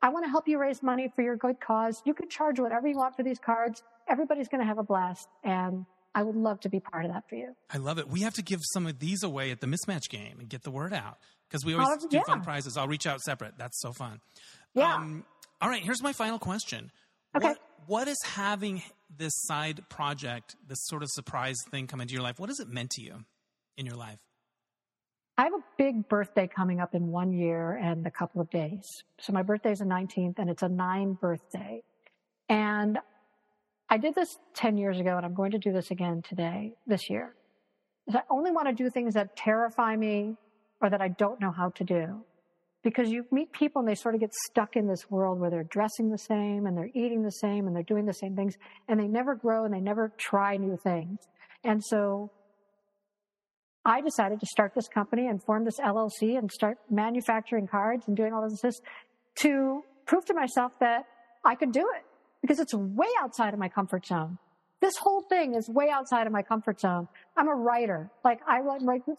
I 0.02 0.10
want 0.10 0.26
to 0.26 0.30
help 0.30 0.48
you 0.48 0.58
raise 0.60 0.82
money 0.82 1.12
for 1.16 1.22
your 1.22 1.36
good 1.36 1.60
cause. 1.60 2.02
You 2.06 2.14
can 2.14 2.30
charge 2.30 2.60
whatever 2.60 2.88
you 2.88 2.96
want 2.98 3.16
for 3.16 3.24
these 3.24 3.40
cards. 3.40 3.84
Everybody's 4.10 4.48
going 4.48 4.62
to 4.62 4.68
have 4.68 4.78
a 4.80 4.84
blast 4.84 5.28
and 5.44 5.86
I 6.16 6.24
would 6.24 6.36
love 6.36 6.60
to 6.62 6.70
be 6.70 6.80
part 6.80 7.06
of 7.06 7.12
that 7.12 7.28
for 7.30 7.36
you. 7.36 7.56
I 7.72 7.78
love 7.78 7.98
it. 7.98 8.08
We 8.08 8.22
have 8.22 8.34
to 8.36 8.42
give 8.44 8.60
some 8.74 8.86
of 8.86 9.00
these 9.00 9.24
away 9.24 9.50
at 9.52 9.62
the 9.62 9.68
mismatch 9.68 10.10
game 10.10 10.40
and 10.40 10.48
get 10.50 10.64
the 10.64 10.72
word 10.72 10.94
out 10.94 11.18
because 11.50 11.66
we 11.66 11.74
always 11.74 12.04
Oh, 12.04 12.08
do 12.08 12.18
yeah. 12.18 12.24
fun 12.24 12.42
prizes. 12.42 12.78
I'll 12.78 12.88
reach 12.88 13.08
out 13.08 13.22
separate. 13.22 13.54
That's 13.58 13.80
so 13.82 13.94
fun. 13.94 14.20
Yeah. 14.76 14.94
Um, 14.96 15.24
all 15.62 15.70
right. 15.70 15.82
Here's 15.82 16.04
my 16.04 16.14
final 16.14 16.38
question. 16.40 16.92
Okay. 17.36 17.48
What, 17.48 17.58
what 17.88 18.08
is 18.08 18.18
having 18.24 18.84
this 19.18 19.34
side 19.36 19.82
project, 19.90 20.56
this 20.68 20.80
sort 20.86 21.02
of 21.04 21.10
surprise 21.12 21.58
thing 21.72 21.88
come 21.88 22.00
into 22.02 22.14
your 22.14 22.22
life? 22.24 22.40
What 22.40 22.50
has 22.50 22.60
it 22.60 22.68
meant 22.68 22.92
to 22.92 23.02
you 23.02 23.26
in 23.78 23.86
your 23.88 23.96
life? 23.96 24.20
I 25.38 25.44
have 25.46 25.54
a 25.54 25.64
big 25.78 26.08
birthday 26.08 26.48
coming 26.48 26.80
up 26.80 26.94
in 26.94 27.08
one 27.08 27.34
year 27.34 27.74
and 27.74 28.06
a 28.06 28.12
couple 28.12 28.40
of 28.40 28.50
days. 28.52 28.86
So 29.20 29.34
my 29.34 29.42
birthday 29.42 29.72
is 29.72 29.80
the 29.80 29.86
19th 29.86 30.38
and 30.38 30.50
it's 30.50 30.62
a 30.62 30.70
nine 30.70 31.14
birthday. 31.14 31.82
And 32.50 33.00
I 33.90 33.98
did 33.98 34.14
this 34.14 34.38
10 34.54 34.78
years 34.78 35.00
ago 35.00 35.18
and 35.18 35.26
I'm 35.26 35.34
going 35.34 35.52
to 35.52 35.58
do 35.58 35.74
this 35.74 35.90
again 35.90 36.22
today, 36.28 36.74
this 36.86 37.10
year. 37.10 37.34
Is 38.08 38.16
I 38.16 38.22
only 38.30 38.52
want 38.52 38.68
to 38.68 38.74
do 38.74 38.92
things 38.92 39.16
that 39.16 39.36
terrify 39.36 39.96
me 39.96 40.36
or 40.82 40.92
that 40.92 41.02
I 41.02 41.08
don't 41.08 41.42
know 41.42 41.52
how 41.52 41.70
to 41.70 41.84
do. 41.84 42.24
Because 42.84 43.10
you 43.10 43.26
meet 43.32 43.52
people 43.54 43.80
and 43.80 43.88
they 43.88 43.96
sort 43.96 44.14
of 44.14 44.22
get 44.22 44.34
stuck 44.52 44.76
in 44.76 44.88
this 44.88 45.10
world 45.10 45.40
where 45.40 45.50
they're 45.50 45.64
dressing 45.64 46.12
the 46.12 46.18
same 46.18 46.68
and 46.68 46.78
they're 46.78 46.92
eating 46.94 47.24
the 47.24 47.32
same 47.32 47.66
and 47.66 47.76
they're 47.76 47.82
doing 47.82 48.06
the 48.06 48.14
same 48.14 48.36
things 48.36 48.56
and 48.88 49.00
they 49.00 49.08
never 49.08 49.34
grow 49.34 49.66
and 49.66 49.74
they 49.74 49.80
never 49.80 50.12
try 50.18 50.58
new 50.58 50.78
things. 50.84 51.18
And 51.64 51.82
so 51.84 52.30
I 53.86 54.02
decided 54.02 54.40
to 54.40 54.46
start 54.46 54.74
this 54.76 54.88
company 54.88 55.28
and 55.28 55.44
form 55.44 55.66
this 55.66 55.80
LLC 55.80 56.38
and 56.38 56.50
start 56.52 56.78
manufacturing 56.90 57.68
cards 57.68 58.08
and 58.08 58.16
doing 58.16 58.34
all 58.34 58.44
of 58.44 58.58
this 58.62 58.80
to 59.36 59.84
prove 60.06 60.26
to 60.26 60.34
myself 60.34 60.72
that 60.80 61.06
I 61.44 61.56
could 61.56 61.72
do 61.72 61.86
it 61.96 62.06
because 62.42 62.60
it's 62.60 62.74
way 62.74 63.08
outside 63.22 63.54
of 63.54 63.60
my 63.60 63.70
comfort 63.70 64.06
zone. 64.06 64.38
This 64.80 64.98
whole 64.98 65.22
thing 65.22 65.56
is 65.56 65.70
way 65.70 65.90
outside 65.90 66.28
of 66.28 66.34
my 66.34 66.42
comfort 66.42 66.82
zone. 66.82 67.08
I'm 67.38 67.48
a 67.48 67.56
writer. 67.56 68.12
Like 68.26 68.42
I'm 68.46 68.68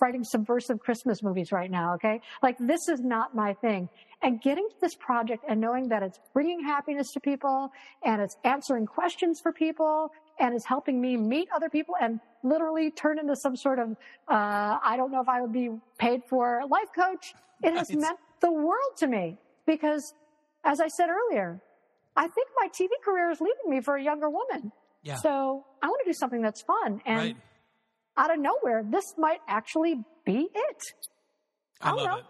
writing 0.00 0.22
subversive 0.22 0.78
Christmas 0.78 1.22
movies 1.22 1.52
right 1.52 1.70
now. 1.70 1.94
Okay. 1.94 2.20
Like 2.42 2.56
this 2.58 2.86
is 2.88 3.00
not 3.00 3.34
my 3.34 3.54
thing. 3.54 3.88
And 4.20 4.42
getting 4.42 4.68
to 4.68 4.74
this 4.82 4.94
project 4.94 5.42
and 5.48 5.60
knowing 5.62 5.88
that 5.88 6.02
it's 6.02 6.20
bringing 6.34 6.62
happiness 6.62 7.10
to 7.12 7.20
people 7.20 7.70
and 8.04 8.20
it's 8.20 8.36
answering 8.44 8.84
questions 8.84 9.40
for 9.42 9.52
people 9.52 10.10
and 10.38 10.54
is 10.54 10.64
helping 10.64 11.00
me 11.00 11.16
meet 11.16 11.48
other 11.54 11.68
people 11.68 11.94
and 12.00 12.20
literally 12.42 12.90
turn 12.90 13.18
into 13.18 13.36
some 13.36 13.56
sort 13.56 13.78
of, 13.78 13.90
uh, 14.28 14.78
I 14.82 14.94
don't 14.96 15.10
know 15.10 15.20
if 15.20 15.28
I 15.28 15.40
would 15.40 15.52
be 15.52 15.70
paid 15.98 16.22
for 16.28 16.62
life 16.68 16.88
coach. 16.94 17.34
It 17.62 17.74
has 17.74 17.90
meant 17.94 18.18
the 18.40 18.52
world 18.52 18.96
to 18.98 19.06
me 19.06 19.38
because 19.66 20.14
as 20.64 20.80
I 20.80 20.88
said 20.88 21.08
earlier, 21.08 21.60
I 22.16 22.28
think 22.28 22.48
my 22.58 22.68
TV 22.68 22.88
career 23.04 23.30
is 23.30 23.40
leaving 23.40 23.68
me 23.68 23.80
for 23.80 23.96
a 23.96 24.02
younger 24.02 24.30
woman. 24.30 24.72
Yeah. 25.02 25.16
So 25.16 25.64
I 25.82 25.86
want 25.86 26.00
to 26.04 26.10
do 26.10 26.14
something 26.14 26.42
that's 26.42 26.62
fun. 26.62 27.00
And 27.04 27.18
right. 27.18 27.36
out 28.16 28.32
of 28.32 28.38
nowhere, 28.38 28.84
this 28.88 29.04
might 29.18 29.40
actually 29.48 30.02
be 30.24 30.48
it. 30.54 30.82
I 31.80 31.88
don't 31.88 31.96
love 31.98 32.06
know. 32.06 32.16
it. 32.18 32.24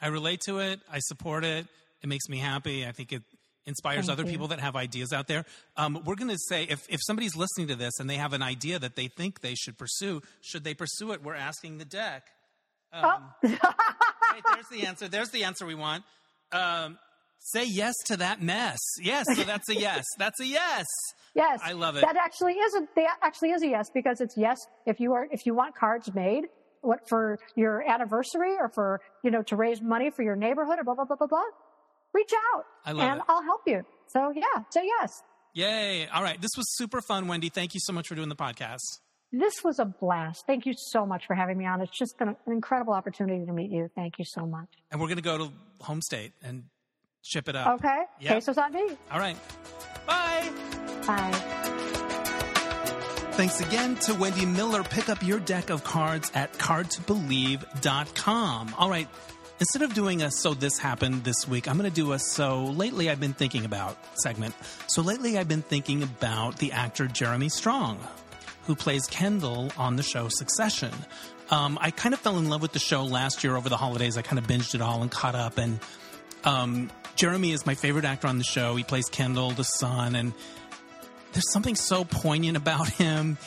I 0.00 0.08
relate 0.08 0.40
to 0.42 0.58
it. 0.58 0.80
I 0.90 0.98
support 1.00 1.44
it. 1.44 1.66
It 2.02 2.08
makes 2.08 2.28
me 2.28 2.38
happy. 2.38 2.86
I 2.86 2.92
think 2.92 3.12
it 3.12 3.22
inspires 3.68 4.06
Thank 4.06 4.18
other 4.18 4.24
you. 4.24 4.32
people 4.32 4.48
that 4.48 4.60
have 4.60 4.74
ideas 4.74 5.12
out 5.12 5.28
there. 5.28 5.44
Um, 5.76 6.02
we're 6.04 6.16
going 6.16 6.30
to 6.30 6.38
say 6.48 6.64
if, 6.64 6.84
if 6.88 7.00
somebody's 7.06 7.36
listening 7.36 7.68
to 7.68 7.76
this 7.76 8.00
and 8.00 8.10
they 8.10 8.16
have 8.16 8.32
an 8.32 8.42
idea 8.42 8.78
that 8.78 8.96
they 8.96 9.06
think 9.06 9.40
they 9.40 9.54
should 9.54 9.78
pursue, 9.78 10.22
should 10.40 10.64
they 10.64 10.74
pursue 10.74 11.12
it? 11.12 11.22
We're 11.22 11.34
asking 11.34 11.78
the 11.78 11.84
deck. 11.84 12.24
Um, 12.92 13.04
Oh. 13.04 13.48
right, 13.48 14.42
there's 14.54 14.68
the 14.70 14.86
answer. 14.86 15.08
There's 15.08 15.30
the 15.30 15.44
answer 15.44 15.66
we 15.66 15.74
want. 15.74 16.04
Um, 16.52 16.98
say 17.38 17.64
yes 17.66 17.94
to 18.06 18.16
that 18.18 18.42
mess. 18.42 18.78
Yes, 19.00 19.26
so 19.34 19.42
that's 19.44 19.68
a 19.68 19.74
yes. 19.74 20.04
That's 20.18 20.40
a 20.40 20.46
yes. 20.46 20.86
yes. 21.34 21.60
I 21.62 21.72
love 21.72 21.96
it. 21.96 22.00
That 22.02 22.16
actually 22.16 22.54
is 22.54 22.74
a, 22.74 22.80
that 22.96 23.18
actually 23.22 23.50
is 23.50 23.62
a 23.62 23.68
yes 23.68 23.90
because 23.94 24.20
it's 24.20 24.36
yes 24.36 24.58
if 24.86 25.00
you 25.00 25.12
are, 25.12 25.26
if 25.30 25.46
you 25.46 25.54
want 25.54 25.74
cards 25.76 26.12
made, 26.14 26.44
what 26.80 27.00
for 27.08 27.38
your 27.56 27.82
anniversary 27.88 28.54
or 28.58 28.68
for, 28.68 29.00
you 29.22 29.30
know, 29.30 29.42
to 29.42 29.56
raise 29.56 29.80
money 29.80 30.10
for 30.10 30.22
your 30.22 30.36
neighborhood 30.36 30.78
or 30.78 30.84
blah, 30.84 30.94
blah, 30.94 31.04
blah, 31.04 31.16
blah, 31.16 31.26
blah, 31.26 31.42
reach 32.14 32.32
out 32.54 32.64
I 32.84 32.92
love 32.92 33.10
and 33.10 33.18
it. 33.20 33.24
I'll 33.28 33.42
help 33.42 33.62
you. 33.66 33.84
So 34.08 34.32
yeah, 34.34 34.42
say 34.70 34.84
yes. 34.86 35.22
Yay. 35.54 36.06
All 36.08 36.22
right. 36.22 36.40
This 36.40 36.50
was 36.56 36.66
super 36.76 37.00
fun, 37.00 37.26
Wendy. 37.28 37.48
Thank 37.48 37.74
you 37.74 37.80
so 37.80 37.92
much 37.92 38.08
for 38.08 38.14
doing 38.14 38.28
the 38.28 38.36
podcast. 38.36 38.80
This 39.32 39.62
was 39.62 39.78
a 39.78 39.84
blast. 39.84 40.44
Thank 40.46 40.64
you 40.66 40.72
so 40.76 41.04
much 41.04 41.26
for 41.26 41.34
having 41.34 41.58
me 41.58 41.66
on. 41.66 41.80
It's 41.82 41.96
just 41.98 42.16
been 42.18 42.28
an 42.28 42.36
incredible 42.46 42.94
opportunity 42.94 43.44
to 43.44 43.52
meet 43.52 43.70
you. 43.70 43.90
Thank 43.94 44.18
you 44.18 44.24
so 44.24 44.46
much. 44.46 44.68
And 44.90 45.00
we're 45.00 45.08
going 45.08 45.16
to 45.18 45.22
go 45.22 45.36
to 45.38 45.52
home 45.80 46.00
state 46.00 46.32
and 46.42 46.64
ship 47.22 47.48
it 47.48 47.56
up. 47.56 47.80
Okay. 47.80 48.02
Yep. 48.20 48.32
Pesos 48.34 48.56
on 48.56 48.72
me. 48.72 48.96
All 49.10 49.18
right. 49.18 49.36
Bye. 50.06 50.48
Bye. 51.06 51.32
Thanks 53.32 53.60
again 53.60 53.96
to 53.96 54.14
Wendy 54.14 54.46
Miller. 54.46 54.82
Pick 54.82 55.08
up 55.08 55.22
your 55.22 55.38
deck 55.40 55.70
of 55.70 55.84
cards 55.84 56.30
at 56.34 56.52
cardtobelieve.com. 56.54 58.74
All 58.78 58.90
right. 58.90 59.08
Instead 59.60 59.82
of 59.82 59.92
doing 59.92 60.22
a 60.22 60.30
So 60.30 60.54
This 60.54 60.78
Happened 60.78 61.24
this 61.24 61.48
week, 61.48 61.66
I'm 61.66 61.76
going 61.76 61.90
to 61.90 61.94
do 61.94 62.12
a 62.12 62.18
So 62.20 62.66
Lately 62.66 63.10
I've 63.10 63.18
Been 63.18 63.32
Thinking 63.32 63.64
About 63.64 63.98
segment. 64.14 64.54
So 64.86 65.02
lately 65.02 65.36
I've 65.36 65.48
been 65.48 65.62
thinking 65.62 66.04
about 66.04 66.58
the 66.58 66.70
actor 66.70 67.08
Jeremy 67.08 67.48
Strong, 67.48 67.98
who 68.66 68.76
plays 68.76 69.06
Kendall 69.08 69.72
on 69.76 69.96
the 69.96 70.04
show 70.04 70.28
Succession. 70.28 70.92
Um, 71.50 71.76
I 71.80 71.90
kind 71.90 72.14
of 72.14 72.20
fell 72.20 72.38
in 72.38 72.48
love 72.48 72.62
with 72.62 72.72
the 72.72 72.78
show 72.78 73.04
last 73.04 73.42
year 73.42 73.56
over 73.56 73.68
the 73.68 73.76
holidays. 73.76 74.16
I 74.16 74.22
kind 74.22 74.38
of 74.38 74.46
binged 74.46 74.76
it 74.76 74.80
all 74.80 75.02
and 75.02 75.10
caught 75.10 75.34
up. 75.34 75.58
And 75.58 75.80
um, 76.44 76.88
Jeremy 77.16 77.50
is 77.50 77.66
my 77.66 77.74
favorite 77.74 78.04
actor 78.04 78.28
on 78.28 78.38
the 78.38 78.44
show. 78.44 78.76
He 78.76 78.84
plays 78.84 79.06
Kendall, 79.06 79.50
the 79.50 79.64
son, 79.64 80.14
and 80.14 80.34
there's 81.32 81.50
something 81.50 81.74
so 81.74 82.04
poignant 82.04 82.56
about 82.56 82.88
him 82.90 83.38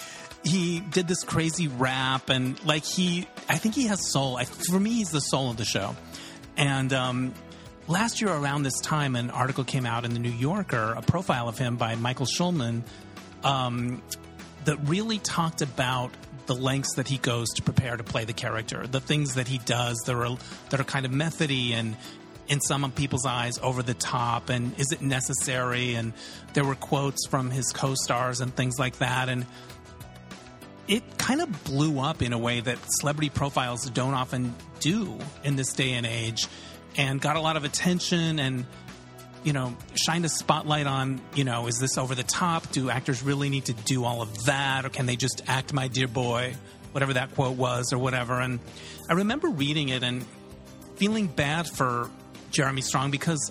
he 0.43 0.79
did 0.79 1.07
this 1.07 1.23
crazy 1.23 1.67
rap 1.67 2.29
and 2.29 2.63
like 2.65 2.83
he 2.83 3.27
i 3.47 3.57
think 3.57 3.75
he 3.75 3.87
has 3.87 4.11
soul. 4.11 4.37
I, 4.37 4.45
for 4.45 4.79
me 4.79 4.91
he's 4.91 5.11
the 5.11 5.19
soul 5.19 5.51
of 5.51 5.57
the 5.57 5.65
show. 5.65 5.95
And 6.57 6.91
um, 6.93 7.33
last 7.87 8.21
year 8.21 8.31
around 8.31 8.63
this 8.63 8.79
time 8.81 9.15
an 9.15 9.29
article 9.29 9.63
came 9.63 9.85
out 9.85 10.05
in 10.05 10.13
the 10.13 10.19
new 10.19 10.31
yorker 10.31 10.93
a 10.97 11.01
profile 11.01 11.47
of 11.47 11.57
him 11.57 11.77
by 11.77 11.95
michael 11.95 12.25
schulman 12.25 12.83
um, 13.43 14.01
that 14.65 14.77
really 14.87 15.19
talked 15.19 15.61
about 15.61 16.11
the 16.47 16.55
lengths 16.55 16.95
that 16.95 17.07
he 17.07 17.17
goes 17.17 17.49
to 17.51 17.61
prepare 17.61 17.97
to 17.97 18.03
play 18.03 18.25
the 18.25 18.33
character 18.33 18.85
the 18.87 18.99
things 18.99 19.35
that 19.35 19.47
he 19.47 19.57
does 19.59 19.97
that 20.05 20.15
are 20.15 20.37
that 20.69 20.79
are 20.79 20.83
kind 20.83 21.05
of 21.05 21.11
methody 21.11 21.73
and 21.73 21.95
in 22.51 22.59
some 22.59 22.91
people's 22.91 23.25
eyes 23.25 23.57
over 23.59 23.81
the 23.81 23.93
top 23.93 24.49
and 24.49 24.77
is 24.77 24.91
it 24.91 25.01
necessary? 25.01 25.95
And 25.95 26.11
there 26.53 26.65
were 26.65 26.75
quotes 26.75 27.25
from 27.27 27.49
his 27.49 27.71
co-stars 27.71 28.41
and 28.41 28.53
things 28.53 28.77
like 28.77 28.97
that 28.97 29.29
and 29.29 29.45
it 30.91 31.17
kind 31.17 31.41
of 31.41 31.63
blew 31.63 31.99
up 31.99 32.21
in 32.21 32.33
a 32.33 32.37
way 32.37 32.59
that 32.59 32.77
celebrity 32.99 33.29
profiles 33.29 33.89
don't 33.91 34.13
often 34.13 34.53
do 34.81 35.17
in 35.41 35.55
this 35.55 35.71
day 35.71 35.93
and 35.93 36.05
age 36.05 36.47
and 36.97 37.21
got 37.21 37.37
a 37.37 37.39
lot 37.39 37.55
of 37.55 37.63
attention 37.63 38.39
and 38.39 38.65
you 39.45 39.53
know 39.53 39.73
shined 39.95 40.25
a 40.25 40.29
spotlight 40.29 40.87
on 40.87 41.21
you 41.33 41.45
know 41.45 41.67
is 41.67 41.79
this 41.79 41.97
over 41.97 42.13
the 42.13 42.23
top? 42.23 42.69
Do 42.73 42.89
actors 42.89 43.23
really 43.23 43.47
need 43.47 43.65
to 43.65 43.73
do 43.73 44.03
all 44.03 44.21
of 44.21 44.43
that? 44.45 44.85
Or 44.85 44.89
can 44.89 45.05
they 45.05 45.15
just 45.15 45.41
act 45.47 45.71
my 45.73 45.87
dear 45.87 46.09
boy 46.09 46.55
whatever 46.91 47.13
that 47.13 47.33
quote 47.35 47.55
was 47.55 47.93
or 47.93 47.97
whatever? 47.97 48.41
And 48.41 48.59
i 49.09 49.13
remember 49.13 49.47
reading 49.47 49.87
it 49.89 50.03
and 50.03 50.25
feeling 50.97 51.27
bad 51.27 51.69
for 51.69 52.11
jeremy 52.51 52.81
strong 52.81 53.11
because 53.11 53.49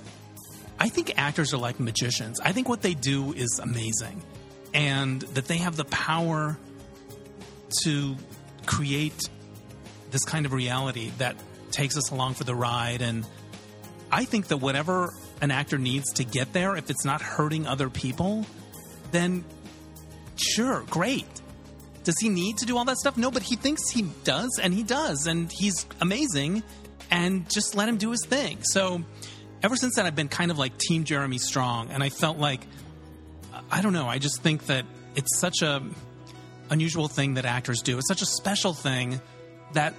i 0.78 0.90
think 0.90 1.14
actors 1.16 1.54
are 1.54 1.58
like 1.58 1.80
magicians. 1.80 2.38
I 2.38 2.52
think 2.52 2.68
what 2.68 2.82
they 2.82 2.92
do 2.92 3.32
is 3.32 3.58
amazing 3.62 4.20
and 4.74 5.22
that 5.22 5.46
they 5.46 5.56
have 5.56 5.76
the 5.76 5.86
power 5.86 6.58
to 7.82 8.16
create 8.66 9.28
this 10.10 10.24
kind 10.24 10.46
of 10.46 10.52
reality 10.52 11.10
that 11.18 11.36
takes 11.70 11.96
us 11.96 12.10
along 12.10 12.34
for 12.34 12.44
the 12.44 12.54
ride. 12.54 13.02
And 13.02 13.26
I 14.10 14.24
think 14.24 14.48
that 14.48 14.58
whatever 14.58 15.12
an 15.40 15.50
actor 15.50 15.78
needs 15.78 16.12
to 16.14 16.24
get 16.24 16.52
there, 16.52 16.76
if 16.76 16.90
it's 16.90 17.04
not 17.04 17.22
hurting 17.22 17.66
other 17.66 17.88
people, 17.88 18.44
then 19.12 19.44
sure, 20.36 20.84
great. 20.90 21.26
Does 22.04 22.16
he 22.20 22.28
need 22.28 22.58
to 22.58 22.66
do 22.66 22.76
all 22.76 22.84
that 22.86 22.96
stuff? 22.96 23.16
No, 23.16 23.30
but 23.30 23.42
he 23.42 23.56
thinks 23.56 23.90
he 23.90 24.02
does, 24.24 24.58
and 24.62 24.72
he 24.72 24.82
does, 24.82 25.26
and 25.26 25.52
he's 25.52 25.86
amazing. 26.00 26.62
And 27.10 27.48
just 27.50 27.74
let 27.74 27.88
him 27.88 27.98
do 27.98 28.10
his 28.10 28.24
thing. 28.24 28.58
So, 28.62 29.02
ever 29.62 29.76
since 29.76 29.96
then, 29.96 30.06
I've 30.06 30.14
been 30.14 30.28
kind 30.28 30.50
of 30.50 30.58
like 30.58 30.78
Team 30.78 31.04
Jeremy 31.04 31.38
Strong, 31.38 31.90
and 31.90 32.02
I 32.02 32.08
felt 32.08 32.38
like 32.38 32.64
I 33.70 33.82
don't 33.82 33.92
know. 33.92 34.06
I 34.06 34.18
just 34.18 34.42
think 34.42 34.66
that 34.66 34.84
it's 35.14 35.38
such 35.38 35.62
a 35.62 35.82
unusual 36.70 37.08
thing 37.08 37.34
that 37.34 37.44
actors 37.44 37.82
do. 37.82 37.98
It's 37.98 38.08
such 38.08 38.22
a 38.22 38.26
special 38.26 38.72
thing 38.72 39.20
that 39.72 39.94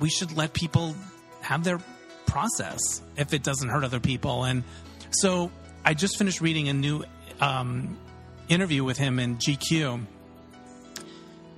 we 0.00 0.10
should 0.10 0.36
let 0.36 0.52
people 0.52 0.94
have 1.40 1.64
their 1.64 1.80
process 2.26 2.80
if 3.16 3.32
it 3.32 3.42
doesn't 3.42 3.68
hurt 3.68 3.84
other 3.84 4.00
people. 4.00 4.44
And 4.44 4.64
so 5.10 5.50
I 5.84 5.94
just 5.94 6.18
finished 6.18 6.40
reading 6.40 6.68
a 6.68 6.72
new 6.72 7.04
um, 7.40 7.96
interview 8.48 8.84
with 8.84 8.98
him 8.98 9.18
in 9.18 9.36
GQ. 9.36 10.04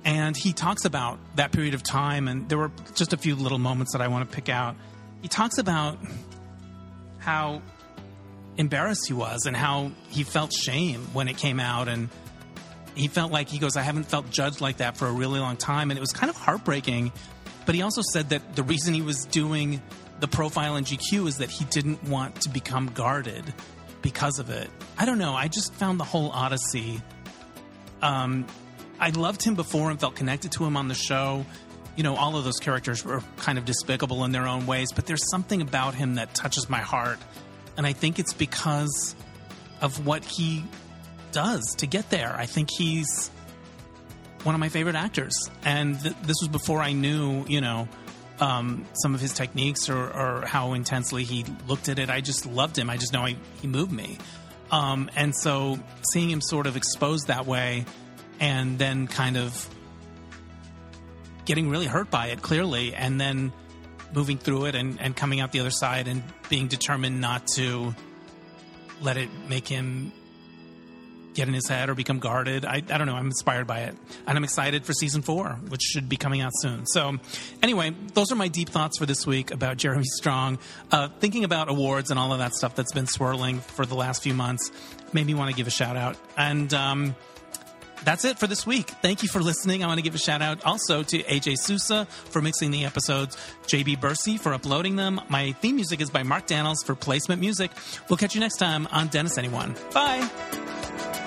And 0.03 0.35
he 0.35 0.53
talks 0.53 0.85
about 0.85 1.19
that 1.35 1.51
period 1.51 1.75
of 1.75 1.83
time, 1.83 2.27
and 2.27 2.49
there 2.49 2.57
were 2.57 2.71
just 2.95 3.13
a 3.13 3.17
few 3.17 3.35
little 3.35 3.59
moments 3.59 3.91
that 3.93 4.01
I 4.01 4.07
want 4.07 4.29
to 4.29 4.35
pick 4.35 4.49
out. 4.49 4.75
He 5.21 5.27
talks 5.27 5.59
about 5.59 5.99
how 7.19 7.61
embarrassed 8.57 9.07
he 9.07 9.13
was 9.13 9.45
and 9.45 9.55
how 9.55 9.91
he 10.09 10.23
felt 10.23 10.51
shame 10.53 11.01
when 11.13 11.27
it 11.27 11.37
came 11.37 11.59
out 11.59 11.87
and 11.87 12.09
he 12.95 13.07
felt 13.07 13.31
like 13.31 13.49
he 13.49 13.57
goes, 13.57 13.77
I 13.77 13.81
haven't 13.81 14.05
felt 14.05 14.29
judged 14.29 14.61
like 14.61 14.77
that 14.77 14.97
for 14.97 15.07
a 15.07 15.11
really 15.11 15.39
long 15.39 15.57
time. 15.57 15.91
And 15.91 15.97
it 15.97 16.01
was 16.01 16.11
kind 16.11 16.29
of 16.29 16.35
heartbreaking. 16.35 17.11
But 17.65 17.75
he 17.75 17.81
also 17.81 18.01
said 18.13 18.29
that 18.29 18.55
the 18.55 18.63
reason 18.63 18.93
he 18.93 19.01
was 19.01 19.25
doing 19.25 19.81
the 20.19 20.27
profile 20.27 20.75
in 20.75 20.83
GQ 20.83 21.27
is 21.27 21.37
that 21.37 21.49
he 21.49 21.65
didn't 21.65 22.03
want 22.03 22.41
to 22.41 22.49
become 22.49 22.87
guarded 22.87 23.53
because 24.01 24.39
of 24.39 24.49
it. 24.49 24.69
I 24.97 25.05
don't 25.05 25.17
know. 25.17 25.33
I 25.33 25.47
just 25.47 25.73
found 25.73 25.99
the 25.99 26.03
whole 26.03 26.29
Odyssey. 26.31 27.01
Um, 28.01 28.45
I 28.99 29.09
loved 29.09 29.43
him 29.43 29.55
before 29.55 29.89
and 29.89 29.99
felt 29.99 30.15
connected 30.15 30.51
to 30.53 30.65
him 30.65 30.77
on 30.77 30.87
the 30.87 30.95
show. 30.95 31.45
You 31.95 32.03
know, 32.03 32.15
all 32.15 32.37
of 32.37 32.43
those 32.43 32.57
characters 32.57 33.03
were 33.03 33.21
kind 33.37 33.57
of 33.57 33.65
despicable 33.65 34.23
in 34.23 34.31
their 34.31 34.47
own 34.47 34.65
ways, 34.65 34.91
but 34.91 35.05
there's 35.05 35.29
something 35.29 35.61
about 35.61 35.93
him 35.93 36.15
that 36.15 36.33
touches 36.33 36.69
my 36.69 36.79
heart. 36.79 37.19
And 37.77 37.85
I 37.85 37.93
think 37.93 38.19
it's 38.19 38.33
because 38.33 39.15
of 39.81 40.05
what 40.05 40.23
he 40.23 40.63
does 41.31 41.75
to 41.77 41.87
get 41.87 42.09
there. 42.09 42.35
I 42.35 42.45
think 42.45 42.69
he's 42.71 43.29
one 44.43 44.55
of 44.55 44.59
my 44.59 44.69
favorite 44.69 44.95
actors, 44.95 45.33
and 45.63 45.99
th- 45.99 46.15
this 46.23 46.37
was 46.41 46.47
before 46.47 46.81
I 46.81 46.93
knew, 46.93 47.45
you 47.47 47.61
know, 47.61 47.87
um, 48.39 48.85
some 48.93 49.13
of 49.13 49.21
his 49.21 49.33
techniques 49.33 49.87
or, 49.87 49.97
or, 49.97 50.45
how 50.47 50.73
intensely 50.73 51.23
he 51.23 51.45
looked 51.67 51.89
at 51.89 51.99
it. 51.99 52.09
I 52.09 52.21
just 52.21 52.47
loved 52.47 52.75
him. 52.75 52.89
I 52.89 52.97
just 52.97 53.13
know 53.13 53.21
I, 53.21 53.35
he 53.61 53.67
moved 53.67 53.91
me, 53.91 54.17
um, 54.71 55.11
and 55.15 55.35
so 55.35 55.77
seeing 56.11 56.29
him 56.29 56.41
sort 56.41 56.65
of 56.65 56.75
exposed 56.75 57.27
that 57.27 57.45
way, 57.45 57.85
and 58.39 58.79
then 58.79 59.07
kind 59.07 59.37
of 59.37 59.69
getting 61.45 61.69
really 61.69 61.85
hurt 61.85 62.09
by 62.09 62.27
it 62.27 62.41
clearly, 62.41 62.95
and 62.95 63.21
then 63.21 63.53
moving 64.13 64.37
through 64.37 64.65
it 64.65 64.75
and, 64.75 64.99
and 64.99 65.15
coming 65.15 65.39
out 65.39 65.51
the 65.51 65.59
other 65.59 65.71
side 65.71 66.07
and 66.07 66.23
being 66.49 66.67
determined 66.67 67.21
not 67.21 67.47
to 67.47 67.95
let 69.01 69.17
it 69.17 69.29
make 69.47 69.67
him 69.67 70.11
get 71.33 71.47
in 71.47 71.53
his 71.53 71.67
head 71.67 71.89
or 71.89 71.95
become 71.95 72.19
guarded. 72.19 72.65
I, 72.65 72.75
I 72.75 72.97
don't 72.97 73.07
know. 73.07 73.15
I'm 73.15 73.27
inspired 73.27 73.67
by 73.67 73.81
it. 73.81 73.95
And 74.27 74.37
I'm 74.37 74.43
excited 74.43 74.85
for 74.85 74.93
season 74.93 75.21
four, 75.21 75.57
which 75.69 75.81
should 75.81 76.09
be 76.09 76.17
coming 76.17 76.41
out 76.41 76.51
soon. 76.55 76.85
So, 76.85 77.17
anyway, 77.61 77.95
those 78.13 78.31
are 78.31 78.35
my 78.35 78.47
deep 78.47 78.69
thoughts 78.69 78.97
for 78.97 79.05
this 79.05 79.25
week 79.25 79.51
about 79.51 79.77
Jeremy 79.77 80.05
Strong. 80.05 80.59
Uh, 80.91 81.09
thinking 81.19 81.43
about 81.43 81.69
awards 81.69 82.11
and 82.11 82.19
all 82.19 82.33
of 82.33 82.39
that 82.39 82.53
stuff 82.53 82.75
that's 82.75 82.91
been 82.93 83.07
swirling 83.07 83.59
for 83.59 83.85
the 83.85 83.95
last 83.95 84.23
few 84.23 84.33
months 84.33 84.71
made 85.13 85.25
me 85.25 85.33
want 85.33 85.49
to 85.49 85.55
give 85.55 85.67
a 85.67 85.71
shout 85.71 85.97
out. 85.97 86.17
And, 86.37 86.73
um, 86.73 87.15
that's 88.03 88.25
it 88.25 88.39
for 88.39 88.47
this 88.47 88.65
week. 88.65 88.89
Thank 88.89 89.23
you 89.23 89.29
for 89.29 89.41
listening. 89.41 89.83
I 89.83 89.87
want 89.87 89.99
to 89.99 90.03
give 90.03 90.15
a 90.15 90.19
shout 90.19 90.41
out 90.41 90.65
also 90.65 91.03
to 91.03 91.23
AJ 91.23 91.57
Sousa 91.57 92.05
for 92.05 92.41
mixing 92.41 92.71
the 92.71 92.85
episodes, 92.85 93.37
JB 93.67 93.99
Bursey 93.99 94.37
for 94.37 94.53
uploading 94.53 94.95
them. 94.95 95.21
My 95.29 95.51
theme 95.53 95.75
music 95.75 96.01
is 96.01 96.09
by 96.09 96.23
Mark 96.23 96.47
Daniels 96.47 96.83
for 96.83 96.95
placement 96.95 97.41
music. 97.41 97.71
We'll 98.09 98.17
catch 98.17 98.33
you 98.33 98.41
next 98.41 98.57
time 98.57 98.87
on 98.91 99.07
Dennis 99.07 99.37
Anyone. 99.37 99.75
Bye. 99.93 101.20